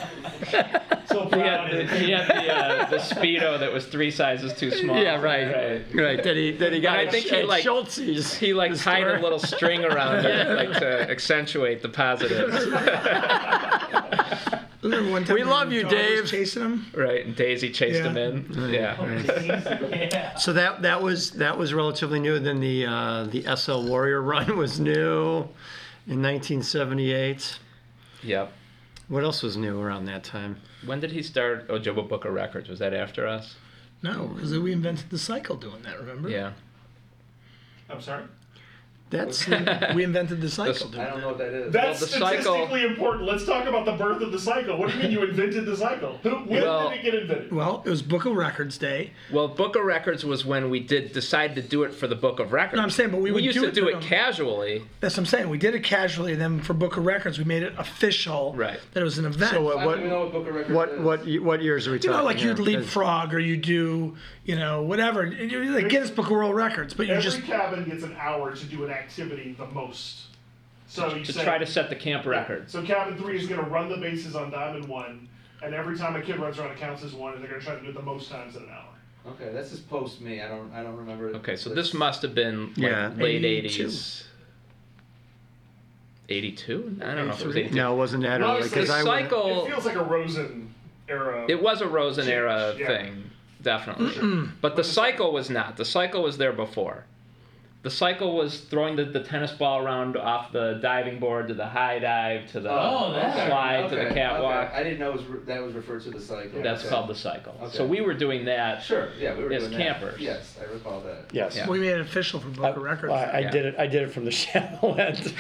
so 1.15 1.29
he 1.37 1.41
had, 1.41 1.71
the, 1.71 1.97
he 1.97 2.11
had 2.11 2.27
the, 2.29 2.55
uh, 2.55 2.91
the 2.91 2.97
speedo 2.99 3.59
that 3.59 3.73
was 3.73 3.87
three 3.87 4.11
sizes 4.11 4.53
too 4.55 4.71
small. 4.71 4.97
Yeah, 5.01 5.21
right. 5.21 5.85
Right. 5.95 6.23
That 6.23 6.37
he, 6.37 6.53
that 6.59 6.73
he 6.73 6.81
got 6.81 6.99
I 6.99 7.05
at, 7.07 7.13
think 7.13 7.27
he, 7.27 7.37
at 7.37 7.49
like- 7.49 7.63
Schultz's. 7.63 8.35
He 8.35 8.53
like 8.55 8.73
the 8.73 8.79
tied 8.79 9.03
store. 9.03 9.17
a 9.17 9.21
little 9.23 9.39
string 9.39 9.85
around 9.85 10.25
it, 10.27 10.49
like 10.57 10.73
to 10.81 11.11
accentuate 11.11 11.83
the 11.83 11.89
positives. 11.89 12.55
One 14.85 15.25
time 15.25 15.35
We 15.37 15.45
love 15.45 15.73
you, 15.73 15.83
dog 15.85 15.93
was 15.93 15.99
Dave. 16.01 16.27
Chasing 16.27 16.63
him. 16.63 16.87
right, 16.95 17.25
and 17.25 17.35
Daisy 17.35 17.71
chased 17.71 18.01
Yeah. 18.05 18.11
him 18.11 18.17
in. 18.19 18.71
Yeah. 18.71 19.03
yeah. 19.89 20.35
So 20.37 20.53
that 20.53 20.83
that 20.83 21.01
was 21.03 21.31
that 21.33 21.57
was 21.57 21.73
relatively 21.73 22.21
new. 22.21 22.39
Then 22.39 22.61
the 22.61 22.85
uh, 22.85 23.25
the 23.25 23.57
SL 23.57 23.85
Warrior 23.89 24.21
run 24.21 24.59
was 24.59 24.79
new 24.79 25.49
in 26.07 26.21
1978. 26.23 27.59
Yep. 28.25 28.53
What 29.09 29.23
else 29.23 29.43
was 29.43 29.57
new 29.57 29.81
around 29.81 30.07
that 30.07 30.25
time? 30.25 30.61
When 30.85 31.01
did 31.01 31.13
he 31.13 31.23
start 31.23 31.69
Ojibwa 31.69 32.09
Book 32.09 32.25
of 32.25 32.33
Records? 32.33 32.69
Was 32.69 32.79
that 32.79 32.95
after 32.95 33.27
us? 33.27 33.57
No, 34.03 34.29
because 34.29 34.57
we 34.59 34.73
invented 34.73 35.11
the 35.11 35.19
cycle 35.19 35.57
doing 35.57 35.83
that. 35.83 35.99
Remember? 35.99 36.29
Yeah. 36.29 36.53
I'm 37.91 38.01
sorry. 38.01 38.25
That's 39.15 39.47
We 39.95 40.05
invented 40.05 40.41
the 40.41 40.49
cycle 40.51 40.89
doing 40.89 41.05
I 41.07 41.11
don't 41.11 41.21
know 41.21 41.29
what 41.29 41.39
that 41.39 41.53
is. 41.53 41.73
That's 41.73 42.01
the 42.01 42.07
cycle- 42.07 42.29
statistically 42.43 42.85
important. 42.85 43.25
Let's 43.25 43.45
talk 43.45 43.67
about 43.67 43.85
the 43.85 43.93
birth 43.93 44.21
of 44.23 44.33
the 44.33 44.39
cycle. 44.39 44.77
What 44.77 44.91
do 44.91 44.97
you 44.97 45.03
mean 45.03 45.13
you 45.13 45.23
invented 45.23 45.67
the 45.67 45.77
cycle? 45.77 46.19
Who, 46.23 46.31
when 46.31 46.63
Well- 46.63 46.91
did 46.91 46.99
it 46.99 47.03
get 47.03 47.15
invented? 47.15 47.53
Well, 47.53 47.83
it 47.87 47.91
was 47.91 48.03
Book 48.03 48.25
of 48.27 48.35
Records 48.35 48.77
Day. 48.79 49.13
Well, 49.33 49.49
Book 49.49 49.77
of 49.77 49.85
Records 49.85 50.25
was 50.25 50.45
when 50.45 50.71
we 50.71 50.81
did 50.81 51.13
decide 51.13 51.55
to 51.55 51.63
do 51.63 51.83
it 51.85 51.95
for 51.95 52.07
the 52.07 52.17
Book 52.17 52.41
of 52.41 52.53
Records. 52.53 52.77
No, 52.77 52.83
I'm 52.83 52.91
saying, 52.91 53.11
but 53.11 53.21
we 53.21 53.31
would 53.31 53.45
used 53.45 53.57
do 53.59 53.63
to 53.63 53.69
it 53.69 53.75
do 53.75 53.83
for 53.83 53.89
it 53.91 53.93
them. 53.95 54.03
casually. 54.03 54.83
That's 55.01 55.15
what 55.17 55.23
I'm 55.23 55.27
saying. 55.27 55.49
We 55.49 55.59
did 55.59 55.75
it 55.75 55.85
casually, 55.85 56.33
and 56.33 56.41
then 56.41 56.61
for 56.61 56.75
Book 56.75 56.97
of 56.97 57.05
Records, 57.07 57.39
we 57.39 57.45
made 57.45 57.63
it 57.63 57.73
official. 57.79 58.53
Right. 58.55 58.81
That 58.93 59.01
it 59.01 59.05
was 59.05 59.19
an 59.19 59.27
event. 59.27 59.51
so. 59.53 59.69
I 59.69 59.73
Uh, 59.73 59.77
don't 59.77 59.87
what 59.87 59.99
even 59.99 60.11
know 60.11 60.21
what 60.21 60.33
Book 60.33 60.49
of 60.49 60.55
Records 60.55 60.75
what 60.75 60.89
is. 60.91 61.01
what 61.01 61.27
ye- 61.27 61.39
what 61.39 61.63
years 61.63 61.87
are 61.87 61.91
we 61.93 61.97
you 61.97 62.01
talking? 62.01 62.19
know, 62.19 62.25
like 62.25 62.43
you'd 62.43 62.59
here? 62.59 62.79
leapfrog 62.79 63.33
or 63.35 63.39
you 63.39 63.57
do, 63.57 64.17
you 64.45 64.57
know, 64.57 64.83
whatever. 64.83 65.25
You- 65.27 65.65
Like 65.75 65.89
Guinness 65.89 66.11
Book 66.11 66.27
of 66.27 66.33
World 66.33 66.55
Records, 66.55 66.95
but 66.95 67.07
you 67.07 67.13
Every 67.15 67.23
just 67.23 67.43
cabin 67.45 67.85
gets 67.85 68.03
an 68.05 68.17
hour 68.19 68.55
to 68.55 68.65
do 68.67 68.85
an 68.85 68.91
activity 69.09 69.55
the 69.59 69.67
most. 69.67 70.23
So 70.89 71.15
you 71.15 71.25
to 71.25 71.33
say- 71.33 71.45
try 71.45 71.59
to 71.59 71.67
set 71.67 71.89
the 71.89 71.97
camp 71.97 72.27
record. 72.27 72.71
So 72.71 72.83
cabin 72.83 73.17
three 73.17 73.37
is 73.39 73.47
going 73.47 73.63
to 73.63 73.67
run 73.71 73.89
the 73.89 73.97
bases 73.97 74.35
on 74.37 74.51
diamond 74.51 74.87
one, 74.89 75.29
and 75.63 75.75
every 75.75 75.97
time 75.97 76.15
a 76.17 76.23
kid 76.23 76.39
runs 76.39 76.59
around, 76.59 76.71
it 76.73 76.79
counts 76.79 77.03
as 77.03 77.13
one, 77.15 77.33
and 77.35 77.43
they're 77.43 77.49
going 77.51 77.61
to 77.61 77.67
try 77.67 77.75
to 77.77 77.81
do 77.83 77.89
it 77.89 77.95
the 77.95 78.03
most 78.03 78.31
times 78.31 78.57
in 78.57 78.63
an 78.63 78.69
hour. 78.71 79.33
Okay, 79.33 79.51
that's 79.55 79.71
just 79.71 79.89
post 79.89 80.21
me. 80.21 80.43
I 80.43 80.49
don't. 80.49 80.71
I 80.75 80.83
don't 80.83 80.97
remember. 80.97 81.29
Okay, 81.37 81.57
so 81.57 81.71
That's- 81.71 81.87
this 81.87 81.95
must 81.95 82.21
have 82.23 82.35
been 82.35 82.67
like 82.69 82.77
Yeah. 82.77 83.11
late 83.17 83.43
82. 83.45 83.87
80s. 83.87 84.25
82? 86.29 86.99
I 87.03 87.15
don't 87.15 87.29
know 87.29 87.35
if 87.35 87.41
it 87.41 87.47
was 87.47 87.57
82. 87.57 87.75
No, 87.75 87.95
it 87.95 87.97
wasn't 87.97 88.23
that 88.23 88.41
Well, 88.41 88.51
early 88.53 88.61
it's 88.61 88.69
because 88.71 88.89
the 88.89 88.95
I 88.95 89.03
wouldn't- 89.03 89.31
cycle. 89.31 89.65
It 89.67 89.71
feels 89.71 89.85
like 89.87 89.97
a 89.97 90.03
Rosen 90.05 90.75
era. 91.09 91.45
It 91.49 91.63
was 91.63 91.81
a 91.81 91.87
Rosen 91.89 92.29
era 92.29 92.75
Yeah. 92.79 92.87
thing, 92.87 93.31
definitely. 93.63 94.49
But 94.61 94.77
the 94.77 94.85
cycle 94.85 95.33
was 95.33 95.49
not. 95.51 95.77
The 95.77 95.85
cycle 95.85 96.23
was 96.23 96.37
there 96.39 96.53
before. 96.53 97.05
The 97.85 97.91
cycle 97.91 98.35
was 98.35 98.61
throwing 98.61 98.97
the, 98.97 99.05
the 99.05 99.21
tennis 99.23 99.53
ball 99.53 99.85
around 99.85 100.17
off 100.17 100.53
the 100.53 100.79
diving 100.81 101.19
board 101.21 101.49
to 101.49 101.55
the 101.55 101.67
high 101.67 101.99
dive 101.99 102.51
to 102.53 102.61
the 102.61 102.71
Oh, 102.73 103.13
that- 103.13 103.47
slide 103.47 103.91
to 103.91 103.97
the 103.97 104.07
catwalk. 104.07 104.69
okay. 104.69 104.75
I 104.75 104.83
didn't 104.83 105.01
know 105.01 105.11
it 105.11 105.17
was 105.19 105.27
re- 105.27 105.41
that 105.45 105.63
was 105.63 105.75
referred 105.75 106.01
to 106.05 106.11
the 106.11 106.19
cycle. 106.19 106.63
That's 106.63 106.81
Okay. 106.81 106.89
called 106.89 107.11
the 107.11 107.15
cycle. 107.15 107.55
Okay. 107.63 107.77
So 107.77 107.85
we 107.85 108.01
were 108.01 108.15
doing 108.15 108.47
that. 108.47 108.83
Sure. 108.83 109.11
Yeah, 109.21 109.37
we 109.37 109.45
were 109.45 109.53
as 109.53 109.65
doing 109.65 109.77
campers. 109.77 110.15
That. 110.15 110.23
Yes, 110.23 110.57
I 110.59 110.73
recall 110.73 111.03
that. 111.03 111.27
Yes. 111.33 111.57
Yeah. 111.57 111.69
We 111.69 111.79
made 111.79 111.89
it 111.93 112.01
official 112.01 112.41
for 112.41 112.49
Book 112.49 112.75
of 112.75 112.83
Records. 112.83 113.13
I, 113.13 113.25
I 113.25 113.39
Yeah. 113.41 113.51
did 113.51 113.67
it. 113.67 113.75
I 113.79 113.87
did 113.87 114.03
it 114.05 114.13
from 114.15 114.25
the 114.25 114.31
shallow 114.41 114.95
end. 114.95 115.19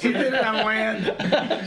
he 0.00 0.12
did 0.12 0.34
it 0.34 0.44
on 0.44 0.64
land, 0.64 1.04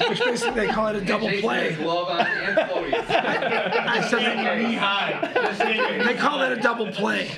which 0.09 0.19
basically 0.19 0.65
they 0.65 0.71
call 0.71 0.87
it 0.87 0.95
a 0.95 1.01
double 1.05 1.27
Jason 1.27 1.41
play. 1.43 1.69
has 1.71 1.77
glove 1.77 2.07
on 2.09 2.25
and 2.25 2.57
floaties. 2.69 3.05
I 3.09 4.07
said 4.09 4.19
they, 4.59 4.63
knee 4.63 4.75
high. 4.75 6.03
they 6.05 6.15
call 6.15 6.39
that 6.39 6.51
a 6.53 6.61
double 6.61 6.87
play. 6.91 7.31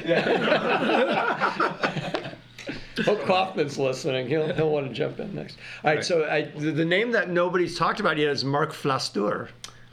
Hope 3.04 3.22
Kaufman's 3.24 3.78
listening. 3.78 4.28
He'll, 4.28 4.54
he'll 4.54 4.70
want 4.70 4.88
to 4.88 4.94
jump 4.94 5.20
in 5.20 5.36
next. 5.36 5.58
All 5.84 5.94
right, 5.94 6.04
so 6.04 6.26
I, 6.26 6.44
the, 6.44 6.72
the 6.72 6.86
name 6.86 7.12
that 7.12 7.30
nobody's 7.30 7.78
talked 7.78 8.00
about 8.00 8.18
yet 8.18 8.30
is 8.30 8.46
Mark 8.46 8.72
Flaster. 8.72 9.50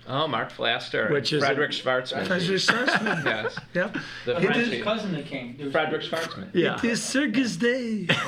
Oh, 0.09 0.27
Mark 0.27 0.53
Flaster. 0.53 1.11
Which 1.11 1.33
is 1.33 1.43
Frederick 1.43 1.71
Schwarzman. 1.71 2.27
Treasure 2.27 2.59
Sarson. 2.59 3.07
yes. 3.25 3.57
Yep. 3.75 3.97
The 4.25 4.41
French. 4.41 4.83
cousin 4.83 5.13
that 5.13 5.27
came. 5.27 5.57
Was- 5.59 5.73
Frederick 5.73 6.03
Schwarzman. 6.03 6.49
Yeah. 6.53 6.77
It 6.77 6.85
is 6.85 7.03
Circus 7.03 7.57
Day. 7.57 8.09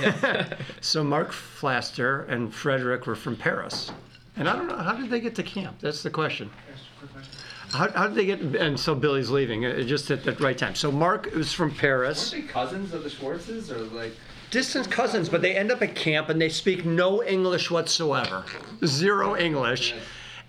So 0.81 1.03
Mark 1.03 1.31
Flaster 1.33 2.29
and 2.29 2.53
Frederick 2.55 3.07
were 3.07 3.17
from 3.17 3.37
Paris. 3.37 3.91
And 4.37 4.49
I 4.49 4.55
don't 4.55 4.69
know, 4.69 4.77
how 4.77 4.93
did 4.95 5.09
they 5.11 5.21
get 5.21 5.35
to 5.37 5.43
camp? 5.43 5.79
That's 5.81 6.03
the 6.03 6.11
question. 6.11 6.51
How, 7.75 7.91
how 7.91 8.07
did 8.07 8.17
they 8.17 8.27
get, 8.27 8.41
and 8.41 8.79
so 8.79 8.95
Billy's 8.95 9.31
leaving, 9.31 9.67
uh, 9.67 9.83
just 9.83 10.11
at 10.11 10.25
the 10.25 10.33
right 10.33 10.57
time. 10.57 10.75
So 10.75 10.91
Mark 10.91 11.33
was 11.35 11.53
from 11.53 11.75
Paris. 11.75 12.33
Weren't 12.33 12.47
they 12.47 12.53
cousins 12.53 12.93
of 12.95 13.03
the 13.03 13.11
Schwartzes, 13.11 13.71
or 13.71 13.79
like? 13.95 14.13
distant 14.55 14.89
cousins, 14.89 15.29
but 15.29 15.43
they 15.43 15.57
end 15.57 15.73
up 15.73 15.83
at 15.83 15.97
camp 15.97 16.29
and 16.29 16.41
they 16.41 16.49
speak 16.49 16.85
no 16.85 17.25
English 17.25 17.73
whatsoever. 17.73 18.45
Zero 18.87 19.37
English. 19.37 19.95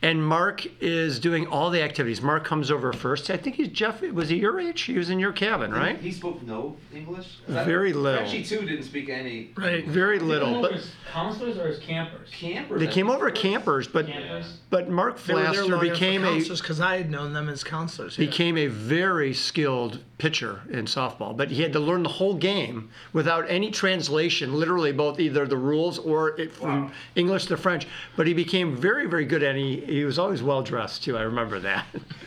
And 0.06 0.24
Mark 0.24 0.68
is 0.82 1.18
doing 1.18 1.48
all 1.48 1.72
the 1.72 1.82
activities. 1.82 2.22
Mark 2.22 2.46
comes 2.46 2.70
over 2.70 2.94
first. 2.94 3.32
I 3.32 3.38
think 3.38 3.56
he's 3.56 3.70
Jeff. 3.70 4.04
Was 4.04 4.30
he 4.30 4.38
your 4.38 4.60
age? 4.60 4.82
He 4.82 5.00
was 5.00 5.10
in 5.10 5.18
your 5.18 5.32
cabin, 5.32 5.72
right? 5.72 5.98
He 6.00 6.12
spoke 6.12 6.44
no 6.44 6.78
English. 6.94 7.40
Very 7.48 7.92
little. 7.92 8.22
Actually, 8.22 8.44
too 8.44 8.60
didn't 8.68 8.84
speak 8.84 9.10
any. 9.10 9.50
Right. 9.58 9.84
Very 9.84 10.20
little. 10.20 10.62
But 10.62 10.74
as 10.74 10.92
counselors 11.12 11.58
or 11.58 11.66
as 11.70 11.80
campers? 11.80 12.30
Campers. 12.30 12.80
they 12.82 12.88
I 12.88 12.92
came 12.92 13.08
think. 13.08 13.18
over 13.18 13.32
campers. 13.32 13.88
But 13.88 14.06
Campers. 14.06 14.60
but 14.70 14.90
Mark 14.90 15.18
They 15.24 15.34
were 15.34 15.42
there 15.42 15.52
Flaster 15.54 15.70
long 15.72 15.86
enough 15.86 15.94
became 15.94 16.24
a 16.24 16.28
counselors 16.34 16.62
because 16.62 16.82
I 16.82 16.98
had 16.98 17.10
known 17.10 17.34
them 17.34 17.50
as 17.50 17.64
counselors. 17.64 18.20
yeah. 18.20 18.28
became 18.28 18.60
a 18.60 18.68
very 18.68 19.34
skilled 19.34 20.02
pitcher 20.18 20.62
in 20.70 20.86
softball. 20.86 21.36
But 21.36 21.52
he 21.52 21.62
had 21.64 21.74
to 21.74 21.80
learn 21.80 22.04
the 22.04 22.10
whole 22.10 22.36
game 22.36 22.90
without 23.12 23.46
any 23.50 23.72
translation, 23.72 24.54
literally 24.54 24.92
both 24.92 25.20
either 25.20 25.46
the 25.46 25.58
rules 25.58 26.00
or 26.00 26.40
it, 26.40 26.52
from 26.54 26.92
English 27.16 27.46
to 27.48 27.58
French. 27.58 27.88
But 28.16 28.28
he 28.28 28.34
became 28.34 28.76
very, 28.76 29.08
very 29.08 29.26
good 29.26 29.44
and 29.44 29.58
he, 29.58 29.78
he 29.96 30.04
was 30.06 30.20
always 30.20 30.42
well 30.44 30.62
dressed 30.62 31.04
too. 31.04 31.18
I 31.18 31.22
remember 31.22 31.60
that. 31.60 31.86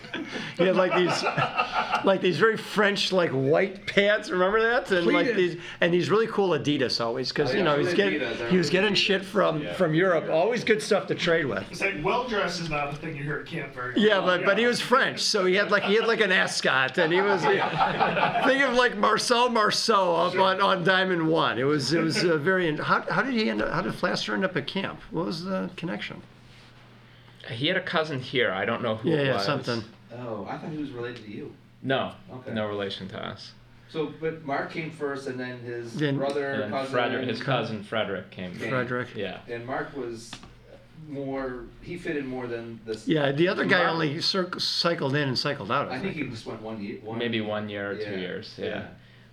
he 0.57 0.65
had 0.65 0.77
like 0.77 0.95
these 0.97 1.23
like 2.05 2.21
these 2.21 2.39
very 2.39 2.57
French 2.57 3.13
like 3.13 3.31
white 3.31 3.87
pants. 3.87 4.31
Remember 4.31 4.61
that? 4.63 4.91
And 4.91 5.07
like 5.07 5.27
Pleated. 5.27 5.37
these 5.37 5.57
and 5.81 5.93
these 5.93 6.11
really 6.11 6.27
cool 6.29 6.51
Adidas 6.51 7.01
always 7.05 7.29
because 7.31 7.51
Oh, 7.51 7.53
you 7.53 7.59
yeah, 7.59 7.65
know 7.65 7.77
he's 7.79 7.87
really 7.93 7.97
getting 7.97 8.21
Adidas, 8.21 8.47
I 8.47 8.51
he 8.51 8.57
was 8.57 8.69
remember. 8.69 8.71
getting 8.71 8.95
shit 8.95 9.25
from 9.25 9.67
from 9.75 9.95
Europe. 9.95 10.31
Always 10.31 10.65
good 10.65 10.83
stuff 10.83 11.07
to 11.09 11.15
trade 11.15 11.47
with. 11.47 11.65
It's 11.71 11.81
like 11.81 12.03
well 12.03 12.27
dressed 12.27 12.61
is 12.61 12.71
not 12.71 12.93
a 12.93 12.97
thing 12.97 13.17
you 13.17 13.23
hear 13.23 13.39
at 13.41 13.47
camp 13.47 13.75
very 13.75 13.95
Yeah, 13.97 14.19
often. 14.19 14.41
but 14.41 14.47
but 14.47 14.59
he 14.59 14.67
was 14.67 14.81
French, 14.81 15.21
so 15.23 15.45
he 15.45 15.55
had 15.55 15.71
like 15.71 15.85
he 15.85 15.95
had 15.97 16.07
like 16.07 16.21
an 16.21 16.33
ascot, 16.33 16.97
and 16.99 17.13
he 17.13 17.21
was 17.21 17.43
think 17.45 18.63
of 18.63 18.75
like 18.75 18.97
Marcel 18.97 19.51
Marceau 19.51 20.15
up 20.17 20.35
on, 20.37 20.61
on 20.61 20.85
Diamond 20.85 21.29
One. 21.29 21.59
It 21.59 21.65
was 21.65 21.93
it 21.93 22.01
was 22.03 22.25
uh, 22.25 22.37
very. 22.39 22.75
How, 22.77 23.03
how 23.11 23.23
did 23.23 23.35
he 23.35 23.51
end 23.51 23.63
up? 23.63 23.73
How 23.73 23.83
did 23.83 23.93
Flaster 23.93 24.33
end 24.35 24.45
up 24.45 24.57
at 24.57 24.67
camp? 24.67 25.01
What 25.11 25.27
was 25.27 25.45
the 25.45 25.71
connection? 25.77 26.23
He 27.51 27.67
had 27.69 27.77
a 27.77 27.83
cousin 27.83 28.21
here. 28.21 28.53
I 28.53 28.65
don't 28.65 28.83
know 28.83 28.97
who 28.97 29.11
Yeah, 29.11 29.17
it 29.17 29.27
yeah, 29.27 29.35
was. 29.35 29.45
something. 29.45 29.83
Oh, 30.19 30.47
I 30.49 30.57
thought 30.59 30.71
he 30.71 30.79
was 30.79 30.91
related 30.91 31.25
to 31.25 31.31
you. 31.31 31.53
No, 31.83 32.13
Okay. 32.33 32.53
no 32.53 32.67
relation 32.69 33.09
to 33.09 33.25
us. 33.25 33.53
So, 33.91 34.13
but 34.21 34.45
Mark 34.45 34.71
came 34.71 34.91
first, 34.91 35.29
and 35.29 35.41
then 35.41 35.61
his 35.61 35.95
Then- 35.95 36.19
brother, 36.19 36.51
And 36.53 36.63
then 36.65 36.71
cousin, 36.71 36.93
Frederick, 36.93 37.29
his 37.29 37.43
cousin 37.43 37.83
Frederick 37.83 38.31
came. 38.31 38.53
Okay. 38.57 38.69
Frederick. 38.69 39.09
Yeah. 39.15 39.39
and 39.49 39.65
Mark 39.67 39.97
was 39.97 40.31
more. 41.09 41.65
He 41.81 41.97
fitted 41.97 42.27
more 42.27 42.47
than 42.47 42.81
this. 42.85 43.07
Yeah, 43.09 43.33
the 43.33 43.49
other 43.49 43.65
guy 43.65 43.79
Mark- 43.85 43.93
only 43.93 44.21
cir- 44.21 44.59
cycled 44.59 45.15
in 45.15 45.29
and 45.29 45.39
cycled 45.39 45.71
out. 45.73 45.89
I, 45.91 45.97
I 45.97 45.99
think 46.01 46.15
he 46.17 46.25
just 46.25 46.45
went 46.45 46.61
one 46.61 46.83
year. 46.83 46.99
One, 47.03 47.19
Maybe 47.19 47.41
one 47.41 47.69
year 47.69 47.93
or 47.93 47.95
Yeah, 47.95 48.11
two 48.13 48.21
years. 48.21 48.55
Yeah. 48.59 48.67
yeah. 48.67 48.87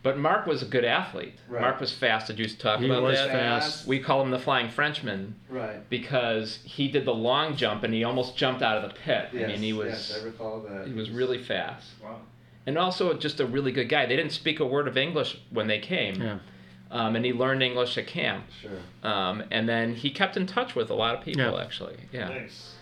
But 0.06 0.20
Mark 0.20 0.46
was 0.46 0.62
a 0.62 0.66
good 0.66 0.86
athlete. 0.86 1.34
Right. 1.50 1.62
Mark 1.62 1.80
was 1.80 1.92
fast. 1.92 2.28
Did 2.28 2.38
you 2.38 2.48
talk 2.48 2.80
He 2.80 2.86
about 2.86 3.02
was 3.02 3.18
that? 3.18 3.32
fast. 3.32 3.88
We 3.88 3.98
call 4.00 4.22
him 4.22 4.30
the 4.30 4.38
Flying 4.38 4.70
Frenchman 4.70 5.34
Right. 5.50 5.90
because 5.90 6.60
he 6.64 6.88
did 6.90 7.06
the 7.06 7.14
long 7.16 7.56
jump 7.56 7.84
and 7.84 7.92
he 7.92 8.04
almost 8.04 8.38
jumped 8.38 8.62
out 8.62 8.78
of 8.78 8.84
the 8.88 8.96
pit. 8.96 9.30
Yes. 9.34 9.44
I 9.46 9.48
mean, 9.48 9.62
he 9.64 9.74
was 9.74 9.88
Yes, 9.88 10.22
I 10.22 10.24
recall 10.24 10.60
that. 10.62 10.86
he 10.86 10.94
was 10.94 11.10
really 11.10 11.40
fast. 11.42 11.88
Wow. 12.04 12.20
And 12.68 12.78
also 12.78 13.16
just 13.16 13.40
a 13.40 13.48
really 13.48 13.72
good 13.72 13.90
guy. 13.90 14.06
They 14.06 14.16
didn't 14.16 14.34
speak 14.34 14.60
a 14.60 14.66
word 14.66 14.88
of 14.88 14.96
English 14.96 15.40
when 15.50 15.66
they 15.66 15.80
came. 15.80 16.22
Yeah. 16.22 16.38
Um, 16.92 17.16
and 17.16 17.26
he 17.26 17.34
learned 17.34 17.64
English 17.64 17.98
at 17.98 18.06
camp. 18.06 18.46
Sure. 18.62 18.72
Um, 19.12 19.44
and 19.50 19.68
then 19.68 19.96
he 19.96 20.12
kept 20.12 20.38
in 20.38 20.46
touch 20.46 20.76
with 20.76 20.92
a 20.92 20.96
lot 20.96 21.16
of 21.18 21.24
people, 21.26 21.42
Yeah. 21.42 21.60
actually. 21.64 21.98
Yeah. 22.14 22.30
Nice. 22.30 22.75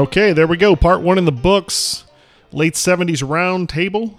Okay, 0.00 0.32
there 0.32 0.46
we 0.46 0.56
go. 0.56 0.74
Part 0.76 1.02
one 1.02 1.18
in 1.18 1.26
the 1.26 1.30
books. 1.30 2.06
Late 2.52 2.72
70s 2.72 3.22
round 3.28 3.68
table. 3.68 4.18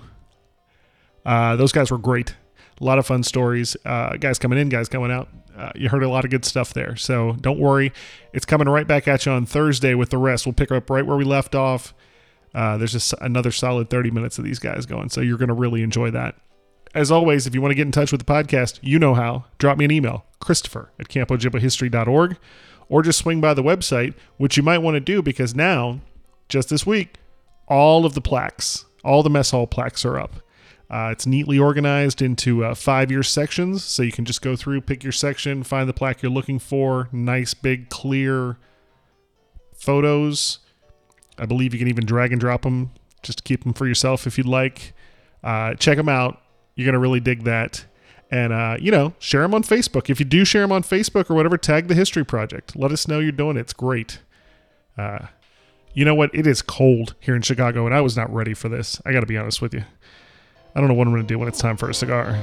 Uh, 1.25 1.55
those 1.55 1.71
guys 1.71 1.89
were 1.89 1.97
great. 1.97 2.35
A 2.79 2.83
lot 2.83 2.99
of 2.99 3.07
fun 3.07 3.23
stories. 3.23 3.75
Uh, 3.83 4.15
guys 4.17 4.37
coming 4.37 4.59
in, 4.59 4.69
guys 4.69 4.87
coming 4.87 5.11
out. 5.11 5.27
Uh, 5.57 5.71
you 5.73 5.89
heard 5.89 6.03
a 6.03 6.07
lot 6.07 6.23
of 6.23 6.29
good 6.29 6.45
stuff 6.45 6.71
there. 6.71 6.95
So 6.95 7.35
don't 7.41 7.57
worry. 7.57 7.91
It's 8.31 8.45
coming 8.45 8.69
right 8.69 8.87
back 8.87 9.07
at 9.07 9.25
you 9.25 9.31
on 9.31 9.47
Thursday 9.47 9.95
with 9.95 10.11
the 10.11 10.19
rest. 10.19 10.45
We'll 10.45 10.53
pick 10.53 10.71
up 10.71 10.87
right 10.91 11.03
where 11.03 11.17
we 11.17 11.23
left 11.23 11.55
off. 11.55 11.95
Uh, 12.53 12.77
there's 12.77 12.91
just 12.91 13.15
another 13.19 13.49
solid 13.49 13.89
30 13.89 14.11
minutes 14.11 14.37
of 14.37 14.43
these 14.43 14.59
guys 14.59 14.85
going. 14.85 15.09
So 15.09 15.19
you're 15.19 15.39
going 15.39 15.49
to 15.49 15.55
really 15.55 15.81
enjoy 15.81 16.11
that. 16.11 16.35
As 16.93 17.09
always, 17.09 17.47
if 17.47 17.55
you 17.55 17.61
want 17.61 17.71
to 17.71 17.75
get 17.75 17.87
in 17.87 17.91
touch 17.91 18.11
with 18.11 18.23
the 18.23 18.31
podcast, 18.31 18.77
you 18.83 18.99
know 18.99 19.15
how. 19.15 19.45
Drop 19.57 19.79
me 19.79 19.85
an 19.85 19.91
email, 19.91 20.25
Christopher 20.39 20.91
at 20.99 21.07
CampOjibwaHistory.org, 21.07 22.37
or 22.91 23.01
just 23.01 23.17
swing 23.17 23.39
by 23.39 23.53
the 23.53 23.63
website, 23.63 24.13
which 24.35 24.57
you 24.57 24.61
might 24.61 24.79
want 24.79 24.95
to 24.95 24.99
do 24.99 25.21
because 25.21 25.55
now, 25.55 26.01
just 26.49 26.67
this 26.67 26.85
week, 26.85 27.15
all 27.69 28.05
of 28.05 28.15
the 28.15 28.21
plaques, 28.21 28.83
all 29.01 29.23
the 29.23 29.29
mess 29.29 29.51
hall 29.51 29.65
plaques 29.65 30.03
are 30.03 30.19
up. 30.19 30.35
Uh, 30.89 31.07
it's 31.09 31.25
neatly 31.25 31.57
organized 31.57 32.21
into 32.21 32.65
uh, 32.65 32.75
five 32.75 33.09
year 33.09 33.23
sections, 33.23 33.81
so 33.81 34.03
you 34.03 34.11
can 34.11 34.25
just 34.25 34.41
go 34.41 34.57
through, 34.57 34.81
pick 34.81 35.03
your 35.03 35.13
section, 35.13 35.63
find 35.63 35.87
the 35.87 35.93
plaque 35.93 36.21
you're 36.21 36.29
looking 36.29 36.59
for. 36.59 37.07
Nice, 37.13 37.53
big, 37.53 37.89
clear 37.89 38.57
photos. 39.73 40.59
I 41.39 41.45
believe 41.45 41.73
you 41.73 41.79
can 41.79 41.87
even 41.87 42.05
drag 42.05 42.33
and 42.33 42.41
drop 42.41 42.63
them 42.63 42.91
just 43.23 43.37
to 43.37 43.43
keep 43.45 43.63
them 43.63 43.71
for 43.71 43.87
yourself 43.87 44.27
if 44.27 44.37
you'd 44.37 44.47
like. 44.47 44.91
Uh, 45.41 45.75
check 45.75 45.95
them 45.95 46.09
out. 46.09 46.41
You're 46.75 46.85
going 46.85 46.93
to 46.93 46.99
really 46.99 47.21
dig 47.21 47.45
that. 47.45 47.85
And, 48.31 48.53
uh, 48.53 48.77
you 48.79 48.91
know, 48.91 49.13
share 49.19 49.41
them 49.41 49.53
on 49.53 49.61
Facebook. 49.61 50.09
If 50.09 50.19
you 50.19 50.25
do 50.25 50.45
share 50.45 50.61
them 50.61 50.71
on 50.71 50.83
Facebook 50.83 51.29
or 51.29 51.35
whatever, 51.35 51.57
tag 51.57 51.89
the 51.89 51.95
History 51.95 52.23
Project. 52.23 52.77
Let 52.77 52.91
us 52.91 53.05
know 53.07 53.19
you're 53.19 53.33
doing 53.33 53.57
it. 53.57 53.61
It's 53.61 53.73
great. 53.73 54.19
Uh, 54.97 55.27
you 55.93 56.05
know 56.05 56.15
what? 56.15 56.33
It 56.33 56.47
is 56.47 56.61
cold 56.61 57.15
here 57.19 57.35
in 57.35 57.41
Chicago, 57.41 57.85
and 57.85 57.93
I 57.93 57.99
was 57.99 58.15
not 58.15 58.33
ready 58.33 58.53
for 58.53 58.69
this. 58.69 59.01
I 59.05 59.11
got 59.11 59.19
to 59.19 59.25
be 59.25 59.37
honest 59.37 59.61
with 59.61 59.73
you. 59.73 59.83
I 60.73 60.79
don't 60.79 60.87
know 60.87 60.93
what 60.93 61.07
I'm 61.07 61.13
to 61.15 61.23
do 61.23 61.37
when 61.37 61.49
it's 61.49 61.59
time 61.59 61.75
for 61.75 61.89
a 61.89 61.93
cigar. 61.93 62.39